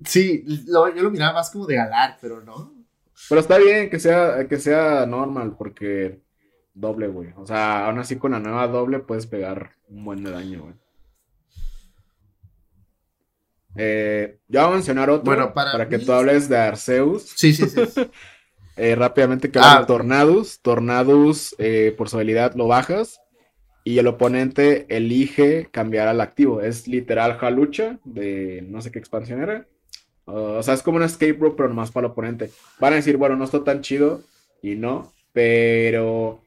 Sí, 0.05 0.43
yo 0.67 0.87
lo 0.87 1.11
miraba 1.11 1.33
más 1.33 1.49
como 1.49 1.65
de 1.65 1.75
Galar, 1.75 2.17
pero 2.19 2.41
no. 2.41 2.73
Pero 3.29 3.39
está 3.39 3.57
bien 3.57 3.89
que 3.89 3.99
sea, 3.99 4.47
que 4.47 4.57
sea 4.57 5.05
normal, 5.05 5.55
porque 5.57 6.19
doble, 6.73 7.07
güey. 7.07 7.29
O 7.37 7.45
sea, 7.45 7.87
aún 7.87 7.99
así 7.99 8.17
con 8.17 8.31
la 8.31 8.39
nueva 8.39 8.67
doble 8.67 8.99
puedes 8.99 9.27
pegar 9.27 9.71
un 9.93 10.05
buen 10.05 10.23
daño, 10.23 10.63
güey. 10.63 10.73
Eh, 13.75 14.37
yo 14.47 14.61
voy 14.61 14.69
a 14.69 14.73
mencionar 14.73 15.09
otro 15.09 15.53
para, 15.53 15.89
que 15.89 15.99
tú 15.99 16.11
hables 16.11 16.49
de 16.49 16.57
Arceus. 16.57 17.23
Sí, 17.35 17.53
sí, 17.53 17.67
sí. 17.67 17.79
eh, 18.77 18.95
rápidamente 18.95 19.49
que 19.49 19.59
ah, 19.61 19.83
Tornadus. 19.87 20.59
Tornadus, 20.61 21.55
eh, 21.57 21.93
por 21.97 22.09
su 22.09 22.17
habilidad 22.17 22.53
lo 22.55 22.67
bajas 22.67 23.19
y 23.83 23.97
el 23.97 24.07
oponente 24.07 24.85
elige 24.89 25.69
cambiar 25.71 26.07
al 26.07 26.21
activo. 26.21 26.61
Es 26.61 26.87
literal 26.87 27.37
Jalucha 27.37 27.99
de 28.03 28.63
no 28.67 28.81
sé 28.81 28.91
qué 28.91 28.99
expansión 28.99 29.41
era. 29.41 29.67
o 30.25 30.61
sea, 30.63 30.73
es 30.73 30.83
como 30.83 30.97
un 30.97 31.03
escape 31.03 31.37
rope, 31.39 31.55
pero 31.57 31.69
nomás 31.69 31.91
para 31.91 32.07
el 32.07 32.11
oponente. 32.11 32.51
Van 32.79 32.93
a 32.93 32.97
decir, 32.97 33.17
bueno, 33.17 33.35
no 33.35 33.45
está 33.45 33.63
tan 33.63 33.81
chido 33.81 34.21
y 34.61 34.75
no, 34.75 35.11
pero 35.33 36.39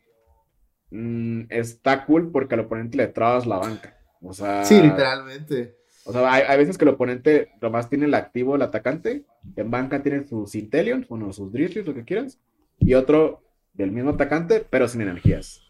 mm, 0.96 1.46
está 1.50 2.04
cool 2.06 2.30
porque 2.30 2.54
al 2.54 2.62
oponente 2.62 2.96
le 2.96 3.08
trabas 3.08 3.46
la 3.46 3.58
banca. 3.58 3.96
O 4.22 4.32
sea, 4.32 4.64
sí, 4.64 4.80
literalmente. 4.80 5.76
O 6.04 6.12
sea, 6.12 6.32
hay, 6.32 6.56
veces 6.56 6.78
que 6.78 6.84
el 6.84 6.90
oponente 6.90 7.48
nomás 7.60 7.88
tiene 7.88 8.04
el 8.06 8.14
activo, 8.14 8.54
el 8.54 8.62
atacante. 8.62 9.24
En 9.56 9.70
banca 9.70 10.02
tiene 10.02 10.26
sus 10.26 10.54
Intellions, 10.54 11.08
bueno, 11.08 11.32
sus 11.32 11.52
Drizzlies, 11.52 11.86
lo 11.86 11.94
que 11.94 12.04
quieras. 12.04 12.38
Y 12.78 12.94
otro 12.94 13.42
del 13.74 13.90
mismo 13.90 14.10
atacante, 14.10 14.64
pero 14.70 14.86
sin 14.86 15.00
energías. 15.00 15.62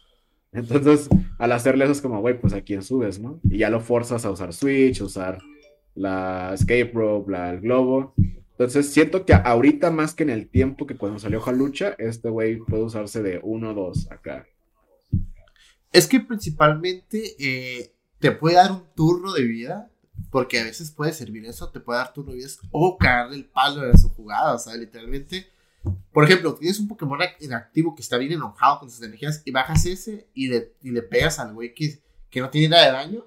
Entonces, 0.51 1.09
al 1.39 1.51
hacerle 1.51 1.85
eso 1.85 1.91
es 1.91 2.01
como, 2.01 2.21
güey, 2.21 2.39
pues 2.39 2.53
a 2.53 2.61
quién 2.61 2.83
subes, 2.83 3.19
¿no? 3.19 3.39
Y 3.43 3.59
ya 3.59 3.69
lo 3.69 3.79
forzas 3.79 4.25
a 4.25 4.31
usar 4.31 4.53
Switch, 4.53 5.01
usar 5.01 5.39
la 5.95 6.51
Escape 6.53 6.91
Rope, 6.93 7.31
la, 7.31 7.49
el 7.49 7.61
Globo. 7.61 8.13
Entonces, 8.51 8.91
siento 8.91 9.25
que 9.25 9.33
ahorita 9.33 9.91
más 9.91 10.13
que 10.13 10.23
en 10.23 10.29
el 10.29 10.49
tiempo 10.49 10.85
que 10.87 10.97
cuando 10.97 11.19
salió 11.19 11.43
Halucha, 11.43 11.95
este 11.97 12.29
güey 12.29 12.57
puede 12.57 12.83
usarse 12.83 13.23
de 13.23 13.39
1 13.41 13.71
o 13.71 13.73
2 13.73 14.11
acá. 14.11 14.47
Es 15.91 16.07
que 16.07 16.19
principalmente 16.19 17.35
eh, 17.39 17.95
te 18.19 18.31
puede 18.31 18.55
dar 18.55 18.71
un 18.71 18.83
turno 18.95 19.33
de 19.33 19.43
vida 19.43 19.91
porque 20.29 20.59
a 20.59 20.63
veces 20.63 20.91
puede 20.91 21.13
servir 21.13 21.45
eso, 21.45 21.69
te 21.69 21.79
puede 21.79 21.99
dar 21.99 22.13
tu 22.13 22.23
novias 22.23 22.59
o 22.71 22.97
cagarle 22.97 23.37
el 23.37 23.45
palo 23.45 23.81
de 23.81 23.97
su 23.97 24.09
jugada, 24.09 24.53
o 24.53 24.59
sea, 24.59 24.75
literalmente. 24.75 25.47
Por 26.11 26.25
ejemplo, 26.25 26.53
tienes 26.55 26.79
un 26.79 26.87
Pokémon 26.87 27.19
inactivo 27.39 27.95
que 27.95 28.01
está 28.01 28.17
bien 28.17 28.33
enojado 28.33 28.79
con 28.79 28.91
sus 28.91 29.01
energías 29.01 29.41
y 29.45 29.51
bajas 29.51 29.85
ese 29.85 30.27
y 30.33 30.49
le, 30.49 30.73
y 30.81 30.91
le 30.91 31.01
pegas 31.01 31.39
al 31.39 31.53
güey 31.53 31.73
que, 31.73 32.01
que, 32.29 32.41
no 32.41 32.49
tiene 32.49 32.69
nada 32.69 32.85
de 32.87 32.91
daño. 32.91 33.25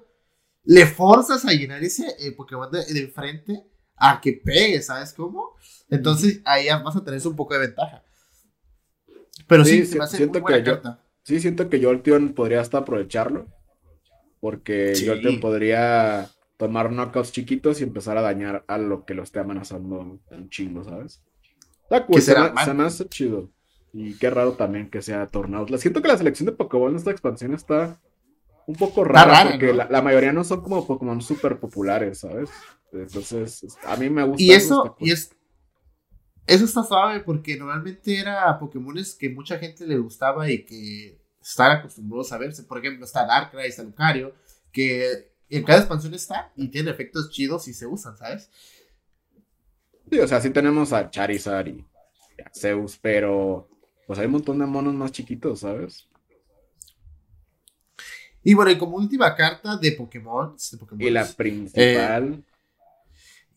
Le 0.63 0.85
forzas 0.85 1.43
a 1.45 1.53
llenar 1.53 1.83
ese 1.83 2.05
eh, 2.19 2.33
Pokémon 2.33 2.69
de, 2.69 2.85
de, 2.85 2.99
enfrente 2.99 3.65
a 3.95 4.21
que 4.21 4.33
pegue, 4.33 4.79
¿sabes 4.81 5.13
cómo? 5.13 5.55
Entonces 5.89 6.41
ahí 6.45 6.67
vas 6.83 6.95
a 6.95 7.03
tener 7.03 7.25
un 7.25 7.35
poco 7.35 7.55
de 7.55 7.61
ventaja. 7.61 8.03
Pero 9.47 9.65
sí, 9.65 9.85
sí 9.85 9.97
siento 10.07 10.43
que 10.43 10.63
yo, 10.63 10.81
Sí, 11.31 11.39
siento 11.39 11.69
que 11.69 11.81
Jolteon 11.81 12.33
podría 12.33 12.59
hasta 12.59 12.79
aprovecharlo. 12.79 13.47
Porque 14.41 14.95
sí. 14.95 15.07
Jolteon 15.07 15.39
podría 15.39 16.29
tomar 16.57 16.91
knockouts 16.91 17.31
chiquitos 17.31 17.79
y 17.79 17.85
empezar 17.85 18.17
a 18.17 18.21
dañar 18.21 18.65
a 18.67 18.77
lo 18.77 19.05
que 19.05 19.13
lo 19.13 19.23
esté 19.23 19.39
amenazando 19.39 20.19
un 20.29 20.49
chingo, 20.49 20.83
¿sabes? 20.83 21.23
Está 21.83 22.05
cool, 22.05 22.21
se, 22.21 22.35
me, 22.73 22.83
hace 22.83 23.07
chido. 23.07 23.49
Y 23.93 24.15
qué 24.15 24.29
raro 24.29 24.51
también 24.55 24.89
que 24.89 25.01
sea 25.01 25.25
Tornados. 25.25 25.79
Siento 25.79 26.01
que 26.01 26.09
la 26.09 26.17
selección 26.17 26.47
de 26.47 26.51
Pokémon 26.51 26.91
en 26.91 26.97
esta 26.97 27.11
expansión 27.11 27.53
está 27.53 27.97
un 28.67 28.75
poco 28.75 29.05
rara, 29.05 29.51
porque 29.51 29.73
la, 29.73 30.01
mayoría 30.01 30.33
no 30.33 30.43
son 30.43 30.59
como 30.59 30.85
Pokémon 30.85 31.21
súper 31.21 31.61
populares, 31.61 32.19
¿sabes? 32.19 32.49
Entonces, 32.91 33.77
a 33.85 33.95
mí 33.95 34.09
me 34.09 34.25
gusta. 34.25 34.43
Y 34.43 34.51
eso, 34.51 34.97
y 34.99 35.11
es, 35.11 35.33
eso 36.45 36.65
está 36.65 36.83
suave 36.83 37.21
porque 37.21 37.55
normalmente 37.55 38.19
era 38.19 38.59
Pokémones 38.59 39.15
que 39.15 39.29
mucha 39.29 39.57
gente 39.57 39.87
le 39.87 39.97
gustaba 39.97 40.51
y 40.51 40.65
que 40.65 41.20
están 41.41 41.71
acostumbrados 41.71 42.31
a 42.31 42.37
verse. 42.37 42.63
Por 42.63 42.77
ejemplo, 42.77 43.05
está 43.05 43.25
Darkrai, 43.25 43.67
está 43.67 43.83
Lucario, 43.83 44.35
que 44.71 45.31
en 45.49 45.63
cada 45.63 45.79
expansión 45.79 46.13
está 46.13 46.51
y 46.55 46.69
tiene 46.69 46.91
efectos 46.91 47.29
chidos 47.31 47.67
y 47.67 47.73
se 47.73 47.85
usan, 47.85 48.17
¿sabes? 48.17 48.49
Sí, 50.09 50.19
o 50.19 50.27
sea, 50.27 50.41
sí 50.41 50.49
tenemos 50.49 50.93
a 50.93 51.09
Charizard 51.09 51.67
y 51.67 51.85
a 52.43 52.49
Zeus, 52.53 52.97
pero 52.97 53.69
pues 54.07 54.19
hay 54.19 54.25
un 54.25 54.33
montón 54.33 54.59
de 54.59 54.65
monos 54.65 54.93
más 54.93 55.11
chiquitos, 55.11 55.61
¿sabes? 55.61 56.07
Y 58.43 58.53
bueno, 58.53 58.71
y 58.71 58.77
como 58.77 58.97
última 58.97 59.35
carta 59.35 59.77
de 59.77 59.91
Pokémon. 59.91 60.55
y 60.99 61.09
la 61.09 61.25
principal. 61.25 62.33
Eh, 62.33 62.43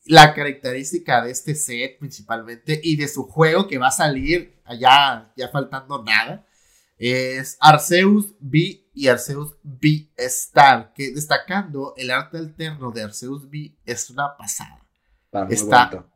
la 0.07 0.35
característica 0.35 1.25
de 1.25 1.31
este 1.31 1.55
set 1.55 1.99
principalmente 1.99 2.79
y 2.83 2.97
de 2.97 3.09
su 3.09 3.25
juego 3.25 3.67
que 3.67 3.79
va 3.79 3.89
a 3.89 3.93
salir 3.93 4.55
allá, 4.65 5.33
ya 5.35 5.49
faltando 5.49 6.03
nada, 6.03 6.47
es 6.99 7.57
Arceus 7.61 8.35
B 8.39 8.85
y 8.95 9.09
Arceus 9.09 9.55
B 9.63 10.09
Star, 10.17 10.93
que 10.95 11.13
destacando 11.13 11.95
el 11.97 12.11
arte 12.11 12.39
alterno 12.39 12.91
de 12.91 13.03
Arceus 13.03 13.49
B 13.51 13.75
es 13.85 14.11
una 14.11 14.37
pasada. 14.37 14.81
Está, 15.51 16.07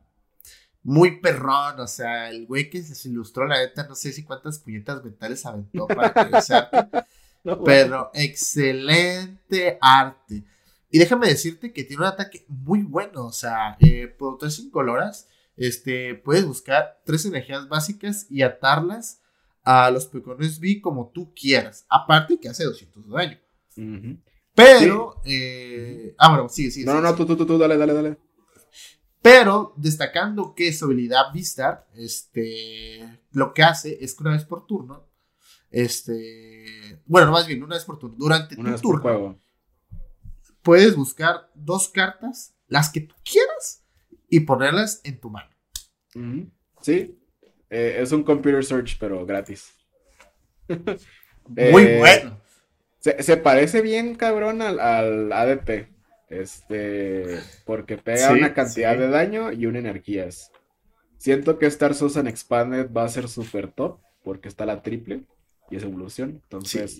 muy, 0.81 1.19
perrón, 1.19 1.79
o 1.81 1.87
sea, 1.87 2.29
el 2.29 2.47
güey 2.47 2.69
que 2.69 2.81
se 2.81 3.09
ilustró, 3.09 3.45
la 3.45 3.59
neta, 3.59 3.85
no 3.85 3.95
sé 3.95 4.13
si 4.13 4.23
cuántas 4.23 4.59
puñetas 4.59 5.03
mentales 5.03 5.45
aventó 5.45 5.87
para 5.87 6.07
arte, 6.07 7.03
pero 7.65 8.09
excelente 8.13 9.77
arte. 9.81 10.45
Y 10.89 10.97
déjame 10.97 11.27
decirte 11.27 11.73
que 11.73 11.83
tiene 11.83 12.03
un 12.03 12.07
ataque 12.07 12.45
muy 12.47 12.83
bueno, 12.83 13.25
o 13.25 13.31
sea, 13.31 13.75
eh, 13.81 14.07
por 14.07 14.37
tres 14.37 14.57
incoloras, 14.59 15.27
este, 15.57 16.15
puedes 16.15 16.45
buscar 16.45 17.01
tres 17.05 17.25
energías 17.25 17.67
básicas 17.67 18.25
y 18.29 18.41
atarlas 18.41 19.21
a 19.63 19.91
los 19.91 20.05
Pokémones 20.07 20.59
B 20.59 20.79
como 20.81 21.09
tú 21.09 21.33
quieras. 21.33 21.85
Aparte 21.89 22.39
que 22.39 22.49
hace 22.49 22.63
200 22.63 23.07
de 23.07 23.13
daño. 23.13 23.39
Pero, 24.55 25.21
eh, 25.25 26.15
ah, 26.17 26.29
bueno, 26.29 26.49
sigue, 26.49 26.71
sigue. 26.71 26.85
No, 26.85 26.95
no, 26.95 27.01
no, 27.01 27.15
tú, 27.15 27.25
tú, 27.25 27.45
tú, 27.45 27.57
dale, 27.57 27.77
dale, 27.77 27.93
dale. 27.93 28.17
Pero, 29.21 29.73
destacando 29.77 30.53
que 30.55 30.71
su 30.73 30.85
habilidad 30.85 31.33
Vistar, 31.33 31.87
este, 31.93 33.21
lo 33.31 33.53
que 33.53 33.63
hace 33.63 33.97
es 34.01 34.15
que 34.15 34.23
una 34.23 34.31
vez 34.31 34.45
por 34.45 34.65
turno, 34.65 35.07
este, 35.69 37.01
bueno, 37.05 37.31
más 37.31 37.45
bien, 37.45 37.61
una 37.61 37.75
vez 37.75 37.85
por 37.85 37.99
turno, 37.99 38.15
durante 38.17 38.55
tu 38.55 38.63
turno, 38.77 39.37
puedes 40.61 40.95
buscar 40.95 41.51
dos 41.53 41.89
cartas, 41.89 42.55
las 42.67 42.89
que 42.89 43.01
tú 43.01 43.15
quieras, 43.23 43.83
y 44.29 44.41
ponerlas 44.41 45.01
en 45.03 45.19
tu 45.19 45.29
mano. 45.29 45.49
Sí, 46.81 47.18
eh, 47.69 47.97
es 47.99 48.11
un 48.11 48.23
computer 48.23 48.63
search, 48.63 48.97
pero 48.99 49.25
gratis. 49.25 49.73
Muy 50.67 51.83
eh, 51.83 51.97
bueno. 51.99 52.39
Se, 52.99 53.37
parece 53.37 53.81
bien, 53.81 54.15
cabrón, 54.15 54.61
al, 54.61 54.79
al, 54.79 55.31
ADP. 55.31 55.87
Este. 56.29 57.39
Porque 57.65 57.97
pega 57.97 58.31
una 58.31 58.53
cantidad 58.53 58.97
de 58.97 59.09
daño 59.09 59.51
y 59.51 59.65
una 59.65 59.79
energías. 59.79 60.51
Siento 61.17 61.57
que 61.57 61.65
Star 61.67 61.95
Susan 61.95 62.27
Expanded 62.27 62.91
va 62.91 63.03
a 63.03 63.09
ser 63.09 63.27
super 63.27 63.71
top. 63.71 63.99
Porque 64.23 64.49
está 64.49 64.65
la 64.65 64.81
triple. 64.81 65.23
Y 65.69 65.77
es 65.77 65.83
evolución. 65.83 66.41
Entonces. 66.43 66.99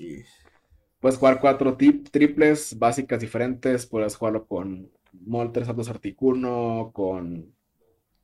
Puedes 1.00 1.18
jugar 1.18 1.40
cuatro 1.40 1.78
triples 1.78 2.78
básicas 2.78 3.20
diferentes. 3.20 3.86
Puedes 3.86 4.16
jugarlo 4.16 4.46
con 4.46 4.90
Moltres 5.12 5.68
Santos 5.68 5.90
Articuno. 5.90 6.92
Con. 6.94 7.54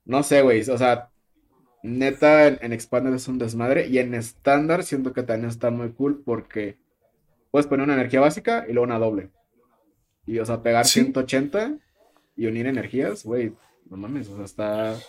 No 0.06 0.24
sé, 0.24 0.42
güey. 0.42 0.62
O 0.62 0.78
sea, 0.78 1.12
neta, 1.86 2.48
en, 2.48 2.60
en 2.62 2.74
Expanded 2.74 3.14
es 3.14 3.28
un 3.28 3.38
desmadre. 3.38 3.88
Y 3.88 4.00
en 4.00 4.14
estándar 4.14 4.84
siento 4.84 5.14
que 5.14 5.24
también 5.24 5.50
está 5.50 5.70
muy 5.72 5.92
cool 5.94 6.22
porque 6.26 6.78
puedes 7.52 7.68
poner 7.68 7.86
una 7.86 7.94
energía 7.94 8.20
básica 8.20 8.66
y 8.68 8.74
luego 8.74 8.84
una 8.84 9.00
doble. 9.00 9.32
Y, 10.26 10.40
o 10.40 10.46
sea, 10.46 10.62
pegar 10.62 10.86
180 10.86 11.78
y 12.36 12.48
unir 12.48 12.68
energías, 12.68 13.24
güey, 13.24 13.54
no 13.90 13.98
mames, 13.98 14.28
o 14.30 14.36
sea, 14.36 14.46
está... 14.46 15.00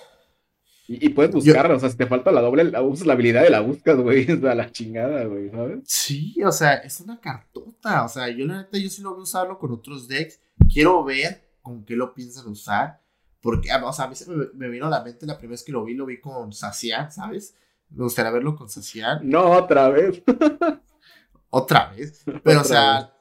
Y, 0.89 1.09
puedes 1.09 1.33
buscarla, 1.33 1.75
o 1.75 1.81
sea, 1.81 1.91
si 1.91 1.97
te 1.97 2.07
falta 2.07 2.31
la 2.31 2.41
doble, 2.41 2.63
la, 2.63 2.81
usas 2.81 3.09
la 3.09 3.15
habilidad 3.15 3.45
y 3.45 3.51
la 3.51 3.59
buscas, 3.59 3.97
güey, 3.97 4.21
es 4.31 4.41
la 4.41 4.71
chingada, 4.71 5.25
güey, 5.25 5.51
¿sabes? 5.51 5.81
Sí, 5.85 6.37
o 6.45 6.53
sea, 6.53 6.75
es 6.75 7.01
una 7.01 7.21
cartota, 7.21 8.05
o 8.05 8.09
sea, 8.09 8.29
yo 8.29 8.47
la 8.47 8.59
neta, 8.59 8.79
yo 8.79 8.89
sí 8.89 9.03
lo 9.03 9.11
voy 9.11 9.21
a 9.21 9.23
usarlo 9.25 9.59
con 9.59 9.73
otros 9.73 10.07
decks, 10.07 10.41
quiero 10.73 11.03
ver 11.03 11.49
con 11.61 11.85
qué 11.85 11.97
lo 11.97 12.15
piensan 12.15 12.47
usar, 12.47 13.01
porque, 13.47 13.71
ah, 13.71 13.81
o 13.87 13.93
sea, 13.93 14.07
a 14.07 14.09
mí 14.09 14.17
se 14.17 14.29
me, 14.29 14.69
vino 14.69 14.87
a 14.87 14.91
la 14.91 15.05
mente 15.05 15.25
la 15.25 15.39
primera 15.39 15.53
vez 15.53 15.63
que 15.63 15.71
lo 15.71 15.85
vi, 15.85 15.95
lo 15.95 16.05
vi 16.05 16.19
con 16.19 16.53
Sacian, 16.53 17.13
¿sabes? 17.13 17.55
Me 17.91 18.03
gustaría 18.03 18.33
verlo 18.33 18.57
con 18.57 18.69
Sacian. 18.69 19.21
No, 19.23 19.53
otra 19.53 19.89
vez. 19.89 20.21
otra 21.51 21.93
vez. 21.93 22.25
Pero, 22.43 22.63
o 22.63 22.65
sea, 22.65 23.15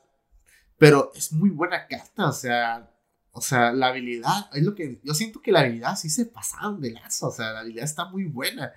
pero 0.80 1.12
es 1.14 1.32
muy 1.32 1.52
buena 1.52 1.86
carta, 1.86 2.28
o 2.28 2.32
sea, 2.32 2.92
o 3.34 3.40
sea, 3.40 3.72
la 3.72 3.90
habilidad, 3.90 4.50
es 4.54 4.64
lo 4.64 4.74
que 4.74 5.00
yo 5.04 5.14
siento 5.14 5.44
que 5.44 5.52
la 5.52 5.60
habilidad 5.60 5.96
sí 5.96 6.10
se 6.10 6.26
pasaron 6.26 6.82
de 6.82 6.94
lazo, 6.94 7.28
o 7.28 7.32
sea, 7.32 7.54
la 7.54 7.60
habilidad 7.60 7.86
está 7.86 8.06
muy 8.06 8.26
buena. 8.26 8.74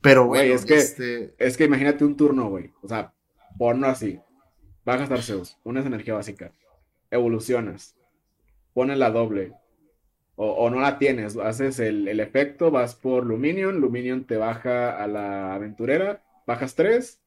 Pero, 0.00 0.26
güey, 0.26 0.52
es 0.52 0.64
que, 0.64 0.76
este... 0.76 1.34
es 1.36 1.56
que 1.56 1.64
imagínate 1.64 2.04
un 2.04 2.16
turno, 2.16 2.48
güey, 2.48 2.72
o 2.80 2.86
sea, 2.86 3.12
ponlo 3.58 3.88
así, 3.88 4.20
bajas 4.84 5.10
Arceus, 5.10 5.58
pones 5.64 5.84
energía 5.84 6.14
básica, 6.14 6.52
evolucionas, 7.10 7.96
pones 8.72 8.98
la 8.98 9.10
doble, 9.10 9.52
o, 10.40 10.70
no 10.70 10.78
la 10.78 10.98
tienes, 10.98 11.36
haces 11.36 11.80
el, 11.80 12.06
el, 12.06 12.20
efecto, 12.20 12.70
vas 12.70 12.94
por 12.94 13.26
Luminion, 13.26 13.80
Luminion 13.80 14.24
te 14.24 14.36
baja 14.36 14.96
a 14.96 15.08
la 15.08 15.54
aventurera, 15.54 16.22
bajas 16.46 16.76
3, 16.76 17.20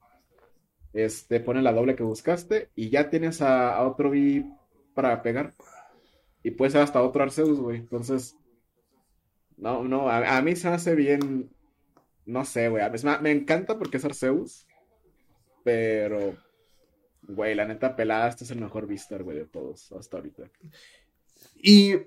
este, 0.94 1.42
pone 1.42 1.62
la 1.62 1.74
doble 1.74 1.98
que 1.98 2.04
buscaste 2.04 2.70
y 2.74 2.90
ya 2.90 3.10
tienes 3.10 3.42
a, 3.42 3.84
otro 3.84 4.12
B 4.12 4.46
para 4.94 5.22
pegar. 5.22 5.54
Y 6.42 6.52
puede 6.52 6.72
ser 6.72 6.82
hasta 6.82 7.04
otro 7.04 7.24
Arceus, 7.24 7.60
güey. 7.60 7.80
Entonces, 7.80 8.38
no, 9.58 9.84
no, 9.84 10.10
a, 10.10 10.42
mí 10.42 10.56
se 10.56 10.70
hace 10.70 10.96
bien, 10.96 11.50
no 12.26 12.46
sé, 12.46 12.70
güey. 12.70 12.82
Me, 13.04 13.20
me 13.20 13.32
encanta 13.32 13.78
porque 13.78 13.98
es 13.98 14.06
Arceus, 14.06 14.66
pero, 15.66 16.38
güey, 17.24 17.56
la 17.56 17.66
neta 17.66 17.94
pelada, 17.94 18.30
este 18.30 18.46
es 18.46 18.52
el 18.52 18.62
mejor 18.62 18.88
Vistar, 18.88 19.22
güey, 19.22 19.38
de 19.38 19.46
todos 19.48 19.92
hasta 19.92 20.16
ahorita. 20.16 20.50
Y 21.62 21.98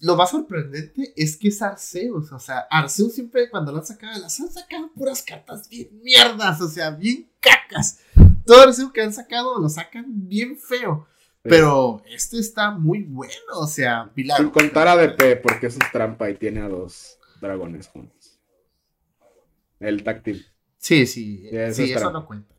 lo 0.00 0.16
más 0.16 0.30
sorprendente 0.30 1.12
es 1.16 1.36
que 1.36 1.48
es 1.48 1.60
Arceus. 1.62 2.32
O 2.32 2.38
sea, 2.38 2.66
Arceus 2.70 3.14
siempre 3.14 3.50
cuando 3.50 3.72
lo 3.72 3.78
han 3.78 3.86
sacado, 3.86 4.20
las 4.20 4.38
han 4.40 4.50
sacado 4.50 4.90
puras 4.92 5.22
cartas 5.22 5.68
bien 5.68 5.88
mierdas, 6.02 6.60
o 6.60 6.68
sea, 6.68 6.90
bien 6.90 7.30
cacas. 7.40 8.00
Todo 8.46 8.62
Arceus 8.62 8.92
que 8.92 9.02
han 9.02 9.12
sacado 9.12 9.58
lo 9.58 9.68
sacan 9.68 10.04
bien 10.08 10.56
feo. 10.56 11.06
Pero 11.42 12.02
este 12.08 12.38
está 12.38 12.70
muy 12.70 13.02
bueno, 13.02 13.34
o 13.56 13.66
sea, 13.66 14.12
Pilar. 14.14 14.38
Sin 14.38 14.50
contar 14.50 14.86
a 14.86 14.96
DP, 14.96 15.42
porque 15.42 15.66
eso 15.66 15.78
es 15.82 15.90
trampa 15.90 16.30
y 16.30 16.36
tiene 16.36 16.60
a 16.60 16.68
dos 16.68 17.18
dragones 17.40 17.88
juntos. 17.88 18.38
El 19.80 20.04
táctil. 20.04 20.46
Sí, 20.78 21.06
sí, 21.06 21.48
sí, 21.72 21.92
eso, 21.92 22.12
no 22.12 22.24
cuenta. 22.26 22.54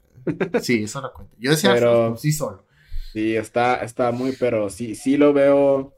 Sí, 0.61 0.83
eso 0.83 0.99
no 1.01 1.13
cuenta. 1.13 1.33
Yo 1.37 1.51
decía 1.51 1.73
pero, 1.73 2.17
sí 2.17 2.33
solo. 2.33 2.65
Sí, 3.13 3.37
está, 3.37 3.77
está 3.83 4.11
muy, 4.11 4.33
pero 4.33 4.69
sí, 4.69 4.95
sí 4.95 5.15
lo 5.15 5.31
veo 5.31 5.93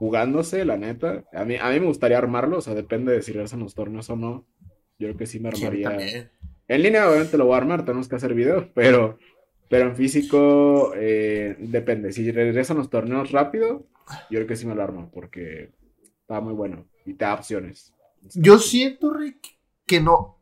jugándose, 0.00 0.64
la 0.64 0.78
neta. 0.78 1.24
A 1.30 1.44
mí, 1.44 1.56
a 1.60 1.68
mí 1.68 1.78
me 1.78 1.84
gustaría 1.84 2.16
armarlo, 2.16 2.56
o 2.56 2.60
sea, 2.62 2.74
depende 2.74 3.12
de 3.12 3.20
si 3.20 3.32
regresan 3.32 3.60
los 3.60 3.74
torneos 3.74 4.08
o 4.08 4.16
no. 4.16 4.46
Yo 4.98 5.08
creo 5.08 5.16
que 5.18 5.26
sí 5.26 5.40
me 5.40 5.50
armaría. 5.50 6.30
en 6.68 6.82
línea, 6.82 7.06
obviamente 7.06 7.36
lo 7.36 7.44
voy 7.44 7.54
a 7.54 7.58
armar, 7.58 7.84
tenemos 7.84 8.08
que 8.08 8.16
hacer 8.16 8.32
video, 8.32 8.70
pero, 8.74 9.18
pero 9.68 9.90
en 9.90 9.96
físico 9.96 10.94
eh, 10.96 11.54
depende. 11.58 12.12
Si 12.12 12.32
regresan 12.32 12.78
los 12.78 12.88
torneos 12.88 13.30
rápido, 13.30 13.88
yo 14.30 14.38
creo 14.38 14.46
que 14.46 14.56
sí 14.56 14.66
me 14.66 14.74
lo 14.74 14.82
armo, 14.82 15.10
porque 15.12 15.74
está 16.22 16.40
muy 16.40 16.54
bueno 16.54 16.88
y 17.04 17.12
te 17.12 17.26
da 17.26 17.34
opciones. 17.34 17.92
Yo 18.34 18.58
siento, 18.58 19.12
Rick, 19.12 19.58
que 19.84 20.00
no. 20.00 20.38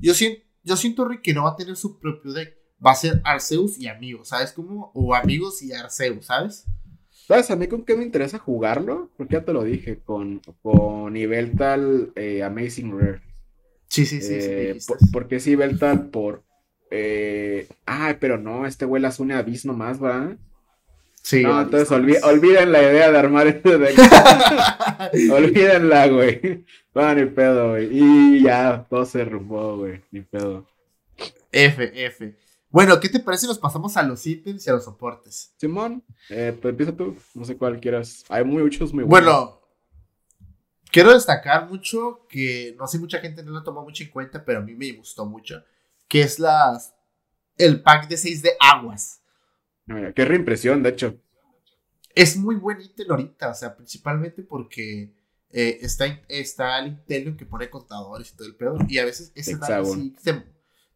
Yo 0.00 0.14
siento, 0.14 0.46
yo 0.62 0.76
siento, 0.76 1.08
Rick, 1.08 1.22
que 1.22 1.34
no 1.34 1.44
va 1.44 1.50
a 1.50 1.56
tener 1.56 1.74
su 1.74 1.98
propio 1.98 2.32
deck. 2.32 2.56
Va 2.84 2.92
a 2.92 2.94
ser 2.94 3.20
Arceus 3.24 3.76
y 3.76 3.88
amigos, 3.88 4.28
¿sabes 4.28 4.52
cómo? 4.52 4.92
O 4.94 5.16
amigos 5.16 5.62
y 5.62 5.72
Arceus, 5.72 6.26
¿sabes? 6.26 6.64
¿Sabes 7.30 7.48
a 7.52 7.54
mí 7.54 7.68
con 7.68 7.84
qué 7.84 7.94
me 7.94 8.02
interesa 8.02 8.40
jugarlo? 8.40 9.08
Porque 9.16 9.34
ya 9.34 9.44
te 9.44 9.52
lo 9.52 9.62
dije, 9.62 10.00
con, 10.04 10.42
con 10.62 11.16
Ibeltal 11.16 12.10
eh, 12.16 12.42
Amazing 12.42 12.98
Rare. 12.98 13.20
Sí, 13.86 14.04
sí, 14.04 14.20
sí. 14.20 14.34
Eh, 14.34 14.78
¿Por 15.12 15.28
qué 15.28 15.38
sí 15.38 15.52
Ibeltal? 15.52 16.10
Por. 16.10 16.42
Eh, 16.90 17.68
ay, 17.86 18.16
pero 18.18 18.36
no, 18.36 18.66
este 18.66 18.84
güey 18.84 19.00
las 19.00 19.20
une 19.20 19.34
a 19.34 19.42
Bis 19.42 19.64
nomás, 19.64 20.02
¿va? 20.02 20.36
Sí. 21.22 21.44
No, 21.44 21.62
entonces 21.62 21.92
olviden 21.92 22.72
la 22.72 22.82
idea 22.82 23.12
de 23.12 23.18
armar 23.18 23.46
este 23.46 23.78
deck. 23.78 23.96
Olvídenla, 25.32 26.08
güey. 26.08 26.64
No, 26.96 27.14
ni 27.14 27.26
pedo, 27.26 27.70
güey. 27.70 27.90
Y 27.92 28.42
ya, 28.42 28.86
todo 28.90 29.04
se 29.04 29.24
rumbó, 29.24 29.76
güey. 29.76 30.00
Ni 30.10 30.22
pedo. 30.22 30.66
F, 31.52 31.92
F. 31.94 32.34
Bueno, 32.70 33.00
¿qué 33.00 33.08
te 33.08 33.18
parece 33.18 33.42
si 33.42 33.46
nos 33.48 33.58
pasamos 33.58 33.96
a 33.96 34.02
los 34.04 34.24
ítems 34.24 34.64
y 34.64 34.70
a 34.70 34.74
los 34.74 34.84
soportes? 34.84 35.52
Simón, 35.56 36.04
eh, 36.28 36.56
pues 36.60 36.70
empieza 36.70 36.96
tú, 36.96 37.16
no 37.34 37.44
sé 37.44 37.56
cuál 37.56 37.80
quieras. 37.80 38.24
Hay 38.28 38.44
muchos 38.44 38.94
muy 38.94 39.02
buenos. 39.02 39.28
Bueno, 39.28 39.60
quiero 40.92 41.12
destacar 41.12 41.68
mucho 41.68 42.26
que 42.28 42.76
no 42.78 42.86
sé, 42.86 43.00
mucha 43.00 43.18
gente 43.18 43.42
no 43.42 43.50
lo 43.50 43.64
tomó 43.64 43.82
mucho 43.82 44.04
en 44.04 44.10
cuenta, 44.10 44.44
pero 44.44 44.60
a 44.60 44.62
mí 44.62 44.74
me 44.74 44.92
gustó 44.92 45.26
mucho, 45.26 45.64
que 46.06 46.22
es 46.22 46.38
las 46.38 46.94
el 47.58 47.82
pack 47.82 48.08
de 48.08 48.16
6 48.16 48.42
de 48.42 48.52
aguas. 48.60 49.20
Mira, 49.86 50.12
qué 50.12 50.24
reimpresión, 50.24 50.82
de 50.84 50.90
hecho. 50.90 51.16
Es 52.14 52.36
muy 52.36 52.54
buen 52.54 52.80
ítem 52.80 53.10
ahorita, 53.10 53.50
o 53.50 53.54
sea, 53.54 53.76
principalmente 53.76 54.44
porque 54.44 55.12
eh, 55.50 55.78
está, 55.80 56.06
está 56.28 56.78
el 56.78 57.36
que 57.36 57.46
pone 57.46 57.68
contadores 57.68 58.30
y 58.30 58.36
todo 58.36 58.46
el 58.46 58.54
peor, 58.54 58.86
y 58.88 58.98
a 58.98 59.04
veces 59.04 59.32
ese 59.34 59.56
daño 59.56 59.84
sí 59.84 60.14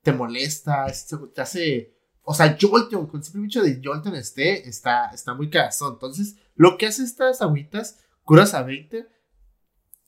te 0.05 0.13
molesta, 0.13 0.87
te 1.35 1.41
hace. 1.41 1.95
O 2.23 2.33
sea, 2.33 2.57
Jolteon, 2.61 3.07
con 3.07 3.23
simple 3.23 3.47
hecho 3.47 3.63
de 3.63 3.81
Jolteon 3.83 4.15
esté, 4.15 4.69
está, 4.69 5.11
está 5.13 5.35
muy 5.35 5.51
cagazón. 5.51 5.95
Entonces, 5.95 6.37
lo 6.55 6.79
que 6.79 6.87
hace 6.87 7.03
estas 7.03 7.43
agüitas, 7.43 7.99
curas 8.23 8.55
a 8.55 8.63
20 8.63 9.07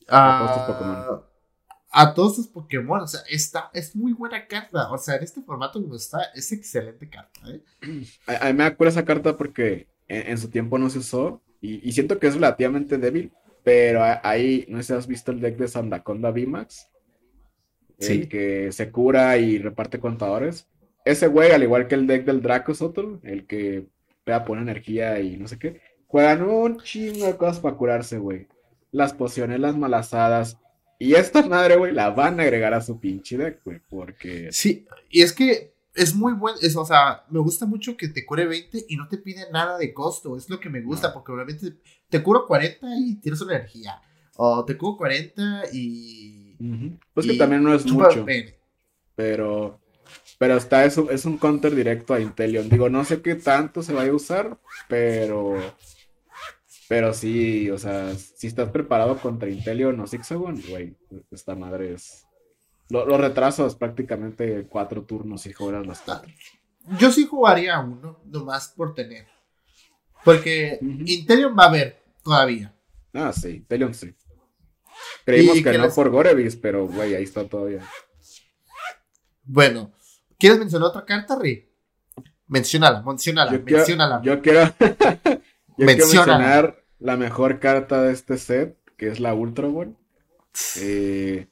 a, 0.08 0.38
todos 0.38 0.54
tus 0.54 0.74
Pokémon. 0.74 1.22
A 1.90 2.14
todos 2.14 2.36
tus 2.36 2.46
Pokémon. 2.46 3.00
O 3.00 3.06
sea, 3.06 3.20
está, 3.28 3.70
es 3.74 3.96
muy 3.96 4.12
buena 4.12 4.46
carta. 4.46 4.90
O 4.92 4.98
sea, 4.98 5.16
en 5.16 5.24
este 5.24 5.42
formato 5.42 5.82
como 5.82 5.96
está, 5.96 6.22
es 6.34 6.52
excelente 6.52 7.08
carta. 7.08 7.40
¿eh? 7.50 7.62
A, 8.26 8.46
mí 8.46 8.52
me 8.52 8.64
acuerdo 8.64 8.90
esa 8.90 9.04
carta 9.04 9.36
porque 9.36 9.88
en, 10.08 10.38
su 10.38 10.48
tiempo 10.48 10.78
no 10.78 10.88
se 10.88 11.00
usó. 11.00 11.42
Y, 11.60 11.90
siento 11.92 12.18
que 12.18 12.28
es 12.28 12.34
relativamente 12.34 12.98
débil. 12.98 13.32
Pero 13.64 14.00
ahí, 14.22 14.64
no 14.68 14.78
sé 14.78 14.84
si 14.84 14.92
has 14.92 15.06
visto 15.06 15.32
el 15.32 15.40
deck 15.40 15.56
de 15.56 15.66
Sandaconda 15.66 16.30
VMAX 16.30 16.88
el 17.98 18.28
que 18.28 18.72
se 18.72 18.90
cura 18.90 19.36
y 19.38 19.58
reparte 19.58 20.00
contadores. 20.00 20.68
Ese 21.04 21.28
güey, 21.28 21.52
al 21.52 21.62
igual 21.62 21.86
que 21.86 21.94
el 21.94 22.06
deck 22.06 22.24
del 22.24 22.42
Draco 22.42 22.74
Soto, 22.74 23.20
el 23.22 23.46
que 23.46 23.86
pega 24.24 24.44
pone 24.44 24.62
energía 24.62 25.20
y 25.20 25.36
no 25.36 25.46
sé 25.46 25.58
qué, 25.58 25.80
juegan 26.06 26.42
un 26.42 26.80
chingo 26.80 27.26
de 27.26 27.36
cosas 27.36 27.60
para 27.60 27.76
curarse, 27.76 28.18
güey. 28.18 28.48
Las 28.90 29.12
pociones, 29.12 29.60
las 29.60 29.76
malazadas. 29.76 30.58
Y 30.98 31.14
esta 31.14 31.46
madre, 31.46 31.76
güey, 31.76 31.92
la 31.92 32.10
van 32.10 32.40
a 32.40 32.42
agregar 32.42 32.74
a 32.74 32.80
su 32.80 32.98
pinche 32.98 33.36
deck, 33.36 33.62
güey, 33.64 33.80
porque... 33.88 34.48
Sí, 34.50 34.86
y 35.10 35.22
es 35.22 35.32
que 35.32 35.76
es 35.94 36.14
muy 36.14 36.34
bueno, 36.34 36.58
o 36.76 36.84
sea, 36.84 37.24
me 37.30 37.40
gusta 37.40 37.66
mucho 37.66 37.96
que 37.96 38.08
te 38.08 38.24
cure 38.26 38.46
20 38.46 38.84
y 38.88 38.96
no 38.96 39.08
te 39.08 39.16
pide 39.18 39.50
nada 39.50 39.78
de 39.78 39.94
costo, 39.94 40.36
es 40.36 40.48
lo 40.50 40.60
que 40.60 40.68
me 40.68 40.82
gusta, 40.82 41.12
porque 41.12 41.32
obviamente 41.32 41.72
te 42.08 42.22
curo 42.22 42.46
40 42.46 42.86
y 42.98 43.16
tienes 43.16 43.40
una 43.40 43.56
energía, 43.56 44.00
o 44.36 44.64
te 44.64 44.76
curo 44.76 44.98
40 44.98 45.62
y 45.72 46.45
pues 47.14 47.26
que 47.26 47.34
también 47.34 47.62
no 47.62 47.74
es 47.74 47.86
mucho. 47.86 48.24
Pero, 49.14 49.80
pero 50.38 50.56
está, 50.56 50.84
es 50.84 50.96
un, 50.98 51.10
es 51.10 51.24
un 51.24 51.38
counter 51.38 51.74
directo 51.74 52.14
a 52.14 52.20
Intelion. 52.20 52.68
Digo, 52.68 52.88
no 52.88 53.04
sé 53.04 53.22
qué 53.22 53.34
tanto 53.34 53.82
se 53.82 53.94
vaya 53.94 54.10
a 54.10 54.14
usar, 54.14 54.58
pero, 54.88 55.58
pero 56.88 57.14
sí, 57.14 57.70
o 57.70 57.78
sea, 57.78 58.14
si 58.14 58.46
estás 58.46 58.70
preparado 58.70 59.18
contra 59.18 59.48
Intelion 59.48 59.98
o 60.00 60.06
Zigzagon, 60.06 60.62
güey, 60.68 60.94
esta 61.30 61.54
madre 61.54 61.94
es. 61.94 62.26
los 62.88 63.20
retrasos 63.20 63.74
prácticamente 63.74 64.66
cuatro 64.68 65.02
turnos 65.02 65.46
y 65.46 65.52
juegas 65.52 65.86
las 65.86 66.00
cuatro. 66.00 66.30
yo 66.98 67.10
sí 67.10 67.26
jugaría 67.26 67.80
uno, 67.80 68.20
nomás 68.26 68.68
por 68.68 68.94
tener. 68.94 69.26
Porque 70.24 70.78
Intelion 70.80 71.56
va 71.56 71.64
a 71.64 71.68
haber 71.68 72.02
todavía. 72.22 72.74
Ah, 73.14 73.32
sí, 73.32 73.48
Intelion 73.48 73.94
sí. 73.94 74.12
Creímos 75.24 75.62
que, 75.62 75.78
no 75.78 75.90
por 75.90 76.10
Gorevis, 76.10 76.56
pero 76.56 76.86
güey, 76.86 77.14
ahí 77.14 77.24
está 77.24 77.44
todavía. 77.48 77.82
Bueno, 79.42 79.92
¿quieres 80.38 80.58
mencionar 80.58 80.88
otra 80.88 81.04
carta, 81.04 81.38
Ri? 81.38 81.68
Menciónala, 82.48 83.02
menciónala, 83.02 83.52
yo 83.52 83.62
menciónala. 83.62 84.20
yo 84.22 84.40
quiero, 84.40 84.60
yo 84.78 85.86
quiero 85.86 86.06
mencionar 86.06 86.84
la 86.98 87.16
mejor 87.16 87.58
carta 87.58 88.02
de 88.02 88.12
este 88.12 88.38
set, 88.38 88.78
que 88.96 89.08
es 89.08 89.20
la 89.20 89.34
Ultra 89.34 89.68
Ball. 89.68 89.96
Eh, 90.80 91.48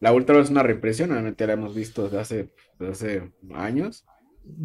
la 0.00 0.12
Ultra 0.12 0.34
Ball 0.34 0.44
es 0.44 0.50
una 0.50 0.62
represión, 0.62 1.12
obviamente 1.12 1.46
la 1.46 1.54
hemos 1.54 1.74
visto 1.74 2.04
desde 2.04 2.20
hace, 2.20 2.50
desde 2.78 2.92
hace 2.92 3.32
años. 3.54 4.04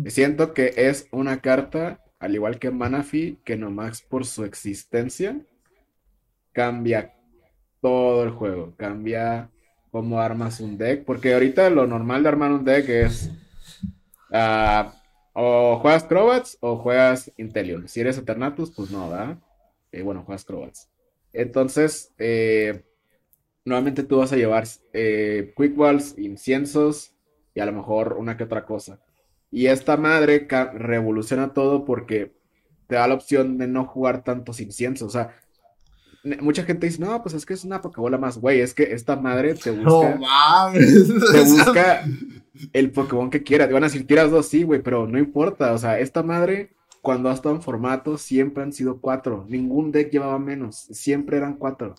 Y 0.04 0.10
siento 0.10 0.54
que 0.54 0.74
es 0.76 1.08
una 1.12 1.42
carta, 1.42 2.04
al 2.20 2.36
igual 2.36 2.60
que 2.60 2.72
Manafi, 2.72 3.40
que 3.46 3.56
nomás 3.56 4.02
por 4.02 4.26
su 4.26 4.44
existencia 4.44 5.40
cambia 6.52 7.14
todo 7.82 8.24
el 8.24 8.32
juego. 8.32 8.74
Cambia 8.78 9.50
cómo 9.92 10.20
armas 10.20 10.60
un 10.60 10.78
deck. 10.78 11.06
Porque 11.06 11.34
ahorita 11.34 11.70
lo 11.70 11.88
normal 11.88 12.24
de 12.24 12.30
armar 12.30 12.52
un 12.52 12.66
deck 12.66 12.90
es. 12.90 13.32
Ah, 14.32 14.94
o 15.34 15.80
juegas 15.80 16.04
Crobats 16.04 16.58
o 16.60 16.78
juegas 16.78 17.32
Intelion. 17.38 17.88
Si 17.88 18.02
eres 18.02 18.18
Eternatus, 18.18 18.72
pues 18.72 18.92
no, 18.92 19.10
¿verdad? 19.10 19.38
Eh, 19.92 20.02
bueno, 20.02 20.24
juegas 20.24 20.46
Crobats. 20.46 20.90
Entonces, 21.34 22.14
eh, 22.18 22.84
nuevamente 23.66 24.04
tú 24.04 24.18
vas 24.18 24.34
a 24.34 24.36
llevar 24.36 24.66
eh, 24.94 25.54
Quick 25.56 25.76
Balls, 25.76 26.18
inciensos 26.18 27.14
y 27.54 27.60
a 27.60 27.66
lo 27.66 27.72
mejor 27.72 28.14
una 28.14 28.38
que 28.38 28.44
otra 28.44 28.66
cosa. 28.66 29.00
Y 29.52 29.68
esta 29.68 29.98
madre 29.98 30.48
revoluciona 30.74 31.54
todo 31.54 31.86
porque 31.86 32.34
te 32.88 32.96
da 32.96 33.08
la 33.08 33.16
opción 33.16 33.58
de 33.58 33.68
no 33.68 33.86
jugar 33.86 34.24
tantos 34.24 34.60
inciensos. 34.60 35.08
O 35.08 35.12
sea, 35.12 35.36
mucha 36.42 36.64
gente 36.64 36.88
dice, 36.88 37.02
no, 37.02 37.22
pues 37.22 37.36
es 37.36 37.46
que 37.46 37.54
es 37.54 37.64
una 37.64 37.82
Pokébola 37.82 38.18
más, 38.18 38.38
güey, 38.38 38.62
es 38.62 38.74
que 38.74 38.94
esta 38.94 39.16
madre 39.16 39.56
te 39.56 39.72
busca. 39.72 40.16
No 40.16 40.18
mames. 40.18 41.08
Te 41.32 41.42
busca 41.46 42.04
el 42.74 42.92
Pokémon 42.92 43.30
que 43.30 43.44
quieras. 43.44 43.68
Te 43.68 43.74
van 43.74 43.84
a 43.84 43.88
decir, 43.88 44.06
tiras 44.06 44.32
dos, 44.32 44.48
sí, 44.48 44.64
güey, 44.64 44.82
pero 44.82 45.08
no 45.08 45.18
importa. 45.18 45.74
O 45.74 45.78
sea, 45.78 46.00
esta 46.00 46.24
madre, 46.24 46.76
cuando 47.02 47.30
ha 47.30 47.34
estado 47.34 47.56
en 47.56 47.62
formato, 47.62 48.18
siempre 48.18 48.64
han 48.64 48.74
sido 48.74 49.00
cuatro. 49.00 49.46
Ningún 49.48 49.92
deck 49.92 50.12
llevaba 50.12 50.40
menos. 50.40 50.88
Siempre 50.92 51.38
eran 51.38 51.56
cuatro. 51.56 51.96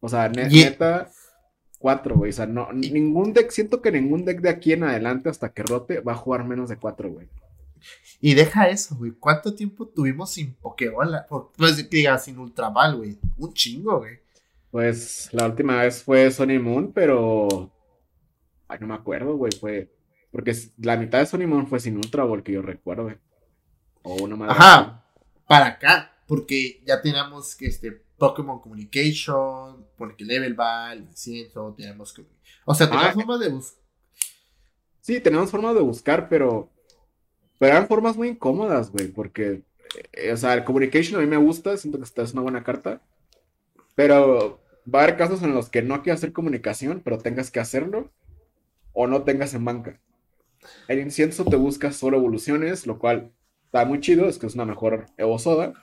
O 0.00 0.08
sea, 0.08 0.28
neta, 0.28 1.10
cuatro, 1.78 2.16
güey. 2.16 2.30
O 2.30 2.34
sea, 2.34 2.46
no, 2.46 2.72
ningún 2.72 3.32
deck, 3.32 3.50
siento 3.50 3.82
que 3.82 3.92
ningún 3.92 4.24
deck 4.24 4.40
de 4.40 4.48
aquí 4.48 4.72
en 4.72 4.84
adelante 4.84 5.28
hasta 5.28 5.52
que 5.52 5.62
rote 5.62 6.00
va 6.00 6.12
a 6.12 6.16
jugar 6.16 6.44
menos 6.44 6.68
de 6.70 6.76
cuatro, 6.76 7.10
güey. 7.10 7.28
Y 8.22 8.34
deja 8.34 8.68
eso, 8.68 8.96
güey. 8.96 9.12
¿Cuánto 9.12 9.54
tiempo 9.54 9.88
tuvimos 9.88 10.30
sin 10.30 10.54
Pokébola? 10.54 11.26
Pues 11.56 11.88
diga, 11.88 12.18
sin 12.18 12.38
Ultramal, 12.38 12.96
güey. 12.96 13.18
Un 13.38 13.54
chingo, 13.54 14.00
güey. 14.00 14.18
Pues 14.70 15.30
la 15.32 15.46
última 15.46 15.82
vez 15.82 16.02
fue 16.02 16.30
Sony 16.30 16.60
Moon, 16.60 16.92
pero. 16.92 17.72
Ay, 18.68 18.78
no 18.80 18.88
me 18.88 18.94
acuerdo, 18.94 19.36
güey. 19.36 19.52
Fue. 19.58 19.90
Porque 20.30 20.54
la 20.78 20.98
mitad 20.98 21.18
de 21.18 21.26
Sony 21.26 21.46
Moon 21.46 21.66
fue 21.66 21.80
sin 21.80 21.96
Ultra 21.96 22.24
Ball, 22.24 22.42
que 22.42 22.52
yo 22.52 22.60
recuerdo, 22.60 23.04
güey. 23.04 23.16
O 24.02 24.22
una 24.22 24.36
más. 24.36 24.50
Ajá. 24.50 25.06
Para 25.46 25.66
acá. 25.66 26.12
Porque 26.26 26.82
ya 26.86 27.00
teníamos 27.00 27.56
que 27.56 27.66
este 27.66 27.90
Pokémon 28.18 28.60
Communication, 28.60 29.86
porque 29.96 30.24
Level 30.24 30.54
Ball, 30.54 31.08
Ciento, 31.14 31.74
tenemos 31.74 32.12
que. 32.12 32.22
O 32.66 32.74
sea, 32.74 32.86
tenemos 32.86 33.08
ah, 33.08 33.12
forma 33.14 33.38
de 33.38 33.48
buscar. 33.48 33.82
Sí, 35.00 35.20
tenemos 35.20 35.50
forma 35.50 35.72
de 35.72 35.80
buscar, 35.80 36.28
pero 36.28 36.70
pero 37.60 37.74
eran 37.74 37.88
formas 37.88 38.16
muy 38.16 38.28
incómodas, 38.28 38.90
güey, 38.90 39.08
porque, 39.08 39.60
eh, 40.14 40.32
o 40.32 40.36
sea, 40.38 40.54
el 40.54 40.64
communication 40.64 41.20
a 41.20 41.22
mí 41.22 41.28
me 41.28 41.36
gusta, 41.36 41.76
siento 41.76 41.98
que 41.98 42.04
esta 42.04 42.22
es 42.22 42.32
una 42.32 42.40
buena 42.40 42.64
carta, 42.64 43.02
pero 43.94 44.62
va 44.92 45.00
a 45.00 45.02
haber 45.02 45.18
casos 45.18 45.42
en 45.42 45.52
los 45.54 45.68
que 45.68 45.82
no 45.82 46.02
quieras 46.02 46.20
hacer 46.20 46.32
comunicación, 46.32 47.02
pero 47.04 47.18
tengas 47.18 47.50
que 47.50 47.60
hacerlo, 47.60 48.10
o 48.94 49.06
no 49.06 49.24
tengas 49.24 49.52
en 49.52 49.66
banca. 49.66 50.00
El 50.88 51.00
incienso 51.00 51.44
te 51.44 51.56
busca 51.56 51.92
solo 51.92 52.16
evoluciones, 52.16 52.86
lo 52.86 52.98
cual 52.98 53.30
está 53.66 53.84
muy 53.84 54.00
chido, 54.00 54.26
es 54.26 54.38
que 54.38 54.46
es 54.46 54.54
una 54.54 54.64
mejor 54.64 55.04
Evo 55.18 55.38
Soda. 55.38 55.74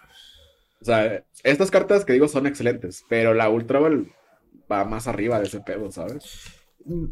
O 0.82 0.86
sea, 0.86 1.24
estas 1.44 1.70
cartas 1.70 2.06
que 2.06 2.14
digo 2.14 2.28
son 2.28 2.48
excelentes, 2.48 3.06
pero 3.08 3.36
la 3.36 3.52
Ultra 3.52 3.80
Ball 3.80 4.12
va 4.72 4.84
más 4.84 5.08
arriba 5.08 5.38
de 5.38 5.46
ese 5.46 5.60
pedo, 5.60 5.92
¿sabes? 5.92 6.24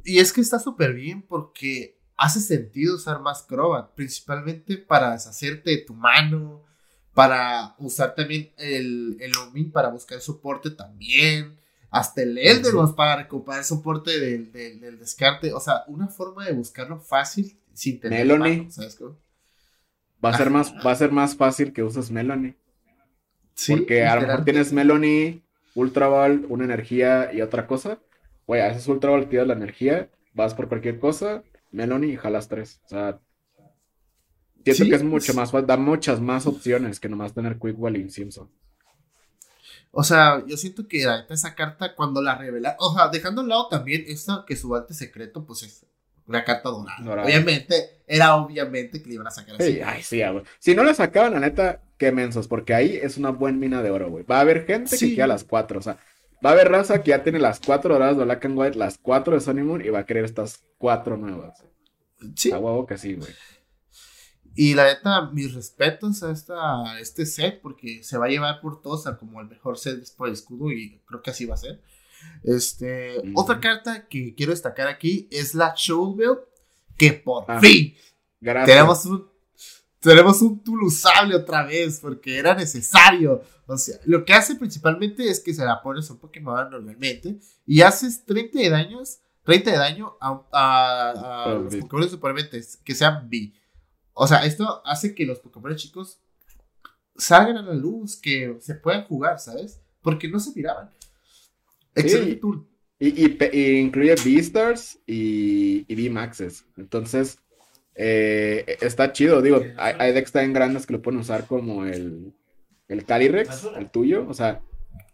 Y 0.03 0.17
es 0.17 0.33
que 0.33 0.41
está 0.41 0.57
súper 0.57 0.93
bien 0.93 1.21
porque 1.21 1.99
hace 2.17 2.39
sentido 2.39 2.95
usar 2.95 3.21
más 3.21 3.43
Crobat, 3.43 3.91
principalmente 3.93 4.77
para 4.77 5.11
deshacerte 5.11 5.71
de 5.71 5.77
tu 5.77 5.93
mano, 5.93 6.63
para 7.13 7.75
usar 7.79 8.15
también 8.15 8.51
el, 8.57 9.17
el 9.19 9.71
para 9.71 9.89
buscar 9.89 10.19
soporte 10.19 10.69
también, 10.69 11.57
hasta 11.89 12.23
el 12.23 12.37
Elderos 12.37 12.93
para 12.93 13.15
recuperar 13.15 13.63
soporte 13.63 14.19
del, 14.19 14.99
descarte, 14.99 15.53
o 15.53 15.59
sea, 15.59 15.83
una 15.87 16.07
forma 16.07 16.45
de 16.45 16.51
buscarlo 16.51 16.99
fácil 16.99 17.57
sin 17.73 17.99
tener 17.99 18.25
Melanie. 18.25 18.69
¿sabes 18.69 18.99
Va 20.23 20.29
a, 20.31 20.37
ser 20.37 20.49
más, 20.49 20.73
va 20.85 20.91
a 20.91 20.95
ser 20.95 21.11
más 21.11 21.35
fácil 21.35 21.71
que 21.71 21.83
uses 21.83 22.11
Melanie. 22.11 22.55
Sí, 23.53 23.73
Porque 23.73 24.05
a 24.05 24.15
lo 24.15 24.27
mejor 24.27 24.43
tienes 24.43 24.73
Melanie, 24.73 25.41
Ultra 25.73 26.07
Ball, 26.07 26.45
una 26.49 26.65
energía 26.65 27.31
y 27.31 27.41
otra 27.41 27.67
cosa. 27.67 27.99
Oye, 28.45 28.61
haces 28.61 28.87
Ultra 28.87 29.11
Ball, 29.11 29.29
tiras 29.29 29.47
la 29.47 29.53
energía, 29.53 30.09
vas 30.33 30.53
por 30.53 30.67
cualquier 30.67 30.99
cosa, 30.99 31.43
Meloni 31.75 32.13
y 32.13 32.15
jalas 32.15 32.47
tres. 32.47 32.81
O 32.85 32.89
sea, 32.89 33.19
pienso 34.63 34.85
que 34.85 34.95
es 34.95 35.03
mucho 35.03 35.33
más, 35.33 35.51
da 35.51 35.77
muchas 35.77 36.21
más 36.21 36.47
opciones 36.47 36.99
que 36.99 37.09
nomás 37.09 37.33
tener 37.33 37.59
Quick 37.59 37.77
Wall 37.77 37.97
y 37.97 38.09
Simpson. 38.09 38.49
O 39.91 40.03
sea, 40.03 40.43
yo 40.45 40.57
siento 40.57 40.87
que 40.87 41.05
esa 41.29 41.55
carta 41.55 41.95
cuando 41.95 42.21
la 42.21 42.35
revela, 42.37 42.75
o 42.79 42.93
sea, 42.93 43.07
dejando 43.07 43.41
a 43.41 43.45
lado 43.45 43.67
también 43.69 44.03
esta 44.07 44.43
que 44.45 44.57
su 44.57 44.75
arte 44.75 44.93
secreto, 44.93 45.45
pues 45.45 45.63
es 45.63 45.85
una 46.27 46.43
carta 46.43 46.69
dorada. 46.69 47.23
Obviamente, 47.23 48.01
era 48.07 48.35
obviamente 48.35 49.01
que 49.01 49.07
le 49.07 49.15
iban 49.15 49.27
a 49.27 49.31
sacar 49.31 49.55
así. 49.55 49.79
ay, 49.79 50.01
sí, 50.01 50.21
Si 50.59 50.75
no 50.75 50.83
la 50.83 50.93
sacaban, 50.93 51.33
la 51.33 51.39
neta, 51.39 51.81
qué 51.97 52.11
mensos, 52.11 52.47
porque 52.47 52.73
ahí 52.73 52.99
es 53.01 53.17
una 53.17 53.29
buena 53.29 53.57
mina 53.57 53.81
de 53.81 53.91
oro, 53.91 54.09
güey. 54.09 54.25
Va 54.25 54.37
a 54.37 54.41
haber 54.41 54.65
gente 54.65 54.97
que 54.97 55.07
quiera 55.07 55.27
las 55.27 55.43
cuatro, 55.43 55.79
o 55.79 55.81
sea, 55.81 55.97
Va 56.45 56.49
a 56.49 56.53
haber 56.53 56.69
raza 56.69 57.01
que 57.01 57.09
ya 57.09 57.23
tiene 57.23 57.39
las 57.39 57.59
cuatro 57.59 57.93
doradas 57.93 58.17
de 58.17 58.23
Black 58.23 58.45
and 58.45 58.55
White, 58.55 58.77
las 58.77 58.99
cuatro 58.99 59.33
de 59.33 59.41
Sony 59.41 59.63
Moon 59.63 59.83
y 59.83 59.89
va 59.89 59.99
a 59.99 60.05
querer 60.05 60.25
estas 60.25 60.63
cuatro 60.77 61.17
nuevas. 61.17 61.63
Sí. 62.35 62.51
A 62.51 62.59
huevo 62.59 62.85
que 62.85 62.99
sí, 62.99 63.15
güey. 63.15 63.31
Y 64.53 64.75
la 64.75 64.85
neta, 64.85 65.31
mis 65.31 65.53
respetos 65.55 66.21
a, 66.21 66.31
esta, 66.31 66.99
este 66.99 67.25
set, 67.25 67.61
porque 67.61 68.03
se 68.03 68.17
va 68.17 68.25
a 68.25 68.29
llevar 68.29 68.61
por 68.61 68.81
todos 68.81 69.07
a 69.07 69.17
como 69.17 69.41
el 69.41 69.47
mejor 69.47 69.79
set 69.79 69.97
después 69.97 70.29
del 70.29 70.39
escudo, 70.39 70.71
y 70.71 71.01
creo 71.07 71.21
que 71.23 71.31
así 71.31 71.45
va 71.45 71.55
a 71.55 71.57
ser. 71.57 71.81
Este, 72.43 73.21
Otra 73.33 73.59
carta 73.59 74.07
que 74.07 74.35
quiero 74.35 74.51
destacar 74.51 74.87
aquí 74.87 75.27
es 75.31 75.55
la 75.55 75.73
Showbell, 75.75 76.37
que 76.95 77.11
por 77.11 77.43
ah, 77.47 77.59
fin 77.59 77.95
tenemos 78.39 79.05
un 79.05 79.29
tenemos 80.09 80.41
un 80.41 80.63
tool 80.63 80.83
usable 80.83 81.35
otra 81.35 81.65
vez 81.65 81.99
porque 81.99 82.37
era 82.37 82.53
necesario. 82.53 83.41
O 83.65 83.77
sea, 83.77 83.97
lo 84.05 84.23
que 84.23 84.33
hace 84.33 84.55
principalmente 84.55 85.29
es 85.29 85.39
que 85.39 85.53
se 85.53 85.65
la 85.65 85.81
pones 85.81 86.09
a 86.09 86.13
un 86.13 86.19
Pokémon 86.19 86.69
normalmente 86.69 87.39
y 87.65 87.81
haces 87.81 88.23
30 88.25 88.59
de 88.59 88.69
daños, 88.69 89.19
30 89.43 89.71
de 89.71 89.77
daño 89.77 90.17
a, 90.21 91.59
los 91.63 91.75
Pokémon 91.75 92.09
supervivientes 92.09 92.77
que 92.77 92.95
sean 92.95 93.29
B. 93.29 93.53
O 94.13 94.27
sea, 94.27 94.45
esto 94.45 94.81
hace 94.85 95.15
que 95.15 95.25
los 95.25 95.39
Pokémon 95.39 95.75
chicos 95.75 96.19
salgan 97.17 97.57
a 97.57 97.61
la 97.61 97.73
luz, 97.73 98.15
que 98.15 98.57
se 98.61 98.75
puedan 98.75 99.05
jugar, 99.05 99.39
¿sabes? 99.39 99.81
Porque 100.01 100.27
no 100.27 100.39
se 100.39 100.53
tiraban. 100.53 100.89
Excelente 101.95 102.35
tool. 102.35 102.67
Y, 102.99 103.79
incluye 103.79 104.15
B-Stars 104.15 104.99
y, 105.05 105.85
y 105.91 105.95
B-Maxes. 105.95 106.65
Entonces, 106.77 107.39
eh, 107.95 108.77
está 108.81 109.13
chido, 109.13 109.41
digo, 109.41 109.61
hay, 109.77 110.11
decks 110.11 110.33
tan 110.33 110.51
grandes 110.51 110.85
que 110.85 110.93
lo 110.93 111.01
pueden 111.01 111.21
usar 111.21 111.47
como 111.47 111.85
el, 111.85 112.33
el 112.89 113.05
Calyrex, 113.05 113.69
el 113.77 113.89
tuyo. 113.89 114.27
O 114.27 114.33
sea, 114.33 114.61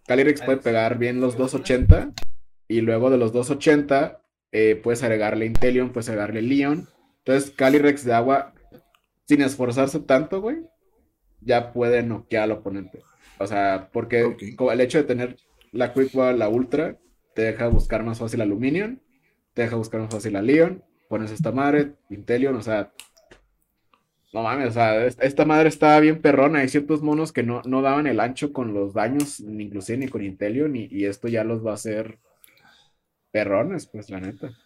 Calyrex 0.07 0.41
puede 0.41 0.57
pegar 0.57 0.97
bien 0.97 1.21
los 1.21 1.37
280 1.37 2.13
y 2.67 2.81
luego 2.81 3.09
de 3.09 3.17
los 3.17 3.31
280 3.33 4.21
eh, 4.51 4.75
puedes 4.81 5.03
agregarle 5.03 5.45
Intelion, 5.45 5.91
puedes 5.91 6.09
agregarle 6.09 6.41
Leon. 6.41 6.87
Entonces, 7.19 7.51
Calyrex 7.51 8.03
de 8.03 8.13
agua, 8.13 8.53
sin 9.27 9.41
esforzarse 9.41 9.99
tanto, 9.99 10.41
güey, 10.41 10.57
ya 11.39 11.71
puede 11.73 12.01
noquear 12.01 12.43
al 12.43 12.51
oponente. 12.53 13.03
O 13.37 13.45
sea, 13.45 13.89
porque 13.93 14.35
el 14.71 14.81
hecho 14.81 14.97
de 14.97 15.03
tener 15.03 15.37
la 15.71 15.93
Quick 15.93 16.13
la 16.15 16.49
Ultra, 16.49 16.97
te 17.35 17.43
deja 17.43 17.67
buscar 17.67 18.03
más 18.03 18.19
fácil 18.19 18.41
a 18.41 18.45
Luminion, 18.45 19.01
te 19.53 19.61
deja 19.61 19.75
buscar 19.75 20.01
más 20.01 20.11
fácil 20.11 20.35
a 20.35 20.41
Leon 20.41 20.83
pones 21.11 21.29
esta 21.29 21.51
madre, 21.51 21.91
Intelion, 22.09 22.55
o 22.55 22.61
sea, 22.61 22.93
no 24.31 24.43
mames, 24.43 24.69
o 24.69 24.71
sea, 24.71 25.05
esta 25.05 25.43
madre 25.43 25.67
estaba 25.67 25.99
bien 25.99 26.21
perrona. 26.21 26.59
Hay 26.59 26.69
ciertos 26.69 27.01
monos 27.01 27.33
que 27.33 27.43
no, 27.43 27.61
no 27.65 27.81
daban 27.81 28.07
el 28.07 28.21
ancho 28.21 28.53
con 28.53 28.73
los 28.73 28.93
daños, 28.93 29.41
ni 29.41 29.65
inclusive 29.65 29.97
ni 29.97 30.07
con 30.07 30.23
Intelion, 30.23 30.73
y, 30.77 31.03
esto 31.03 31.27
ya 31.27 31.43
los 31.43 31.65
va 31.65 31.71
a 31.71 31.73
hacer 31.73 32.17
perrones, 33.29 33.87
pues 33.87 34.09
la 34.09 34.21
neta. 34.21 34.57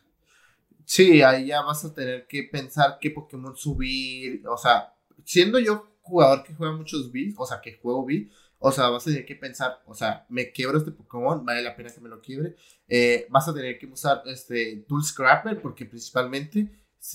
Sí, 0.86 1.24
ahí 1.24 1.48
ya 1.48 1.64
vas 1.64 1.84
a 1.84 1.96
tener 1.96 2.28
que 2.28 2.43
pensar 2.43 3.00
qué 3.02 3.10
Pokémon 3.10 3.58
subir. 3.58 4.43
O 4.48 4.56
sea, 4.56 4.93
siendo 5.24 5.58
yo 5.58 5.98
jugador 6.04 6.43
que 6.43 6.54
juega 6.54 6.78
muchos 6.78 7.12
B, 7.12 7.34
o 7.36 7.46
sea, 7.48 7.60
que 7.60 7.74
juego 7.74 8.06
B, 8.06 8.30
o 8.60 8.72
sea, 8.72 8.89
vas 8.89 9.03
a 9.03 9.12
tener 9.12 9.26
que 9.26 9.36
pensar, 9.36 9.82
o 9.86 9.93
sea, 9.93 10.26
me 10.30 10.51
quiebro 10.51 10.78
este 10.78 10.91
Pokémon, 10.91 11.45
vale 11.45 11.62
la 11.62 11.76
pena 11.76 11.93
que 11.93 12.01
me 12.01 12.10
lo 12.10 12.22
quiebre. 12.22 12.56
Eh, 12.88 13.28
vas 13.30 13.47
a 13.47 13.53
tener 13.53 13.78
que 13.78 13.86
usar 13.86 14.24
este 14.26 14.86
Tool 14.88 15.03
Scrapper, 15.03 15.62
porque 15.62 15.86
principalmente, 15.86 16.70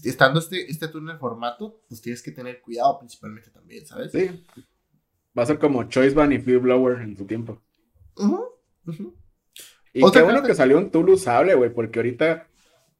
estando 0.04 0.38
este, 0.38 0.70
este 0.70 0.88
tool 0.88 1.04
en 1.04 1.10
el 1.10 1.18
formato, 1.18 1.82
pues 1.88 2.00
tienes 2.00 2.22
que 2.22 2.30
tener 2.30 2.60
cuidado 2.60 2.98
principalmente 2.98 3.50
también, 3.50 3.86
¿sabes? 3.86 4.12
Sí. 4.12 4.44
Va 5.36 5.42
a 5.42 5.46
ser 5.46 5.58
como 5.58 5.84
Choice 5.84 6.14
Ban 6.14 6.32
y 6.32 6.38
Fear 6.38 6.60
Blower 6.60 7.00
en 7.00 7.16
su 7.16 7.26
tiempo. 7.26 7.62
Y 9.92 10.10
qué 10.12 10.22
bueno 10.22 10.42
que 10.42 10.54
salió 10.54 10.78
un 10.78 10.90
tool 10.90 11.10
usable, 11.10 11.54
güey, 11.54 11.72
porque 11.72 11.98
ahorita, 11.98 12.48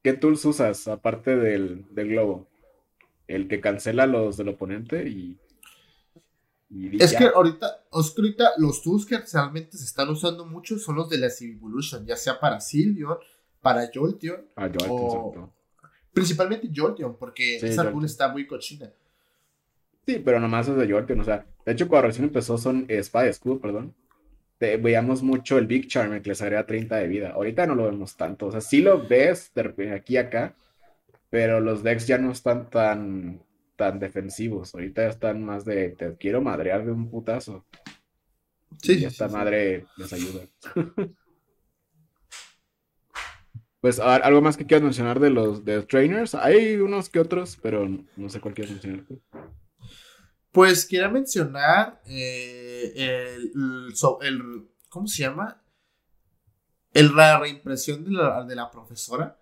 ¿qué 0.02 0.12
tools 0.12 0.44
usas 0.44 0.88
aparte 0.88 1.36
del, 1.36 1.86
del 1.94 2.08
globo? 2.08 2.48
El 3.28 3.46
que 3.46 3.60
cancela 3.60 4.06
los 4.06 4.36
del 4.36 4.48
oponente 4.48 5.08
y 5.08 5.38
es 6.70 7.14
que 7.14 7.24
ahorita, 7.24 7.84
ahorita 7.90 8.52
los 8.58 8.82
tools 8.82 9.04
que 9.04 9.18
realmente 9.18 9.76
se 9.76 9.84
están 9.84 10.08
usando 10.08 10.46
mucho 10.46 10.78
son 10.78 10.96
los 10.96 11.08
de 11.08 11.18
la 11.18 11.28
Evolution, 11.40 12.06
ya 12.06 12.16
sea 12.16 12.38
para 12.38 12.60
Silvion, 12.60 13.18
para 13.60 13.90
Jolteon. 13.92 14.46
Ah, 14.56 14.70
o... 14.88 15.52
Principalmente 16.12 16.70
Jolteon, 16.74 17.16
porque 17.16 17.56
esa 17.56 17.90
tool 17.90 18.04
está 18.04 18.28
muy 18.28 18.46
cochina. 18.46 18.90
Sí, 20.06 20.22
pero 20.24 20.38
nomás 20.38 20.68
es 20.68 20.76
de 20.76 20.90
Jolteon, 20.90 21.20
o 21.20 21.24
sea, 21.24 21.44
de 21.64 21.72
hecho 21.72 21.88
cuando 21.88 22.08
recién 22.08 22.24
empezó 22.24 22.56
son 22.56 22.86
Espada 22.88 23.26
y 23.26 23.30
Escudo, 23.30 23.60
perdón. 23.60 23.94
veíamos 24.60 25.22
mucho 25.22 25.58
el 25.58 25.66
Big 25.66 25.88
Charm 25.88 26.22
que 26.22 26.28
les 26.28 26.40
agrega 26.40 26.66
30 26.66 26.96
de 26.96 27.08
vida. 27.08 27.30
Ahorita 27.32 27.66
no 27.66 27.74
lo 27.74 27.84
vemos 27.84 28.16
tanto, 28.16 28.46
o 28.46 28.52
sea, 28.52 28.60
sí 28.60 28.80
lo 28.80 29.06
ves 29.08 29.50
de 29.54 29.92
aquí 29.92 30.16
a 30.16 30.22
acá, 30.22 30.54
pero 31.30 31.60
los 31.60 31.82
decks 31.82 32.06
ya 32.06 32.18
no 32.18 32.30
están 32.30 32.70
tan 32.70 33.42
tan 33.80 33.98
defensivos. 33.98 34.74
Ahorita 34.74 35.04
ya 35.04 35.08
están 35.08 35.42
más 35.42 35.64
de 35.64 35.88
te 35.88 36.14
quiero 36.18 36.42
madrear 36.42 36.84
de 36.84 36.92
un 36.92 37.08
putazo. 37.10 37.64
Sí. 38.82 38.98
Y 38.98 39.06
esta 39.06 39.26
madre 39.28 39.86
les 39.96 40.12
ayuda. 40.12 40.46
pues 43.80 43.98
algo 43.98 44.42
más 44.42 44.58
que 44.58 44.66
quieras 44.66 44.84
mencionar 44.84 45.18
de 45.18 45.30
los 45.30 45.64
de 45.64 45.80
trainers. 45.80 46.34
Hay 46.34 46.76
unos 46.76 47.08
que 47.08 47.20
otros, 47.20 47.58
pero 47.62 47.88
no 48.16 48.28
sé 48.28 48.38
cuál 48.38 48.52
quieres 48.52 48.72
mencionar. 48.72 49.06
Pues 50.52 50.84
quiero 50.84 51.10
mencionar 51.10 52.02
eh, 52.04 52.92
el, 52.96 53.94
el, 54.20 54.68
¿Cómo 54.90 55.06
se 55.06 55.22
llama? 55.22 55.62
El, 56.92 57.16
la 57.16 57.38
reimpresión 57.38 58.04
de 58.04 58.10
la, 58.10 58.44
de 58.44 58.56
la 58.56 58.70
profesora. 58.70 59.40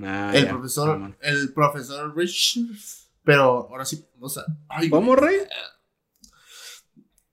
Ah, 0.00 0.30
el 0.32 0.46
profesor, 0.46 1.16
el 1.22 1.52
profesor 1.52 2.16
Richards 2.16 3.05
pero 3.26 3.68
ahora 3.68 3.84
sí, 3.84 4.06
o 4.20 4.28
sea. 4.28 4.44
¿Cómo, 4.88 5.16
Rey? 5.16 5.36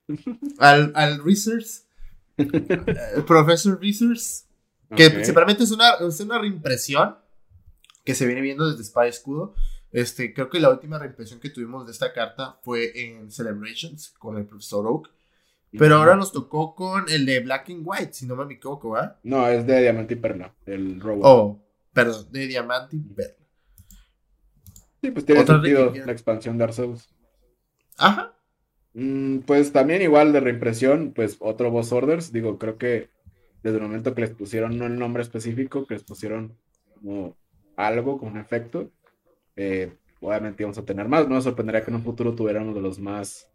Al, 0.58 0.92
al 0.96 1.24
Research. 1.24 1.84
el 2.36 3.24
profesor 3.24 3.80
Research. 3.80 4.44
Que 4.96 5.08
principalmente 5.08 5.62
es 5.62 5.70
una, 5.70 5.94
es 5.94 6.18
una 6.18 6.38
reimpresión 6.38 7.16
que 8.04 8.16
se 8.16 8.26
viene 8.26 8.40
viendo 8.40 8.68
desde 8.68 8.82
Spy 8.82 9.08
Escudo. 9.08 9.54
Este, 9.92 10.34
creo 10.34 10.50
que 10.50 10.58
la 10.58 10.70
última 10.70 10.98
reimpresión 10.98 11.38
que 11.38 11.50
tuvimos 11.50 11.86
de 11.86 11.92
esta 11.92 12.12
carta 12.12 12.58
fue 12.64 12.90
en 13.00 13.30
Celebrations 13.30 14.10
con 14.18 14.36
el 14.36 14.46
profesor 14.46 14.86
Oak. 14.88 15.10
Pero 15.78 15.96
ahora 15.96 16.16
nos 16.16 16.32
tocó 16.32 16.74
con 16.74 17.08
el 17.08 17.24
de 17.24 17.38
Black 17.40 17.70
and 17.70 17.82
White, 17.84 18.14
si 18.14 18.26
no 18.26 18.34
me 18.34 18.52
equivoco, 18.52 18.90
¿verdad? 18.90 19.18
No, 19.22 19.46
es 19.48 19.64
de 19.66 19.80
Diamante 19.80 20.14
y 20.14 20.16
Perla, 20.16 20.54
el 20.66 21.00
robot. 21.00 21.22
Oh, 21.24 21.64
perdón, 21.92 22.26
de 22.30 22.46
Diamante 22.48 22.96
y 22.96 23.00
Perla. 23.00 23.43
Sí, 25.04 25.10
pues 25.10 25.26
tiene 25.26 25.44
sentido 25.44 25.92
la 25.94 26.12
expansión 26.12 26.56
de 26.56 26.64
Arceus. 26.64 27.10
Ajá. 27.98 28.32
Mm, 28.94 29.40
pues 29.40 29.70
también 29.70 30.00
igual 30.00 30.32
de 30.32 30.40
reimpresión, 30.40 31.12
pues 31.14 31.36
otro 31.40 31.70
Boss 31.70 31.92
Orders. 31.92 32.32
Digo, 32.32 32.58
creo 32.58 32.78
que 32.78 33.10
desde 33.62 33.76
el 33.76 33.82
momento 33.82 34.14
que 34.14 34.22
les 34.22 34.30
pusieron 34.30 34.78
no 34.78 34.86
el 34.86 34.98
nombre 34.98 35.22
específico, 35.22 35.86
que 35.86 35.92
les 35.92 36.04
pusieron 36.04 36.56
como 36.94 37.36
algo, 37.76 38.16
como 38.16 38.30
un 38.30 38.38
efecto, 38.38 38.92
eh, 39.56 39.92
obviamente 40.22 40.62
íbamos 40.62 40.78
a 40.78 40.86
tener 40.86 41.06
más. 41.06 41.28
No 41.28 41.34
me 41.34 41.42
sorprendería 41.42 41.84
que 41.84 41.90
en 41.90 41.96
un 41.96 42.02
futuro 42.02 42.34
tuviéramos 42.34 42.74
de 42.74 42.80
los 42.80 42.98
más 42.98 43.50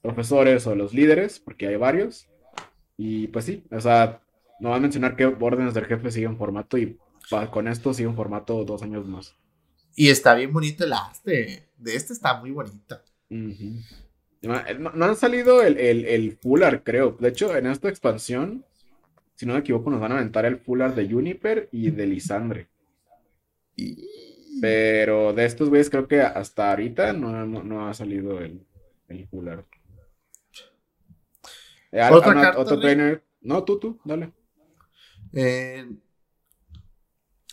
profesores 0.00 0.64
o 0.68 0.76
los 0.76 0.94
líderes, 0.94 1.40
porque 1.40 1.66
hay 1.66 1.74
varios. 1.74 2.28
Y 2.96 3.26
pues 3.26 3.46
sí, 3.46 3.64
o 3.72 3.80
sea, 3.80 4.20
no 4.60 4.70
va 4.70 4.76
a 4.76 4.80
mencionar 4.80 5.16
que 5.16 5.26
órdenes 5.26 5.74
del 5.74 5.86
jefe 5.86 6.12
siguen 6.12 6.36
formato 6.36 6.78
y 6.78 7.00
con 7.50 7.66
esto 7.66 7.92
sigue 7.92 8.06
un 8.06 8.14
formato 8.14 8.64
dos 8.64 8.84
años 8.84 9.08
más. 9.08 9.34
Y 9.94 10.08
está 10.08 10.34
bien 10.34 10.52
bonito 10.52 10.84
el 10.84 10.92
arte. 10.92 11.68
De 11.76 11.96
este 11.96 12.12
está 12.12 12.34
muy 12.40 12.50
bonito. 12.50 13.00
no, 13.28 15.04
han 15.04 15.16
salido 15.16 15.62
el, 15.62 15.78
el, 15.78 16.36
Fuller, 16.36 16.82
creo. 16.82 17.16
De 17.18 17.28
hecho, 17.28 17.56
en 17.56 17.66
esta 17.66 17.88
expansión, 17.88 18.64
si 19.34 19.46
no 19.46 19.54
me 19.54 19.60
equivoco, 19.60 19.90
nos 19.90 20.00
van 20.00 20.12
a 20.12 20.16
aventar 20.16 20.44
el 20.46 20.58
Fuller 20.58 20.94
de 20.94 21.08
Juniper 21.08 21.68
y 21.72 21.90
de 21.90 22.06
Lisandre. 22.06 22.68
Pero 24.60 25.32
de 25.32 25.44
estos 25.44 25.68
güeyes, 25.68 25.90
creo 25.90 26.08
que 26.08 26.20
hasta 26.20 26.70
ahorita 26.70 27.12
no, 27.12 27.88
ha 27.88 27.94
salido 27.94 28.40
el, 28.40 28.66
el. 29.08 29.28
Eh, 31.92 32.10
otro 32.10 32.80
trainer. 32.80 33.22
No, 33.40 33.62
tú, 33.62 33.78
tú, 33.78 34.00
dale. 34.04 34.32
Eh, 35.32 35.86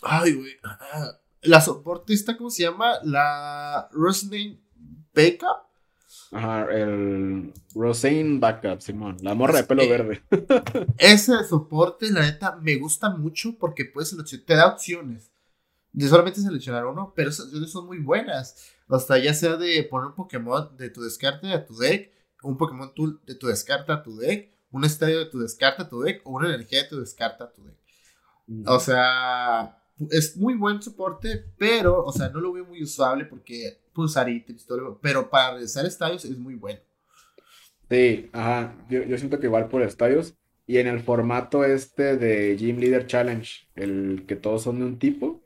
ay, 0.02 0.34
güey. 0.34 0.54
Ah, 0.64 1.20
la 1.44 1.62
soportista, 1.62 2.38
¿cómo 2.38 2.50
se 2.50 2.64
llama? 2.64 3.00
La 3.04 3.90
Rosane 3.92 4.60
Backup. 5.14 5.70
Ajá, 6.32 6.68
el 6.72 7.54
Rosane 7.76 8.40
Backup, 8.40 8.82
Simón. 8.82 9.18
La 9.22 9.34
morra 9.34 9.58
de 9.58 9.64
pelo 9.64 9.88
verde. 9.88 10.24
ese 10.98 11.44
soporte, 11.44 12.10
la 12.12 12.22
neta, 12.22 12.56
me 12.56 12.76
gusta 12.78 13.10
mucho 13.10 13.58
porque 13.58 13.86
puedes 13.86 14.10
seleccionar, 14.10 14.46
te 14.46 14.56
da 14.56 14.68
opciones. 14.68 15.32
De 15.92 16.08
solamente 16.08 16.40
seleccionar 16.40 16.86
uno, 16.86 17.12
pero 17.16 17.30
esas 17.30 17.48
opciones 17.48 17.72
son 17.72 17.86
muy 17.86 18.00
buenas. 18.00 18.72
Hasta 18.88 19.18
ya 19.18 19.34
sea 19.34 19.58
de 19.58 19.84
poner 19.84 20.08
un 20.08 20.16
Pokémon 20.16 20.78
de 20.78 20.90
tu 20.90 21.02
descarte 21.02 21.52
a 21.52 21.66
tu 21.66 21.76
deck, 21.76 22.12
un 22.44 22.58
Pokémon 22.58 22.94
Tool 22.94 23.22
de 23.26 23.36
tu 23.36 23.48
descarta 23.48 23.96
a 23.96 24.04
tu 24.04 24.16
deck, 24.16 24.54
un 24.72 24.86
estadio 24.86 25.20
de 25.20 25.26
tu 25.26 25.40
descarta 25.40 25.84
a 25.84 25.90
tu 25.90 26.02
deck, 26.02 26.22
o 26.24 26.32
una 26.32 26.48
energía 26.48 26.84
de 26.84 26.90
tu 26.90 27.00
descarta 27.00 27.46
a 27.46 27.52
tu 27.52 27.66
deck. 27.66 27.78
O 28.68 28.80
sea, 28.80 29.81
es 30.10 30.38
muy 30.38 30.56
buen 30.56 30.82
soporte, 30.82 31.46
pero, 31.58 32.04
o 32.04 32.12
sea, 32.12 32.30
no 32.30 32.40
lo 32.40 32.54
veo 32.54 32.66
muy 32.66 32.82
usable 32.82 33.26
porque 33.26 33.78
ítems, 34.28 34.66
todo, 34.66 35.00
pero 35.02 35.30
para 35.30 35.52
realizar 35.52 35.86
estadios 35.86 36.26
es 36.26 36.38
muy 36.38 36.56
bueno. 36.56 36.80
Sí, 37.90 38.30
ajá, 38.32 38.74
yo, 38.90 39.18
siento 39.18 39.40
que 39.40 39.48
igual 39.48 39.68
por 39.68 39.82
estadios 39.82 40.34
y 40.66 40.78
en 40.78 40.88
el 40.88 41.02
formato 41.02 41.66
este 41.66 42.16
de 42.16 42.56
Gym 42.56 42.78
Leader 42.78 43.06
Challenge, 43.06 43.68
el 43.76 44.24
que 44.26 44.38
todos 44.38 44.64
son 44.64 44.80
de 44.80 44.86
un 44.86 44.98
tipo. 44.98 45.42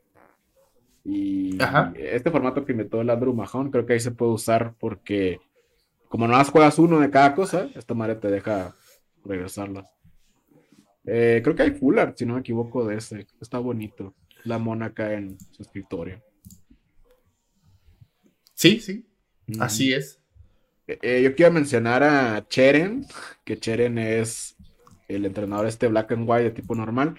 Y 1.04 1.58
este 1.96 2.30
formato 2.30 2.64
que 2.64 2.72
inventó 2.72 3.00
el 3.00 3.10
Andrew 3.10 3.32
Mahon, 3.32 3.70
creo 3.70 3.86
que 3.86 3.94
ahí 3.94 4.00
se 4.00 4.10
puede 4.10 4.32
usar 4.32 4.74
porque 4.78 5.40
como 6.08 6.26
no 6.26 6.34
más 6.34 6.50
juegas 6.50 6.78
uno 6.78 7.00
de 7.00 7.10
cada 7.10 7.34
cosa, 7.34 7.68
esta 7.74 7.94
madre 7.94 8.16
te 8.16 8.28
deja 8.28 8.74
regresarla. 9.24 9.88
Eh, 11.04 11.40
creo 11.42 11.54
que 11.54 11.62
hay 11.62 11.70
full 11.72 11.98
art, 11.98 12.16
si 12.16 12.26
no 12.26 12.34
me 12.34 12.40
equivoco, 12.40 12.86
de 12.86 12.96
ese. 12.96 13.26
Está 13.40 13.58
bonito 13.58 14.14
la 14.46 14.58
mona 14.58 14.86
acá 14.86 15.12
en 15.12 15.38
su 15.52 15.62
escritorio. 15.62 16.22
Sí, 18.54 18.80
sí, 18.80 19.06
así 19.58 19.92
es. 19.92 20.20
Eh, 20.86 20.98
eh, 21.02 21.22
yo 21.22 21.34
quiero 21.34 21.52
mencionar 21.52 22.02
a 22.02 22.46
Cheren, 22.48 23.04
que 23.44 23.58
Cheren 23.58 23.98
es 23.98 24.56
el 25.08 25.26
entrenador 25.26 25.66
este 25.66 25.88
black 25.88 26.12
and 26.12 26.28
white 26.28 26.44
de 26.44 26.50
tipo 26.50 26.74
normal. 26.74 27.16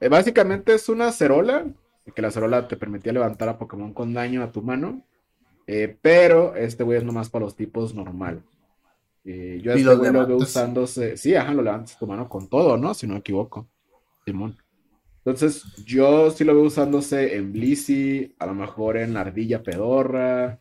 Eh, 0.00 0.08
básicamente 0.08 0.74
es 0.74 0.88
una 0.88 1.12
cerola, 1.12 1.66
que 2.14 2.22
la 2.22 2.28
acerola 2.28 2.66
te 2.66 2.76
permitía 2.76 3.12
levantar 3.12 3.48
a 3.48 3.58
Pokémon 3.58 3.92
con 3.92 4.14
daño 4.14 4.42
a 4.42 4.50
tu 4.50 4.62
mano, 4.62 5.04
pero 6.02 6.56
este 6.56 6.82
güey 6.82 6.98
es 6.98 7.04
nomás 7.04 7.30
para 7.30 7.44
los 7.44 7.54
tipos 7.54 7.94
normal. 7.94 8.42
yo 9.22 9.72
este 9.72 9.94
güey 9.94 10.12
lo 10.12 10.26
veo 10.26 10.36
usándose, 10.38 11.16
sí, 11.16 11.36
ajá, 11.36 11.54
lo 11.54 11.62
levantas 11.62 11.96
tu 11.96 12.06
mano 12.08 12.28
con 12.28 12.48
todo, 12.48 12.76
¿no? 12.76 12.94
Si 12.94 13.06
no 13.06 13.12
me 13.12 13.20
equivoco. 13.20 13.68
Simón. 14.24 14.56
Entonces, 15.24 15.64
yo 15.84 16.30
sí 16.30 16.44
lo 16.44 16.54
veo 16.54 16.64
usándose 16.64 17.36
en 17.36 17.52
Blissey, 17.52 18.34
a 18.38 18.46
lo 18.46 18.54
mejor 18.54 18.96
en 18.96 19.14
la 19.14 19.20
Ardilla 19.20 19.62
Pedorra. 19.62 20.58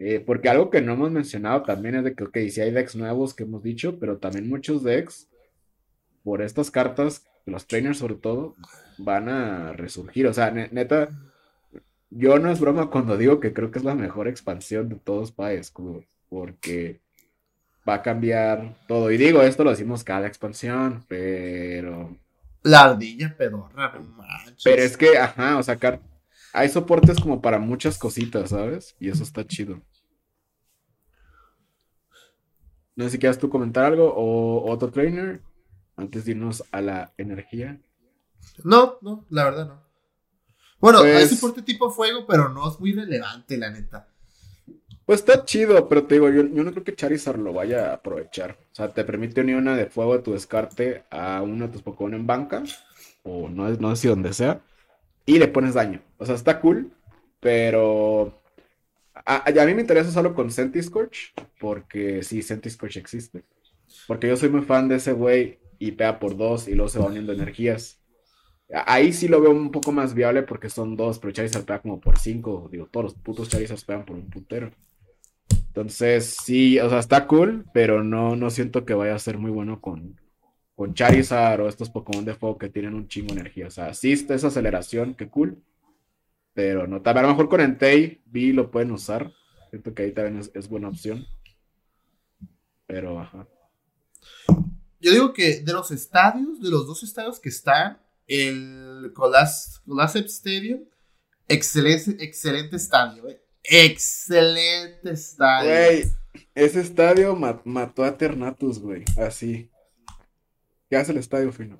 Eh, 0.00 0.20
porque 0.24 0.48
algo 0.48 0.70
que 0.70 0.80
no 0.80 0.92
hemos 0.94 1.10
mencionado 1.10 1.62
también 1.62 1.96
es 1.96 2.04
de 2.04 2.14
que, 2.14 2.24
ok, 2.24 2.38
sí 2.50 2.60
hay 2.60 2.70
decks 2.70 2.96
nuevos 2.96 3.34
que 3.34 3.44
hemos 3.44 3.62
dicho, 3.62 3.98
pero 3.98 4.18
también 4.18 4.48
muchos 4.48 4.82
decks, 4.84 5.28
por 6.24 6.42
estas 6.42 6.70
cartas, 6.70 7.26
los 7.46 7.66
trainers 7.66 7.98
sobre 7.98 8.14
todo, 8.14 8.54
van 8.98 9.28
a 9.28 9.72
resurgir. 9.72 10.26
O 10.26 10.34
sea, 10.34 10.50
neta, 10.50 11.08
yo 12.10 12.38
no 12.38 12.50
es 12.50 12.60
broma 12.60 12.90
cuando 12.90 13.16
digo 13.16 13.40
que 13.40 13.52
creo 13.52 13.70
que 13.70 13.78
es 13.78 13.84
la 13.84 13.94
mejor 13.94 14.28
expansión 14.28 14.88
de 14.88 14.96
todos 14.96 15.34
escudo, 15.50 16.04
porque 16.28 17.00
va 17.88 17.94
a 17.94 18.02
cambiar 18.02 18.76
todo. 18.86 19.10
Y 19.10 19.16
digo, 19.16 19.42
esto 19.42 19.64
lo 19.64 19.70
decimos 19.70 20.04
cada 20.04 20.26
expansión, 20.26 21.04
pero 21.08 22.16
la 22.62 22.84
ardilla 22.84 23.36
pedorra, 23.36 23.92
Pero 24.62 24.82
es 24.82 24.96
que, 24.96 25.18
ajá, 25.18 25.58
o 25.58 25.62
sea, 25.62 25.78
hay 26.52 26.68
soportes 26.68 27.20
como 27.20 27.40
para 27.40 27.58
muchas 27.58 27.98
cositas, 27.98 28.50
¿sabes? 28.50 28.96
Y 28.98 29.08
eso 29.08 29.22
está 29.22 29.46
chido. 29.46 29.80
No 32.96 33.04
sé 33.04 33.10
si 33.10 33.18
quieras 33.18 33.38
tú 33.38 33.48
comentar 33.48 33.84
algo 33.84 34.12
o 34.12 34.70
otro 34.70 34.90
trainer 34.90 35.40
antes 35.96 36.24
de 36.24 36.32
irnos 36.32 36.64
a 36.72 36.80
la 36.80 37.12
energía. 37.16 37.80
No, 38.64 38.98
no, 39.02 39.24
la 39.30 39.44
verdad 39.44 39.68
no. 39.68 39.88
Bueno, 40.80 41.00
hay 41.00 41.12
pues 41.12 41.38
soporte 41.38 41.62
tipo 41.62 41.90
fuego, 41.90 42.26
pero 42.26 42.48
no 42.48 42.68
es 42.68 42.78
muy 42.78 42.92
relevante, 42.92 43.56
la 43.56 43.70
neta. 43.70 44.08
Pues 45.08 45.20
está 45.20 45.46
chido, 45.46 45.88
pero 45.88 46.04
te 46.04 46.16
digo, 46.16 46.28
yo, 46.28 46.42
no 46.42 46.70
creo 46.70 46.84
que 46.84 46.94
Charizard 46.94 47.38
lo 47.38 47.54
vaya 47.54 47.92
a 47.92 47.94
aprovechar. 47.94 48.58
O 48.72 48.74
sea, 48.74 48.92
te 48.92 49.04
permite 49.04 49.40
unir 49.40 49.56
una 49.56 49.74
de 49.74 49.86
fuego 49.86 50.14
de 50.14 50.22
tu 50.22 50.32
descarte 50.34 51.04
a 51.10 51.40
uno 51.40 51.66
de 51.66 51.72
tus 51.72 51.80
Pokémon 51.80 52.12
en 52.12 52.26
banca, 52.26 52.62
o 53.22 53.48
no, 53.48 53.70
no 53.70 53.96
sé 53.96 54.02
si 54.02 54.08
donde 54.08 54.34
sea, 54.34 54.60
y 55.24 55.38
le 55.38 55.48
pones 55.48 55.72
daño. 55.72 56.02
O 56.18 56.26
sea, 56.26 56.34
está 56.34 56.60
cool, 56.60 56.92
pero 57.40 58.38
a, 59.14 59.48
a 59.48 59.66
mí 59.66 59.72
me 59.74 59.80
interesa 59.80 60.10
solo 60.10 60.34
con 60.34 60.50
Sentiscorch, 60.50 61.32
porque 61.58 62.22
sí, 62.22 62.42
Sentiscorch 62.42 62.98
existe. 62.98 63.44
Porque 64.06 64.28
yo 64.28 64.36
soy 64.36 64.50
muy 64.50 64.60
fan 64.60 64.88
de 64.88 64.96
ese 64.96 65.12
güey 65.12 65.58
y 65.78 65.92
pega 65.92 66.18
por 66.18 66.36
dos 66.36 66.68
y 66.68 66.74
luego 66.74 66.90
se 66.90 66.98
va 66.98 67.06
uniendo 67.06 67.32
energías. 67.32 67.98
Ahí 68.86 69.14
sí 69.14 69.28
lo 69.28 69.40
veo 69.40 69.52
un 69.52 69.70
poco 69.70 69.90
más 69.90 70.12
viable 70.12 70.42
porque 70.42 70.68
son 70.68 70.96
dos, 70.96 71.18
pero 71.18 71.32
Charizard 71.32 71.64
pega 71.64 71.80
como 71.80 71.98
por 71.98 72.18
cinco. 72.18 72.68
Digo, 72.70 72.88
todos 72.90 73.04
los 73.04 73.14
putos 73.14 73.48
Charizards 73.48 73.84
pegan 73.84 74.04
por 74.04 74.16
un 74.16 74.28
putero. 74.28 74.70
Entonces, 75.68 76.36
sí, 76.44 76.78
o 76.80 76.88
sea, 76.90 76.98
está 76.98 77.26
cool, 77.26 77.66
pero 77.72 78.02
no, 78.02 78.36
no 78.36 78.50
siento 78.50 78.84
que 78.84 78.94
vaya 78.94 79.14
a 79.14 79.18
ser 79.18 79.38
muy 79.38 79.50
bueno 79.50 79.80
con, 79.80 80.20
con 80.74 80.94
Charizard 80.94 81.60
o 81.60 81.68
estos 81.68 81.90
Pokémon 81.90 82.24
de 82.24 82.34
fuego 82.34 82.58
que 82.58 82.68
tienen 82.68 82.94
un 82.94 83.08
chingo 83.08 83.34
de 83.34 83.40
energía. 83.40 83.68
O 83.68 83.70
sea, 83.70 83.94
sí 83.94 84.12
está 84.12 84.34
esa 84.34 84.48
aceleración, 84.48 85.14
que 85.14 85.28
cool. 85.28 85.62
Pero 86.54 86.86
no, 86.86 87.00
a 87.04 87.22
lo 87.22 87.28
mejor 87.28 87.48
con 87.48 87.60
Entei, 87.60 88.22
Vi 88.26 88.52
lo 88.52 88.70
pueden 88.70 88.90
usar. 88.90 89.32
Siento 89.70 89.94
que 89.94 90.04
ahí 90.04 90.12
también 90.12 90.38
es, 90.38 90.50
es 90.54 90.68
buena 90.68 90.88
opción. 90.88 91.26
Pero, 92.86 93.20
ajá. 93.20 93.46
Yo 95.00 95.12
digo 95.12 95.32
que 95.32 95.60
de 95.60 95.72
los 95.72 95.90
estadios, 95.90 96.60
de 96.60 96.70
los 96.70 96.86
dos 96.86 97.02
estadios 97.04 97.38
que 97.38 97.50
están, 97.50 97.98
el 98.26 99.12
Colas, 99.14 99.82
Stadium, 99.86 100.84
excelente, 101.46 102.16
excelente 102.24 102.76
estadio, 102.76 103.28
eh. 103.28 103.40
Excelente 103.70 105.10
estadio. 105.10 105.70
Güey, 105.70 106.04
ese 106.54 106.80
estadio 106.80 107.36
mató 107.36 108.04
a 108.04 108.16
Ternatus, 108.16 108.78
güey. 108.78 109.04
Así. 109.16 109.70
¿Qué 110.88 110.96
hace 110.96 111.12
el 111.12 111.18
estadio, 111.18 111.52
Fino? 111.52 111.78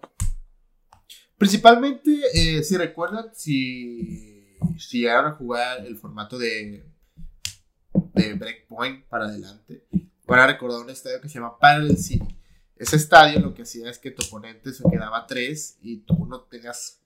Principalmente, 1.39 2.11
eh, 2.35 2.63
si 2.63 2.77
recuerdan, 2.77 3.31
si, 3.33 4.57
si 4.77 5.01
llegaron 5.01 5.33
a 5.33 5.37
jugar 5.37 5.87
el 5.87 5.97
formato 5.97 6.37
de, 6.37 6.85
de 8.15 8.35
Breakpoint 8.35 9.07
para 9.07 9.27
adelante, 9.27 9.87
van 10.27 10.41
a 10.41 10.47
recordar 10.49 10.81
un 10.81 10.91
estadio 10.91 11.21
que 11.21 11.29
se 11.29 11.35
llama 11.35 11.59
Parallel 11.59 11.97
City. 11.97 12.37
Ese 12.77 12.97
estadio 12.97 13.41
lo 13.41 13.55
que 13.55 13.63
hacía 13.63 13.89
es 13.89 13.99
que 13.99 14.11
tu 14.11 14.25
oponente 14.25 14.73
se 14.73 14.85
quedaba 14.91 15.27
3 15.27 15.79
y 15.83 15.99
tú 15.99 16.27
no 16.27 16.43
tenías. 16.43 17.01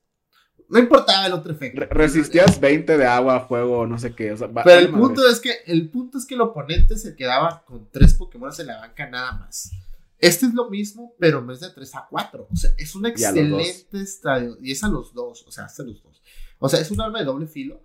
No 0.69 0.79
importaba 0.79 1.27
el 1.27 1.33
otro 1.33 1.53
efecto. 1.53 1.83
resistías 1.91 2.61
20 2.61 2.97
de 2.97 3.07
agua, 3.07 3.47
fuego, 3.47 3.87
no 3.87 3.99
sé 3.99 4.15
qué. 4.15 4.35
Pero 4.65 4.81
el 4.81 4.91
punto, 4.91 5.29
es 5.29 5.41
que, 5.41 5.51
el 5.67 5.91
punto 5.91 6.19
es 6.19 6.27
que 6.27 6.35
el 6.35 6.41
oponente 6.41 6.97
se 6.97 7.15
quedaba 7.15 7.65
con 7.65 7.89
3 7.91 8.15
Pokémon 8.15 8.51
en 8.59 8.67
la 8.67 8.79
banca 8.79 9.09
nada 9.09 9.33
más. 9.33 9.71
Este 10.19 10.47
es 10.47 10.55
lo 10.55 10.71
mismo, 10.71 11.15
pero 11.19 11.41
en 11.41 11.49
vez 11.49 11.61
de 11.61 11.71
3 11.71 11.95
a 11.97 12.07
4. 12.09 12.49
O 12.51 12.57
sea, 12.57 12.71
es 12.79 12.95
un 12.95 13.07
excelente 13.07 14.01
estadio. 14.01 14.57
Y 14.61 14.71
es 14.71 14.85
a 14.85 14.89
los 14.89 15.13
dos. 15.13 15.45
O 15.47 15.51
sea, 15.51 15.65
hasta 15.65 15.83
los 15.83 16.03
dos. 16.03 16.23
O 16.59 16.69
sea, 16.69 16.81
es 16.81 16.91
un 16.93 17.01
arma 17.01 17.19
de 17.19 17.25
doble 17.25 17.47
filo. 17.49 17.83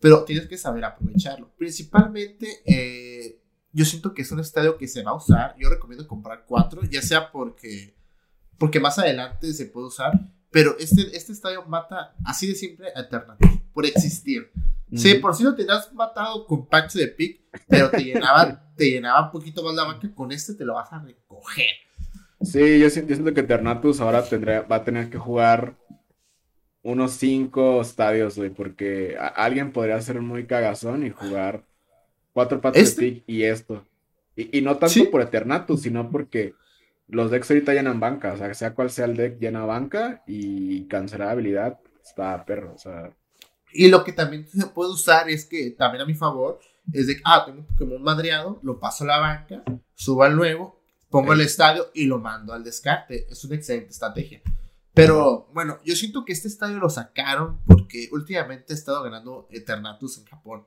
Pero 0.00 0.24
tienes 0.24 0.46
que 0.46 0.58
saber 0.58 0.84
aprovecharlo. 0.84 1.50
Principalmente, 1.56 2.60
eh, 2.66 3.40
yo 3.72 3.84
siento 3.84 4.14
que 4.14 4.22
es 4.22 4.32
un 4.32 4.40
estadio 4.40 4.76
que 4.76 4.88
se 4.88 5.02
va 5.02 5.12
a 5.12 5.16
usar. 5.16 5.54
Yo 5.58 5.68
recomiendo 5.68 6.06
comprar 6.06 6.44
cuatro, 6.46 6.82
ya 6.90 7.02
sea 7.02 7.30
porque, 7.30 7.94
porque 8.58 8.80
más 8.80 8.98
adelante 8.98 9.52
se 9.52 9.66
puede 9.66 9.86
usar. 9.86 10.12
Pero 10.56 10.74
este, 10.78 11.14
este 11.14 11.32
estadio 11.32 11.62
mata 11.66 12.14
así 12.24 12.46
de 12.46 12.54
simple 12.54 12.88
alternativo, 12.94 13.60
por 13.74 13.84
existir. 13.84 14.50
Sí, 14.90 15.16
por 15.16 15.34
si 15.34 15.44
no 15.44 15.54
te 15.54 15.70
has 15.70 15.92
matado 15.92 16.46
con 16.46 16.64
patch 16.64 16.94
de 16.94 17.08
pick, 17.08 17.42
pero 17.68 17.90
te 17.90 18.02
llenaba, 18.02 18.72
te 18.74 18.90
llenaba 18.90 19.26
un 19.26 19.32
poquito 19.32 19.62
más 19.62 19.74
la 19.74 19.84
banca, 19.84 20.10
con 20.14 20.32
este 20.32 20.54
te 20.54 20.64
lo 20.64 20.72
vas 20.72 20.90
a 20.94 20.98
recoger. 21.00 21.66
Sí, 22.40 22.78
yo, 22.78 22.88
siento 22.88 23.34
que 23.34 23.42
Ternatus 23.42 24.00
ahora 24.00 24.26
tendrá, 24.26 24.62
va 24.62 24.76
a 24.76 24.84
tener 24.84 25.10
que 25.10 25.18
jugar 25.18 25.76
unos 26.82 27.12
cinco 27.12 27.82
estadios, 27.82 28.38
güey, 28.38 28.48
porque 28.48 29.14
alguien 29.18 29.72
podría 29.72 30.00
ser 30.00 30.22
muy 30.22 30.46
cagazón 30.46 31.04
y 31.04 31.10
jugar 31.10 31.64
Cuatro 32.32 32.62
patas 32.62 32.96
de 32.96 33.02
pick 33.02 33.24
y 33.26 33.42
esto. 33.42 33.84
Y, 34.34 34.62
no 34.62 34.78
tanto 34.78 35.10
por 35.10 35.20
Eternatus, 35.20 35.82
sino 35.82 36.10
porque 36.10 36.54
los 37.08 37.30
decks 37.30 37.50
ahorita 37.50 37.74
llenan 37.74 38.00
banca. 38.00 38.32
O 38.32 38.36
sea, 38.36 38.52
sea 38.54 38.74
cual 38.74 38.90
sea 38.90 39.06
el 39.06 39.16
deck, 39.16 39.38
llena 39.38 39.64
banca 39.64 40.22
y 40.26 40.86
cancelar 40.88 41.30
habilidad 41.30 41.78
está 42.04 42.44
perro. 42.44 42.72
O 42.74 42.78
sea. 42.78 43.12
Y 43.72 43.88
lo 43.88 44.04
que 44.04 44.12
también 44.12 44.46
se 44.48 44.66
puede 44.66 44.90
usar 44.90 45.28
es 45.28 45.44
que, 45.44 45.70
también 45.70 46.02
a 46.02 46.06
mi 46.06 46.14
favor, 46.14 46.60
es 46.92 47.06
de, 47.06 47.20
ah, 47.24 47.44
tengo 47.44 47.60
un 47.60 47.66
Pokémon 47.66 48.02
madreado, 48.02 48.58
lo 48.62 48.78
paso 48.78 49.04
a 49.04 49.08
la 49.08 49.18
banca, 49.18 49.62
subo 49.94 50.22
al 50.22 50.36
nuevo, 50.36 50.80
pongo 51.10 51.32
el 51.32 51.40
estadio 51.40 51.90
y 51.94 52.06
lo 52.06 52.18
mando 52.18 52.52
al 52.52 52.64
descarte. 52.64 53.26
Es 53.30 53.44
una 53.44 53.56
excelente 53.56 53.90
estrategia. 53.90 54.40
Pero 54.94 55.50
bueno, 55.52 55.78
yo 55.84 55.94
siento 55.94 56.24
que 56.24 56.32
este 56.32 56.48
estadio 56.48 56.78
lo 56.78 56.88
sacaron 56.88 57.60
porque 57.66 58.08
últimamente 58.12 58.72
he 58.72 58.76
estado 58.76 59.02
ganando 59.02 59.46
Eternatus 59.50 60.18
en 60.18 60.24
Japón 60.24 60.64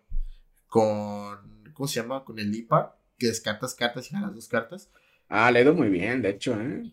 con 0.67 1.59
¿cómo 1.73 1.87
se 1.87 2.01
llama? 2.01 2.25
Con 2.25 2.37
el 2.39 2.53
IPA, 2.53 2.95
que 3.17 3.27
descartas 3.27 3.73
cartas 3.73 4.11
y 4.11 4.13
ganas 4.13 4.35
dos 4.35 4.47
cartas. 4.47 4.89
Ah, 5.29 5.51
le 5.51 5.59
ha 5.59 5.61
ido 5.61 5.75
muy 5.75 5.89
bien, 5.89 6.21
de 6.21 6.31
hecho, 6.31 6.59
¿eh? 6.59 6.91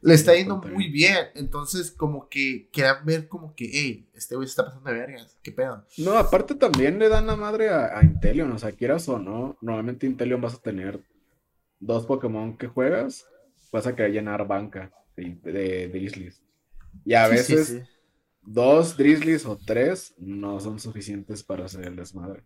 Le 0.00 0.14
está 0.14 0.34
yendo 0.34 0.58
muy 0.58 0.90
bien. 0.90 1.16
Entonces, 1.34 1.90
como 1.90 2.28
que 2.28 2.68
quieran 2.72 3.04
ver 3.04 3.26
como 3.26 3.54
que, 3.54 3.68
hey, 3.72 4.08
este 4.14 4.36
güey 4.36 4.46
se 4.46 4.52
está 4.52 4.66
pasando 4.66 4.90
de 4.90 4.96
vergas. 4.96 5.36
¿Qué 5.42 5.50
pedo? 5.50 5.84
No, 5.96 6.12
aparte 6.12 6.54
también 6.54 6.98
le 6.98 7.08
dan 7.08 7.26
la 7.26 7.36
madre 7.36 7.70
a, 7.70 8.00
Intelion. 8.02 8.52
O 8.52 8.58
sea, 8.58 8.72
quieras 8.72 9.08
o 9.08 9.18
no, 9.18 9.56
normalmente 9.60 10.06
Intelion 10.06 10.40
vas 10.40 10.54
a 10.54 10.60
tener 10.60 11.02
dos 11.80 12.06
Pokémon 12.06 12.56
que 12.56 12.68
juegas, 12.68 13.26
vas 13.72 13.86
a 13.86 13.96
querer 13.96 14.12
llenar 14.12 14.46
banca 14.46 14.92
de, 15.16 15.88
Drizzlies. 15.88 16.42
Y 17.04 17.14
a 17.14 17.26
veces 17.26 17.82
dos 18.42 18.96
Drizzlies 18.96 19.46
o 19.46 19.56
tres 19.56 20.14
no 20.18 20.60
son 20.60 20.78
suficientes 20.78 21.42
para 21.42 21.64
hacer 21.64 21.86
el 21.86 21.96
desmadre. 21.96 22.44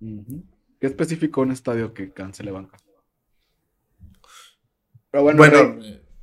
¿Qué 0.00 0.86
especificó 0.86 1.42
un 1.42 1.52
estadio 1.52 1.94
que 1.94 2.12
cancele 2.12 2.50
banca? 2.50 2.76
Pero 5.10 5.24
bueno, 5.24 5.78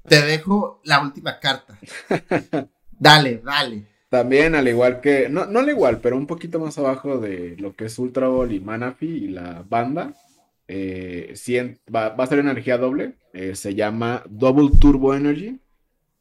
te 0.08 0.22
dejo 0.22 0.82
la 0.84 1.02
última 1.02 1.40
carta. 1.40 1.80
dale, 2.92 3.42
dale. 3.44 3.88
También, 4.10 4.54
al 4.54 4.68
igual 4.68 5.02
que, 5.02 5.28
no, 5.28 5.46
no 5.46 5.60
al 5.60 5.70
igual, 5.70 6.00
pero 6.00 6.16
un 6.16 6.28
poquito 6.28 6.60
más 6.60 6.78
abajo 6.78 7.18
de 7.18 7.56
lo 7.58 7.76
que 7.76 7.86
es 7.86 7.98
Ultra 7.98 8.28
Ball 8.28 8.52
y 8.52 8.60
Manafi 8.60 9.08
y 9.08 9.28
la 9.30 9.66
banda, 9.68 10.14
eh, 10.68 11.34
va, 11.94 12.08
a 12.08 12.28
ser 12.28 12.40
energía 12.40 12.78
doble. 12.78 13.16
Eh, 13.34 13.56
se 13.56 13.74
llama 13.74 14.24
Double 14.30 14.78
Turbo 14.80 15.16
Energy. 15.16 15.60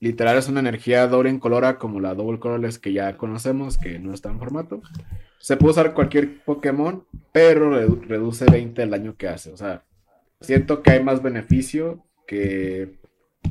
Literal 0.01 0.39
es 0.39 0.49
una 0.49 0.61
energía 0.61 1.07
doble 1.07 1.31
en 1.31 1.39
colora 1.39 1.79
como 1.79 2.01
la 2.01 2.15
Double 2.15 2.41
Colorless 2.41 2.79
que 2.79 2.93
ya 2.93 3.17
conocemos, 3.17 3.79
que 3.79 3.99
no 3.99 4.15
está 4.15 4.31
en 4.31 4.39
formato. 4.39 4.81
Se 5.39 5.57
puede 5.57 5.73
usar 5.73 5.95
cualquier 5.95 6.43
Pokémon, 6.45 7.05
pero 7.31 7.71
reduce 7.97 8.47
20 8.47 8.83
el 8.83 8.91
daño 8.91 9.17
que 9.17 9.29
hace. 9.29 9.53
O 9.53 9.57
sea, 9.57 9.85
siento 10.41 10.83
que 10.83 10.93
hay 10.93 11.05
más 11.05 11.23
beneficio 11.23 12.05
que, 12.33 12.99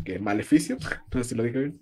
que 0.04 0.20
maleficio. 0.20 0.78
No 1.14 1.24
sé 1.24 1.30
si 1.30 1.36
lo 1.36 1.44
dije 1.44 1.60
bien. 1.60 1.82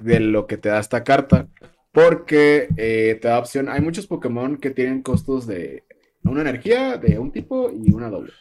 De 0.00 0.20
lo 0.20 0.46
que 0.46 0.58
te 0.58 0.68
da 0.68 0.78
esta 0.78 1.02
carta. 1.02 1.48
Porque 1.92 2.68
eh, 2.76 3.18
te 3.20 3.28
da 3.28 3.38
opción. 3.38 3.68
Hay 3.68 3.80
muchos 3.80 4.06
Pokémon 4.06 4.58
que 4.58 4.70
tienen 4.70 5.02
costos 5.02 5.46
de 5.46 5.84
una 6.22 6.42
energía 6.42 6.98
de 6.98 7.18
un 7.18 7.32
tipo 7.32 7.70
y 7.72 7.92
una 7.92 8.10
doble. 8.10 8.32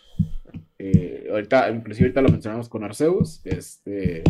Eh, 0.77 1.27
ahorita, 1.31 1.69
inclusive 1.69 2.07
ahorita 2.07 2.21
lo 2.21 2.29
mencionamos 2.29 2.67
con 2.67 2.83
Arceus. 2.83 3.41
Este 3.45 4.23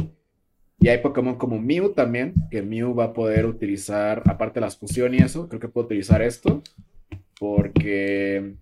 y 0.80 0.90
hay 0.90 1.00
Pokémon 1.00 1.38
como 1.38 1.60
Mew 1.60 1.94
también, 1.94 2.36
que 2.52 2.62
Mew 2.62 2.94
va 2.94 3.06
a 3.06 3.14
poder 3.14 3.48
utilizar, 3.48 4.22
aparte 4.28 4.60
de 4.60 4.66
las 4.68 4.78
fusiones 4.78 5.22
y 5.22 5.24
eso, 5.24 5.50
creo 5.50 5.60
que 5.60 5.70
puede 5.70 5.86
utilizar 5.88 6.22
esto, 6.22 6.62
porque 7.40 8.54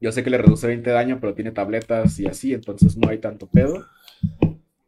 yo 0.00 0.12
sé 0.12 0.22
que 0.22 0.30
le 0.30 0.38
reduce 0.38 0.66
20 0.66 0.88
de 0.88 0.94
daño, 0.94 1.18
pero 1.20 1.34
tiene 1.34 1.52
tabletas 1.52 2.18
y 2.20 2.26
así, 2.26 2.52
entonces 2.52 2.96
no 2.96 3.08
hay 3.08 3.18
tanto 3.18 3.46
pedo. 3.46 3.86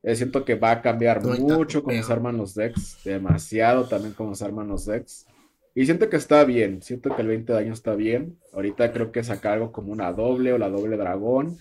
Eh, 0.02 0.14
siento 0.16 0.44
que 0.44 0.54
va 0.54 0.70
a 0.70 0.82
cambiar 0.82 1.22
mucho 1.24 1.82
cómo 1.82 2.02
se 2.02 2.12
arman 2.12 2.36
los 2.36 2.54
decks, 2.54 2.98
demasiado 3.04 3.88
también 3.88 4.14
cómo 4.14 4.34
se 4.34 4.44
arman 4.44 4.68
los 4.68 4.86
decks. 4.86 5.26
Y 5.74 5.84
siento 5.84 6.08
que 6.10 6.16
está 6.16 6.44
bien, 6.44 6.82
siento 6.82 7.14
que 7.14 7.22
el 7.22 7.28
20 7.28 7.52
de 7.52 7.58
daño 7.60 7.72
está 7.72 7.94
bien. 7.94 8.36
Ahorita 8.52 8.92
creo 8.92 9.12
que 9.12 9.22
saca 9.22 9.52
algo 9.52 9.70
como 9.70 9.92
una 9.92 10.12
doble 10.12 10.52
o 10.52 10.58
la 10.58 10.68
doble 10.68 10.96
dragón. 10.96 11.56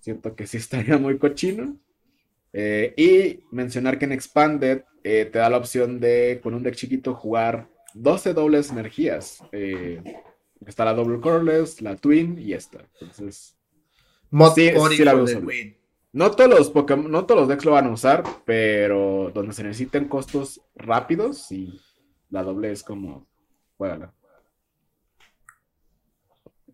Siento 0.00 0.34
que 0.34 0.48
sí 0.48 0.56
estaría 0.58 0.98
muy 0.98 1.18
cochino. 1.18 1.76
Eh, 2.52 2.92
y 2.96 3.44
mencionar 3.54 3.98
que 3.98 4.04
en 4.04 4.12
Expanded 4.12 4.82
eh, 5.04 5.28
te 5.32 5.38
da 5.38 5.48
la 5.48 5.58
opción 5.58 6.00
de 6.00 6.40
con 6.42 6.54
un 6.54 6.62
deck 6.62 6.74
chiquito 6.74 7.14
jugar 7.14 7.68
12 7.94 8.34
dobles 8.34 8.70
energías. 8.70 9.44
Eh, 9.52 10.02
está 10.66 10.84
la 10.84 10.94
Double 10.94 11.20
Colorless, 11.20 11.80
la 11.80 11.96
Twin 11.96 12.38
y 12.38 12.52
esta. 12.52 12.78
Entonces. 13.00 13.56
sí, 14.54 14.70
sí 14.96 15.04
la 15.04 15.14
No 16.12 16.30
todos 16.30 16.50
los 16.50 16.70
Pokémon, 16.70 17.10
no 17.10 17.26
todos 17.26 17.42
los 17.42 17.48
decks 17.48 17.64
lo 17.64 17.72
van 17.72 17.86
a 17.86 17.92
usar, 17.92 18.24
pero 18.44 19.30
donde 19.34 19.52
se 19.52 19.62
necesiten 19.62 20.08
costos 20.08 20.60
rápidos, 20.74 21.50
y 21.52 21.80
la 22.30 22.42
doble 22.42 22.72
es 22.72 22.82
como. 22.82 23.26
Juegala. 23.76 24.14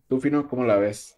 ¿Tú, 0.07 0.19
Fino, 0.19 0.47
cómo 0.47 0.63
la 0.63 0.77
ves? 0.77 1.15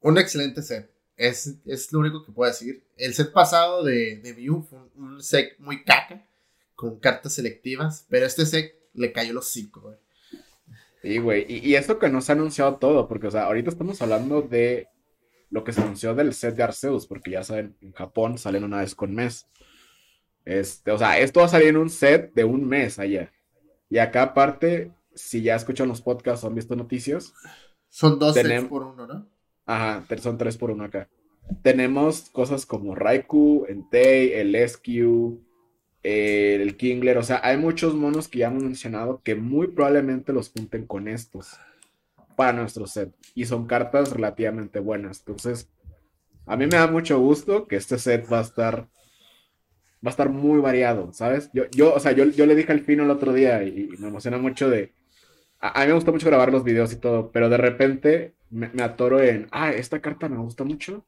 Un 0.00 0.16
excelente 0.16 0.62
set. 0.62 0.90
Es, 1.16 1.56
es 1.66 1.92
lo 1.92 1.98
único 1.98 2.24
que 2.24 2.30
puedo 2.30 2.50
decir. 2.50 2.84
El 2.96 3.14
set 3.14 3.32
pasado 3.32 3.82
de, 3.82 4.20
de 4.22 4.34
Mew 4.34 4.62
fue 4.62 4.78
un, 4.94 5.20
set 5.20 5.58
muy 5.58 5.82
caca, 5.82 6.24
con 6.76 7.00
cartas 7.00 7.34
selectivas, 7.34 8.06
pero 8.08 8.24
este 8.24 8.46
set 8.46 8.74
le 8.94 9.12
cayó 9.12 9.32
los 9.32 9.48
cinco, 9.48 9.80
güey. 9.80 9.96
Sí, 11.02 11.18
güey. 11.18 11.46
Y, 11.48 11.68
y 11.68 11.74
esto 11.76 11.98
que 11.98 12.08
no 12.08 12.20
se 12.20 12.32
ha 12.32 12.34
anunciado 12.34 12.76
todo, 12.76 13.08
porque, 13.08 13.28
o 13.28 13.30
sea, 13.30 13.44
ahorita 13.44 13.70
estamos 13.70 14.00
hablando 14.02 14.42
de 14.42 14.88
lo 15.50 15.64
que 15.64 15.72
se 15.72 15.80
anunció 15.80 16.14
del 16.14 16.34
set 16.34 16.54
de 16.56 16.62
Arceus, 16.62 17.06
porque 17.06 17.30
ya 17.32 17.42
saben, 17.42 17.76
en 17.80 17.92
Japón 17.92 18.38
salen 18.38 18.64
una 18.64 18.80
vez 18.80 18.94
con 18.94 19.14
mes. 19.14 19.46
Este, 20.44 20.90
o 20.90 20.98
sea, 20.98 21.18
esto 21.18 21.40
va 21.40 21.46
a 21.46 21.50
salir 21.50 21.68
en 21.68 21.76
un 21.76 21.90
set 21.90 22.32
de 22.34 22.44
un 22.44 22.66
mes 22.66 22.98
allá. 22.98 23.32
Y 23.90 23.98
acá 23.98 24.22
aparte, 24.22 24.92
si 25.14 25.42
ya 25.42 25.56
escuchan 25.56 25.88
los 25.88 26.02
podcasts 26.02 26.44
o 26.44 26.48
han 26.48 26.54
visto 26.54 26.76
noticias. 26.76 27.32
Son 27.88 28.18
dos 28.18 28.34
sets 28.34 28.64
por 28.64 28.82
uno, 28.82 29.06
¿no? 29.06 29.28
Ajá, 29.66 30.04
son 30.18 30.38
tres 30.38 30.56
por 30.56 30.70
uno 30.70 30.84
acá. 30.84 31.08
Tenemos 31.62 32.28
cosas 32.30 32.66
como 32.66 32.94
Raikou, 32.94 33.66
Entei, 33.68 34.32
el 34.32 34.54
SQ, 36.02 36.62
el 36.62 36.76
Kingler, 36.76 37.18
o 37.18 37.22
sea, 37.22 37.40
hay 37.42 37.56
muchos 37.56 37.94
monos 37.94 38.28
que 38.28 38.38
ya 38.38 38.48
hemos 38.48 38.62
mencionado 38.62 39.20
que 39.22 39.34
muy 39.34 39.68
probablemente 39.68 40.32
los 40.32 40.50
junten 40.50 40.86
con 40.86 41.08
estos 41.08 41.58
para 42.36 42.52
nuestro 42.52 42.86
set. 42.86 43.12
Y 43.34 43.46
son 43.46 43.66
cartas 43.66 44.12
relativamente 44.12 44.80
buenas. 44.80 45.20
Entonces, 45.20 45.68
a 46.46 46.56
mí 46.56 46.66
me 46.66 46.76
da 46.76 46.86
mucho 46.86 47.18
gusto 47.18 47.66
que 47.66 47.76
este 47.76 47.98
set 47.98 48.32
va 48.32 48.38
a 48.38 48.42
estar 48.42 48.88
va 50.04 50.10
a 50.10 50.10
estar 50.10 50.30
muy 50.30 50.60
variado, 50.60 51.12
¿sabes? 51.12 51.50
Yo, 51.52 51.64
yo 51.72 51.92
o 51.94 52.00
sea, 52.00 52.12
yo, 52.12 52.24
yo 52.26 52.46
le 52.46 52.54
dije 52.54 52.70
al 52.72 52.80
Fino 52.80 53.02
el 53.02 53.10
otro 53.10 53.32
día 53.32 53.64
y, 53.64 53.88
me 53.98 54.08
emociona 54.08 54.38
mucho 54.38 54.70
de... 54.70 54.92
A, 55.58 55.80
mí 55.80 55.88
me 55.88 55.94
gusta 55.94 56.12
mucho 56.12 56.28
grabar 56.28 56.52
los 56.52 56.62
videos 56.62 56.92
y 56.92 56.96
todo, 56.96 57.32
pero 57.32 57.48
de 57.48 57.56
repente 57.56 58.34
me, 58.50 58.68
me 58.72 58.84
atoro 58.84 59.20
en, 59.20 59.48
ah, 59.50 59.72
esta 59.72 60.00
carta 60.00 60.28
me 60.28 60.38
gusta 60.38 60.62
mucho, 60.62 61.04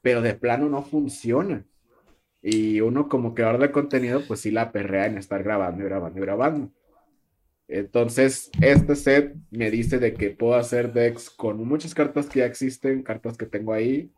pero 0.00 0.22
de 0.22 0.34
plano 0.34 0.70
no 0.70 0.82
funciona. 0.82 1.66
Y 2.46 2.82
uno 2.82 3.08
como 3.08 3.34
creador 3.34 3.58
de 3.58 3.70
contenido, 3.70 4.20
pues 4.28 4.40
sí 4.40 4.50
la 4.50 4.70
perrea 4.70 5.06
en 5.06 5.16
estar 5.16 5.42
grabando 5.42 5.82
y 5.82 5.86
grabando 5.86 6.18
y 6.18 6.22
grabando. 6.22 6.70
Entonces, 7.68 8.50
este 8.60 8.96
set 8.96 9.34
me 9.50 9.70
dice 9.70 9.98
de 9.98 10.12
que 10.12 10.28
puedo 10.28 10.54
hacer 10.54 10.92
decks 10.92 11.30
con 11.30 11.66
muchas 11.66 11.94
cartas 11.94 12.26
que 12.26 12.40
ya 12.40 12.46
existen, 12.46 13.02
cartas 13.02 13.38
que 13.38 13.46
tengo 13.46 13.72
ahí 13.72 14.12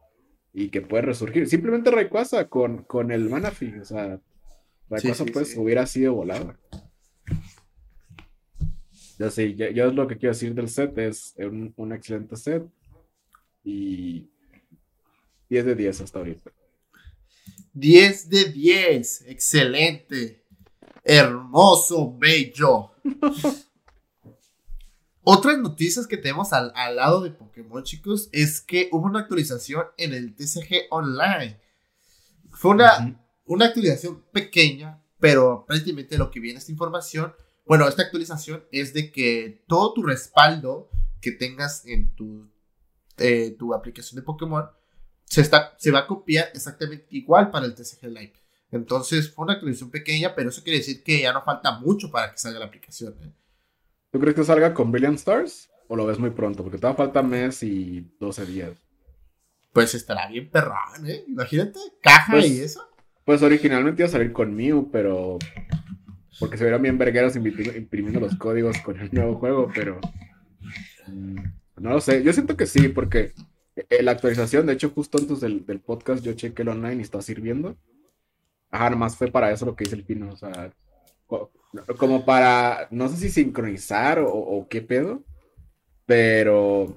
y 0.53 0.71
que 0.71 0.83
puede 0.83 1.03
resurgir. 1.03 1.49
Simplemente 1.49 1.93
Rayquaza 1.93 2.49
con, 2.49 2.83
con 2.83 3.13
el 3.13 3.31
Manafi, 3.31 3.79
o 3.79 3.85
sea, 3.85 4.21
Rayquaza 4.91 5.25
pues 5.33 5.57
hubiera 5.57 5.87
sido 5.87 6.15
volada. 6.15 6.59
Ya 9.21 9.31
sé, 9.31 9.55
yo, 9.55 9.93
lo 9.93 10.09
que 10.09 10.19
quiero 10.19 10.35
decir 10.35 10.53
del 10.53 10.69
set 10.69 10.99
es 10.99 11.37
un, 11.39 11.73
un 11.77 11.93
excelente 11.93 12.35
set 12.35 12.65
y 13.63 14.29
10 15.49 15.65
de 15.65 15.75
10 15.77 16.01
hasta 16.01 16.19
ahorita. 16.19 16.51
10 17.77 18.31
de 18.31 18.45
10. 18.47 19.25
Excelente. 19.29 20.43
Hermoso, 21.05 22.17
bello. 22.17 22.93
Otras 25.23 25.59
noticias 25.59 26.07
que 26.07 26.17
tenemos 26.17 26.55
al, 26.55 26.73
lado 26.97 27.21
de 27.21 27.33
Pokémon, 27.33 27.83
chicos, 27.83 28.31
es 28.33 28.63
que 28.63 28.89
hubo 28.93 29.07
una 29.07 29.21
actualización 29.21 29.85
en 29.99 30.15
el 30.15 30.35
TCG 30.35 30.87
Online. 30.91 31.61
Fue 32.51 32.71
una, 32.71 33.21
una 33.45 33.67
actualización 33.67 34.25
pequeña, 34.33 35.03
pero 35.21 35.67
prácticamente 35.67 36.17
lo 36.17 36.31
que 36.31 36.41
viene 36.41 36.59
esta 36.59 36.73
información, 36.73 37.35
bueno, 37.67 37.87
esta 37.87 38.05
actualización 38.05 38.65
es 38.73 38.95
de 38.95 39.13
que 39.13 39.65
todo 39.67 39.93
tu 39.93 40.03
respaldo 40.03 40.89
que 41.21 41.33
tengas 41.33 41.85
en 41.85 42.15
tu, 42.15 42.49
eh, 43.19 43.55
tu 43.59 43.75
aplicación 43.75 44.17
de 44.17 44.23
Pokémon 44.25 44.67
se, 45.27 45.41
está, 45.41 45.75
se 45.77 45.91
va 45.91 46.01
a 46.01 46.07
copiar 46.07 46.49
exactamente 46.55 47.07
igual 47.11 47.51
para 47.51 47.67
el 47.67 47.75
TCG 47.75 48.07
Live. 48.07 48.33
Entonces 48.71 49.31
fue 49.31 49.45
una 49.45 49.55
actualización 49.55 49.91
pequeña, 49.91 50.35
pero 50.35 50.49
eso 50.49 50.63
quiere 50.63 50.79
decir 50.79 51.03
que 51.03 51.21
ya 51.21 51.33
no 51.33 51.43
falta 51.43 51.79
mucho 51.79 52.11
para 52.11 52.33
que 52.33 52.39
salga 52.39 52.59
la 52.59 52.67
aplicación. 52.67 53.15
¿eh? 53.23 53.33
¿Tú 54.11 54.21
crees 54.21 54.35
que 54.35 54.45
salga 54.45 54.73
con 54.73 54.91
Brilliant 54.91 55.19
Stars? 55.19 55.71
¿O 55.89 55.97
lo 55.97 56.07
ves 56.07 56.19
muy 56.19 56.31
pronto? 56.31 56.63
Porque 56.63 56.79
todavía 56.79 56.97
falta 56.97 57.23
mes 57.23 57.63
y 57.63 58.13
12 58.19 58.47
días. 58.47 58.73
Pues 59.73 59.95
estará 59.95 60.29
bien 60.29 60.51
perrón, 60.51 61.07
¿eh? 61.07 61.25
Imagínate, 61.29 61.79
caja 62.01 62.33
pues, 62.33 62.47
y 62.51 62.61
eso. 62.61 62.89
Pues 63.25 63.43
originalmente 63.43 64.03
iba 64.03 64.09
a 64.09 64.13
salir 64.13 64.33
con 64.33 64.55
Mew, 64.55 64.91
pero. 64.91 65.39
Porque 66.41 66.57
se 66.57 66.65
vieron 66.65 66.83
bien 66.83 66.99
vergueros 66.99 67.37
imprimiendo 67.37 68.21
los 68.21 68.37
códigos 68.37 68.79
con 68.79 68.99
el 68.99 69.13
nuevo 69.13 69.37
juego, 69.37 69.71
pero. 69.75 70.01
Mm, 71.07 71.37
no 71.77 71.91
lo 71.91 72.01
sé. 72.01 72.23
Yo 72.23 72.33
siento 72.33 72.57
que 72.57 72.67
sí, 72.67 72.89
porque 72.89 73.33
la 74.01 74.13
actualización, 74.13 74.67
de 74.67 74.75
hecho, 74.75 74.91
justo 74.91 75.19
antes 75.19 75.41
del, 75.41 75.63
podcast 75.81 76.23
yo 76.25 76.33
chequé 76.33 76.63
el 76.63 76.69
online 76.69 76.97
y 76.97 77.03
está 77.03 77.23
sirviendo. 77.23 77.77
Ajá, 78.71 78.91
nomás 78.91 79.17
fue 79.17 79.31
para 79.31 79.53
eso 79.53 79.65
lo 79.65 79.77
que 79.77 79.85
dice 79.85 79.97
el 79.97 80.05
pino, 80.05 80.33
o 80.33 80.37
sea, 80.37 80.73
como 81.99 82.25
para, 82.25 82.89
no 82.91 83.09
sé 83.09 83.17
si 83.17 83.31
sincronizar 83.31 84.19
o, 84.21 84.67
qué 84.69 84.83
pedo, 84.83 85.25
pero, 86.05 86.97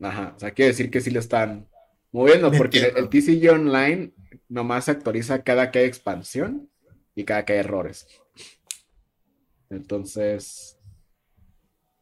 ajá, 0.00 0.34
o 0.36 0.38
sea, 0.38 0.52
quiere 0.52 0.70
decir 0.70 0.90
que 0.90 1.00
sí 1.00 1.10
le 1.10 1.18
están 1.18 1.68
moviendo, 2.12 2.50
porque 2.52 2.92
el, 2.96 3.08
TCG 3.08 3.50
Online 3.50 4.12
nomás 4.48 4.86
se 4.86 4.92
actualiza 4.92 5.42
cada 5.42 5.70
que 5.70 5.80
hay 5.80 5.84
expansión 5.86 6.70
y 7.14 7.24
cada 7.24 7.44
que 7.44 7.54
hay 7.54 7.58
errores. 7.60 8.06
Entonces, 9.70 10.78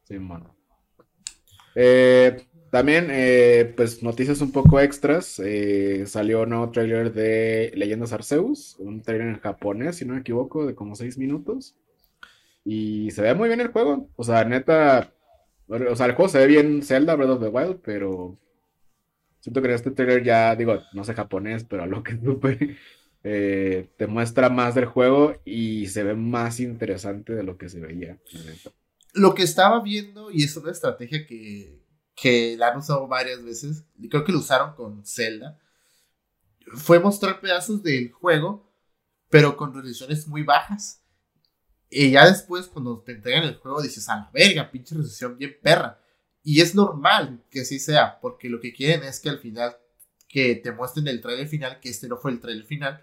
sí, 0.03 0.17
bueno. 0.17 0.55
Eh, 1.75 2.45
también, 2.71 3.09
eh, 3.11 3.73
pues 3.75 4.01
noticias 4.01 4.39
un 4.39 4.53
poco 4.53 4.79
extras. 4.79 5.39
Eh, 5.43 6.05
salió 6.07 6.43
un 6.43 6.49
nuevo 6.49 6.71
trailer 6.71 7.11
de 7.11 7.71
Leyendas 7.75 8.13
Arceus, 8.13 8.77
un 8.79 9.01
trailer 9.01 9.27
en 9.27 9.39
japonés, 9.41 9.97
si 9.97 10.05
no 10.05 10.13
me 10.13 10.21
equivoco, 10.21 10.65
de 10.65 10.73
como 10.73 10.95
seis 10.95 11.17
minutos. 11.17 11.75
Y 12.63 13.11
se 13.11 13.23
ve 13.23 13.33
muy 13.33 13.49
bien 13.49 13.59
el 13.59 13.67
juego. 13.67 14.09
O 14.15 14.23
sea, 14.23 14.45
neta, 14.45 15.13
o 15.67 15.95
sea, 15.97 16.05
el 16.05 16.13
juego 16.13 16.29
se 16.29 16.39
ve 16.39 16.47
bien 16.47 16.81
Zelda 16.81 17.15
Breath 17.15 17.31
of 17.31 17.41
the 17.41 17.49
Wild, 17.49 17.81
pero 17.83 18.39
siento 19.41 19.61
que 19.61 19.73
este 19.73 19.91
trailer 19.91 20.23
ya, 20.23 20.55
digo, 20.55 20.79
no 20.93 21.03
sé 21.03 21.13
japonés, 21.13 21.65
pero 21.65 21.83
a 21.83 21.87
lo 21.87 22.03
que 22.03 22.17
supe, 22.23 22.77
eh, 23.25 23.89
te 23.97 24.07
muestra 24.07 24.49
más 24.49 24.75
del 24.75 24.85
juego 24.85 25.35
y 25.43 25.87
se 25.87 26.03
ve 26.03 26.15
más 26.15 26.61
interesante 26.61 27.35
de 27.35 27.43
lo 27.43 27.57
que 27.57 27.67
se 27.67 27.81
veía. 27.81 28.17
Lo 29.13 29.35
que 29.35 29.43
estaba 29.43 29.81
viendo, 29.81 30.31
y 30.31 30.43
es 30.43 30.55
una 30.55 30.71
estrategia 30.71 31.25
que, 31.27 31.80
que 32.21 32.55
la 32.55 32.67
han 32.67 32.77
usado 32.77 33.07
varias 33.07 33.43
veces, 33.43 33.83
y 33.97 34.07
creo 34.07 34.23
que 34.23 34.31
lo 34.31 34.37
usaron 34.37 34.75
con 34.75 35.03
Zelda, 35.03 35.59
fue 36.75 36.99
mostrar 36.99 37.41
pedazos 37.41 37.81
del 37.81 38.11
juego, 38.11 38.71
pero 39.27 39.57
con 39.57 39.73
resoluciones 39.73 40.27
muy 40.27 40.43
bajas. 40.43 41.01
Y 41.89 42.11
ya 42.11 42.27
después, 42.29 42.67
cuando 42.67 43.01
te 43.01 43.13
entregan 43.13 43.45
el 43.45 43.55
juego, 43.55 43.81
dices, 43.81 44.07
a 44.07 44.17
la 44.17 44.29
verga, 44.31 44.69
pinche 44.69 44.93
resolución 44.93 45.35
bien 45.35 45.57
perra. 45.63 45.99
Y 46.43 46.61
es 46.61 46.75
normal 46.75 47.43
que 47.49 47.61
así 47.61 47.79
sea, 47.79 48.19
porque 48.19 48.49
lo 48.49 48.59
que 48.59 48.71
quieren 48.71 49.03
es 49.03 49.19
que 49.19 49.29
al 49.29 49.39
final, 49.39 49.75
que 50.27 50.55
te 50.55 50.71
muestren 50.71 51.07
el 51.07 51.21
trailer 51.21 51.47
final, 51.47 51.79
que 51.79 51.89
este 51.89 52.07
no 52.07 52.17
fue 52.17 52.29
el 52.29 52.39
trailer 52.39 52.65
final, 52.65 53.01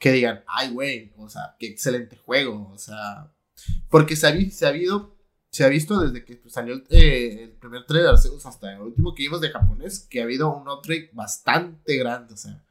que 0.00 0.10
digan, 0.10 0.42
ay, 0.48 0.72
güey, 0.72 1.12
o 1.16 1.28
sea, 1.28 1.54
qué 1.60 1.68
excelente 1.68 2.16
juego, 2.16 2.70
o 2.72 2.78
sea, 2.78 3.32
porque 3.88 4.16
se 4.16 4.50
se 4.50 4.66
ha 4.66 4.70
habido 4.70 5.11
se 5.52 5.64
ha 5.64 5.68
visto 5.68 6.00
desde 6.00 6.24
que 6.24 6.36
pues, 6.36 6.54
salió 6.54 6.82
eh, 6.88 7.42
el 7.42 7.50
primer 7.50 7.84
trailer 7.84 8.06
de 8.06 8.12
Arceus 8.16 8.46
hasta 8.46 8.72
el 8.72 8.80
último 8.80 9.14
que 9.14 9.24
vimos 9.24 9.42
de 9.42 9.50
japonés, 9.50 10.06
que 10.08 10.20
ha 10.20 10.24
habido 10.24 10.50
un 10.50 10.66
upgrade 10.66 11.10
bastante 11.12 11.96
grande, 11.98 12.32
o 12.32 12.36
sea. 12.38 12.64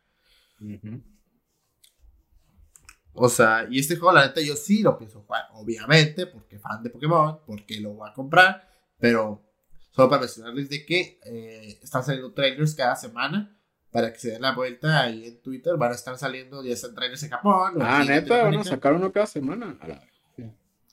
O 3.14 3.30
sea, 3.30 3.68
y 3.70 3.78
este 3.78 3.98
juego, 3.98 4.14
la 4.14 4.26
neta, 4.26 4.42
yo 4.42 4.56
sí 4.56 4.82
lo 4.82 4.98
pienso 4.98 5.22
jugar, 5.22 5.44
obviamente, 5.54 6.26
porque 6.26 6.58
fan 6.58 6.82
de 6.82 6.90
Pokémon, 6.90 7.40
porque 7.46 7.80
lo 7.80 7.94
voy 7.94 8.10
a 8.10 8.14
comprar, 8.14 8.68
pero 8.98 9.44
solo 9.92 10.10
para 10.10 10.22
mencionarles 10.22 10.68
de 10.70 10.84
que 10.84 11.20
eh, 11.24 11.80
están 11.84 12.04
saliendo 12.04 12.34
trailers 12.34 12.74
cada 12.74 12.96
semana 12.96 13.56
para 13.92 14.12
que 14.12 14.20
se 14.20 14.32
den 14.32 14.42
la 14.42 14.56
vuelta 14.56 15.02
ahí 15.02 15.28
en 15.28 15.42
Twitter, 15.42 15.78
van 15.78 15.92
a 15.92 15.96
estar 15.96 16.18
saliendo 16.18 16.64
ya 16.64 16.74
están 16.74 16.96
trailers 16.96 17.22
en 17.22 17.30
Japón. 17.30 17.74
Ah, 17.80 18.04
neta, 18.08 18.42
van 18.44 18.58
a 18.58 18.64
sacar 18.64 18.94
uno 18.94 19.12
cada 19.12 19.28
semana. 19.28 19.78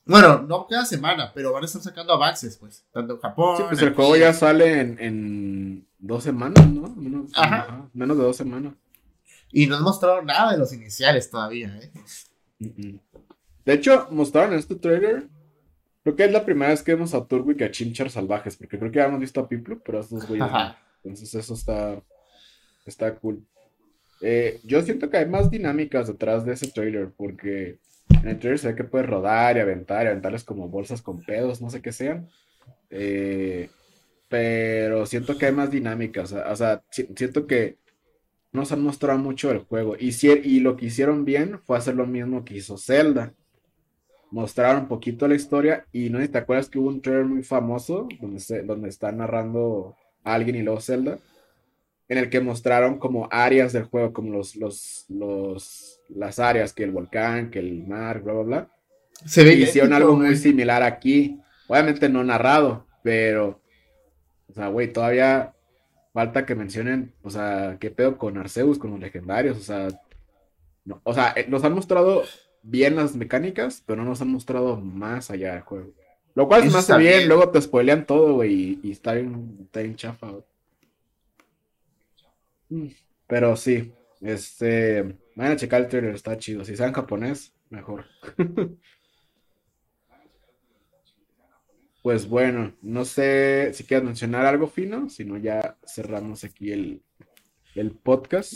Bueno, 0.09 0.43
no 0.43 0.67
cada 0.67 0.85
semana, 0.85 1.31
pero 1.35 1.53
van 1.53 1.63
a 1.63 1.67
estar 1.67 1.83
sacando 1.83 2.13
avances, 2.13 2.57
pues, 2.57 2.85
tanto 2.93 3.15
en 3.15 3.21
Japón. 3.21 3.57
Sí, 3.59 3.63
pues 3.69 3.83
el 3.83 3.95
juego 3.95 4.17
ya 4.17 4.33
sale 4.33 4.81
en, 4.81 5.87
dos 5.99 6.25
semanas, 6.25 6.67
¿no? 6.67 6.89
Menos, 6.97 7.31
ajá. 7.35 7.89
menos 7.93 8.17
de 8.17 8.25
dos 8.25 8.37
semanas. 8.37 8.73
Y 9.53 9.67
no 9.67 9.77
han 9.77 9.83
mostrado 9.83 10.23
nada 10.23 10.53
de 10.53 10.59
los 10.59 10.73
iniciales 10.73 11.31
todavía, 11.31 11.79
¿eh? 11.81 12.99
De 13.65 13.73
hecho, 13.73 14.09
mostraron 14.11 14.55
en 14.55 14.59
este 14.59 14.75
trailer 14.75 15.29
Creo 16.09 16.17
que 16.17 16.25
es 16.25 16.33
la 16.33 16.45
primera 16.47 16.71
vez 16.71 16.83
que 16.83 16.95
vemos 16.95 17.13
a 17.13 17.27
Turwick 17.27 17.61
y 17.61 17.65
a 17.65 17.71
Chimchar 17.71 18.09
salvajes, 18.09 18.57
porque 18.57 18.79
creo 18.79 18.91
que 18.91 18.97
ya 18.97 19.05
hemos 19.05 19.21
visto 19.21 19.41
a 19.41 19.47
Piplu, 19.49 19.81
pero 19.81 19.99
a 19.99 20.01
estos 20.01 20.27
güeyes 20.27 20.51
no. 20.51 20.75
Entonces 21.05 21.35
eso 21.35 21.53
está, 21.53 22.03
está 22.87 23.15
cool. 23.17 23.45
Eh, 24.23 24.59
yo 24.65 24.81
siento 24.81 25.11
que 25.11 25.19
hay 25.19 25.27
más 25.27 25.51
dinámicas 25.51 26.09
detrás 26.09 26.47
de 26.47 26.55
ese 26.55 26.69
trailer, 26.71 27.13
porque 27.15 27.79
en 28.23 28.29
el 28.29 28.39
trailer 28.39 28.59
se 28.59 28.69
ve 28.69 28.75
que 28.75 28.85
puedes 28.85 29.09
rodar 29.09 29.57
y 29.57 29.61
aventar, 29.61 30.05
y 30.05 30.09
aventarles 30.09 30.45
como 30.45 30.69
bolsas 30.69 31.03
con 31.03 31.23
pedos, 31.23 31.61
no 31.61 31.71
sé 31.71 31.83
qué 31.83 31.93
sean. 31.93 32.29
Eh, 32.91 33.71
pero 34.29 35.07
siento 35.07 35.39
que 35.39 35.47
hay 35.47 35.53
más 35.53 35.71
dinámicas, 35.71 36.33
o 36.33 36.57
sea, 36.57 36.83
siento 36.91 37.47
que 37.47 37.79
nos 38.53 38.73
han 38.73 38.83
mostrado 38.83 39.19
mucho 39.19 39.51
el 39.51 39.59
juego. 39.59 39.97
Y, 39.99 40.13
si, 40.13 40.29
y 40.29 40.61
lo 40.61 40.77
que 40.77 40.87
hicieron 40.87 41.25
bien 41.25 41.61
fue 41.65 41.79
hacer 41.79 41.95
lo 41.95 42.07
mismo 42.07 42.45
que 42.45 42.57
hizo 42.57 42.77
Zelda. 42.79 43.35
Mostraron 44.31 44.83
un 44.83 44.89
poquito 44.89 45.27
la 45.27 45.35
historia 45.35 45.87
y 45.93 46.11
no 46.11 46.19
sé 46.19 46.27
si 46.27 46.33
te 46.33 46.39
acuerdas 46.39 46.69
que 46.69 46.79
hubo 46.79 46.89
un 46.89 47.01
trailer 47.01 47.25
muy 47.25 47.43
famoso 47.43 48.09
donde, 48.21 48.41
se, 48.41 48.63
donde 48.63 48.89
está 48.91 49.11
narrando 49.11 49.97
a 50.23 50.35
alguien 50.35 50.57
y 50.57 50.63
luego 50.63 50.81
Zelda, 50.81 51.19
en 52.09 52.19
el 52.19 52.29
que 52.29 52.41
mostraron 52.41 52.99
como 52.99 53.29
áreas 53.31 53.73
del 53.73 53.85
juego, 53.85 54.13
como 54.13 54.33
los, 54.33 54.55
los, 54.57 55.07
los, 55.09 55.98
las 56.09 56.39
áreas, 56.39 56.73
que 56.73 56.85
el 56.85 56.91
volcán, 56.91 57.51
que 57.51 57.59
el 57.59 57.87
mar, 57.87 58.21
bla, 58.21 58.33
bla, 58.35 58.43
bla. 58.43 58.69
Se 59.25 59.45
ve 59.45 59.55
hicieron 59.55 59.93
algo 59.93 60.17
muy 60.17 60.37
similar 60.37 60.83
aquí. 60.83 61.41
Obviamente 61.67 62.09
no 62.09 62.25
narrado, 62.25 62.87
pero, 63.03 63.61
o 64.49 64.55
sea, 64.55 64.69
güey, 64.69 64.93
todavía 64.93 65.53
falta 66.13 66.47
que 66.47 66.55
mencionen, 66.55 67.13
o 67.23 67.31
sea, 67.31 67.77
qué 67.79 67.91
pedo 67.91 68.17
con 68.17 68.39
Arceus, 68.39 68.79
con 68.79 68.91
los 68.91 69.01
legendarios, 69.01 69.59
o 69.59 69.61
sea, 69.61 69.89
o 71.03 71.15
sea, 71.15 71.33
eh, 71.37 71.47
nos 71.49 71.63
han 71.65 71.75
mostrado 71.75 72.25
bien 72.63 72.97
las 72.97 73.15
mecánicas, 73.15 73.83
pero 73.87 74.03
no 74.03 74.11
nos 74.11 74.23
han 74.23 74.33
mostrado 74.33 74.77
más 74.77 75.31
allá 75.31 75.53
del 75.53 75.63
juego. 75.63 75.93
Lo 76.35 76.47
cual 76.47 76.65
es 76.65 76.73
más 76.73 76.97
bien, 76.99 77.29
luego 77.29 77.51
te 77.51 77.61
spoilean 77.61 78.07
todo, 78.07 78.35
güey, 78.35 78.79
y, 78.83 78.91
está 78.93 79.15
bien, 79.15 79.59
está 79.65 79.81
bien 79.81 79.97
chafa, 79.97 80.33
mm, 82.69 82.87
Pero 83.27 83.57
sí, 83.57 83.93
este, 84.21 85.17
vayan 85.39 85.55
a 85.55 85.57
checar 85.57 85.81
el 85.81 85.89
trailer, 85.89 86.15
está 86.15 86.37
chido. 86.37 86.65
Si 86.65 86.77
saben 86.77 86.93
japonés, 86.93 87.55
mejor. 87.71 88.07
Pues 92.03 92.29
bueno, 92.29 92.75
no 92.81 93.05
sé 93.05 93.73
si 93.75 93.85
quieres 93.85 94.05
mencionar 94.05 94.47
algo 94.47 94.69
fino, 94.69 95.11
si 95.11 95.25
no 95.25 95.37
ya 95.37 95.77
cerramos 95.85 96.45
aquí 96.45 96.73
el, 96.73 97.03
podcast. 98.03 98.55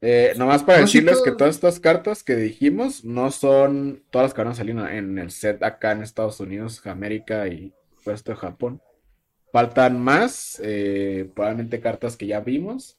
Eh, 0.00 0.32
nomás 0.36 0.64
para 0.64 0.80
decirles 0.80 1.20
que 1.22 1.32
todas 1.32 1.54
estas 1.54 1.78
cartas 1.78 2.24
que 2.24 2.34
dijimos 2.34 3.04
no 3.04 3.30
son 3.30 4.02
todas 4.10 4.26
las 4.26 4.34
que 4.34 4.40
van 4.40 4.52
a 4.52 4.54
salir 4.54 4.76
en 4.76 5.18
el 5.18 5.30
set 5.30 5.62
acá 5.62 5.92
en 5.92 6.02
Estados 6.02 6.40
Unidos, 6.40 6.84
América 6.86 7.46
y 7.46 7.72
resto 8.04 8.32
de 8.32 8.38
Japón. 8.38 8.80
Faltan 9.52 10.00
más, 10.00 10.60
eh, 10.64 11.30
probablemente 11.34 11.80
cartas 11.80 12.16
que 12.16 12.26
ya 12.26 12.40
vimos. 12.40 12.98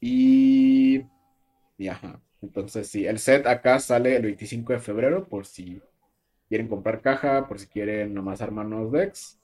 Y, 0.00 1.02
y 1.78 1.88
ajá. 1.88 2.20
Entonces, 2.42 2.88
sí, 2.88 3.06
el 3.06 3.18
set 3.18 3.46
acá 3.46 3.80
sale 3.80 4.16
el 4.16 4.22
25 4.22 4.74
de 4.74 4.78
febrero, 4.78 5.26
por 5.26 5.46
si 5.46 5.80
quieren 6.48 6.68
comprar 6.68 7.00
caja, 7.00 7.48
por 7.48 7.58
si 7.58 7.66
quieren 7.66 8.14
nomás 8.14 8.42
armar 8.42 8.66
nuevos 8.66 8.92
decks. 8.92 9.38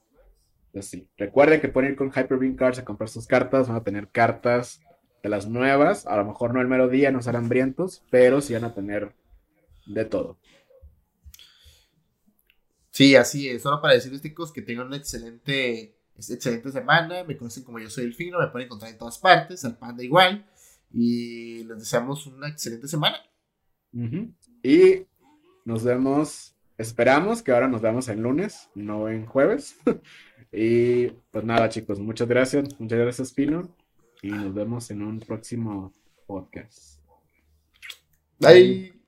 Pues 0.72 0.86
sí. 0.86 1.08
Recuerden 1.16 1.60
que 1.60 1.68
pueden 1.68 1.92
ir 1.92 1.96
con 1.96 2.10
Hyper 2.10 2.38
Beam 2.38 2.56
Cards 2.56 2.78
a 2.78 2.84
comprar 2.84 3.08
sus 3.08 3.26
cartas. 3.26 3.68
Van 3.68 3.78
a 3.78 3.82
tener 3.82 4.08
cartas 4.08 4.80
de 5.22 5.28
las 5.28 5.48
nuevas. 5.48 6.06
A 6.06 6.16
lo 6.16 6.24
mejor 6.24 6.54
no 6.54 6.60
el 6.60 6.68
mero 6.68 6.88
día, 6.88 7.10
no 7.10 7.22
serán 7.22 7.44
hambrientos, 7.44 8.04
pero 8.10 8.40
sí 8.40 8.54
van 8.54 8.64
a 8.64 8.74
tener 8.74 9.12
de 9.86 10.04
todo. 10.04 10.38
Sí, 12.90 13.16
así 13.16 13.48
es. 13.48 13.62
Solo 13.62 13.80
para 13.80 13.94
decirles, 13.94 14.22
chicos, 14.22 14.52
que 14.52 14.62
tengan 14.62 14.86
una 14.86 14.96
excelente, 14.96 15.94
excelente 16.16 16.70
semana. 16.70 17.24
Me 17.24 17.36
conocen 17.36 17.64
como 17.64 17.78
yo 17.78 17.90
soy 17.90 18.04
el 18.04 18.14
fino. 18.14 18.38
Me 18.38 18.48
pueden 18.48 18.66
encontrar 18.66 18.92
en 18.92 18.98
todas 18.98 19.18
partes. 19.18 19.64
Al 19.64 19.76
panda 19.76 20.04
igual. 20.04 20.46
Y 20.92 21.64
les 21.64 21.78
deseamos 21.78 22.26
una 22.26 22.48
excelente 22.48 22.88
semana. 22.88 23.16
Y 24.62 25.06
nos 25.64 25.84
vemos 25.84 26.54
Esperamos 26.80 27.42
que 27.42 27.52
ahora 27.52 27.68
nos 27.68 27.82
veamos 27.82 28.08
en 28.08 28.22
lunes, 28.22 28.70
no 28.74 29.10
en 29.10 29.26
jueves. 29.26 29.76
y 30.50 31.08
pues 31.30 31.44
nada, 31.44 31.68
chicos, 31.68 32.00
muchas 32.00 32.26
gracias. 32.26 32.80
Muchas 32.80 32.98
gracias, 32.98 33.32
Pino. 33.32 33.76
Y 34.22 34.30
nos 34.30 34.54
vemos 34.54 34.90
en 34.90 35.02
un 35.02 35.20
próximo 35.20 35.92
podcast. 36.26 37.02
Bye. 38.38 38.99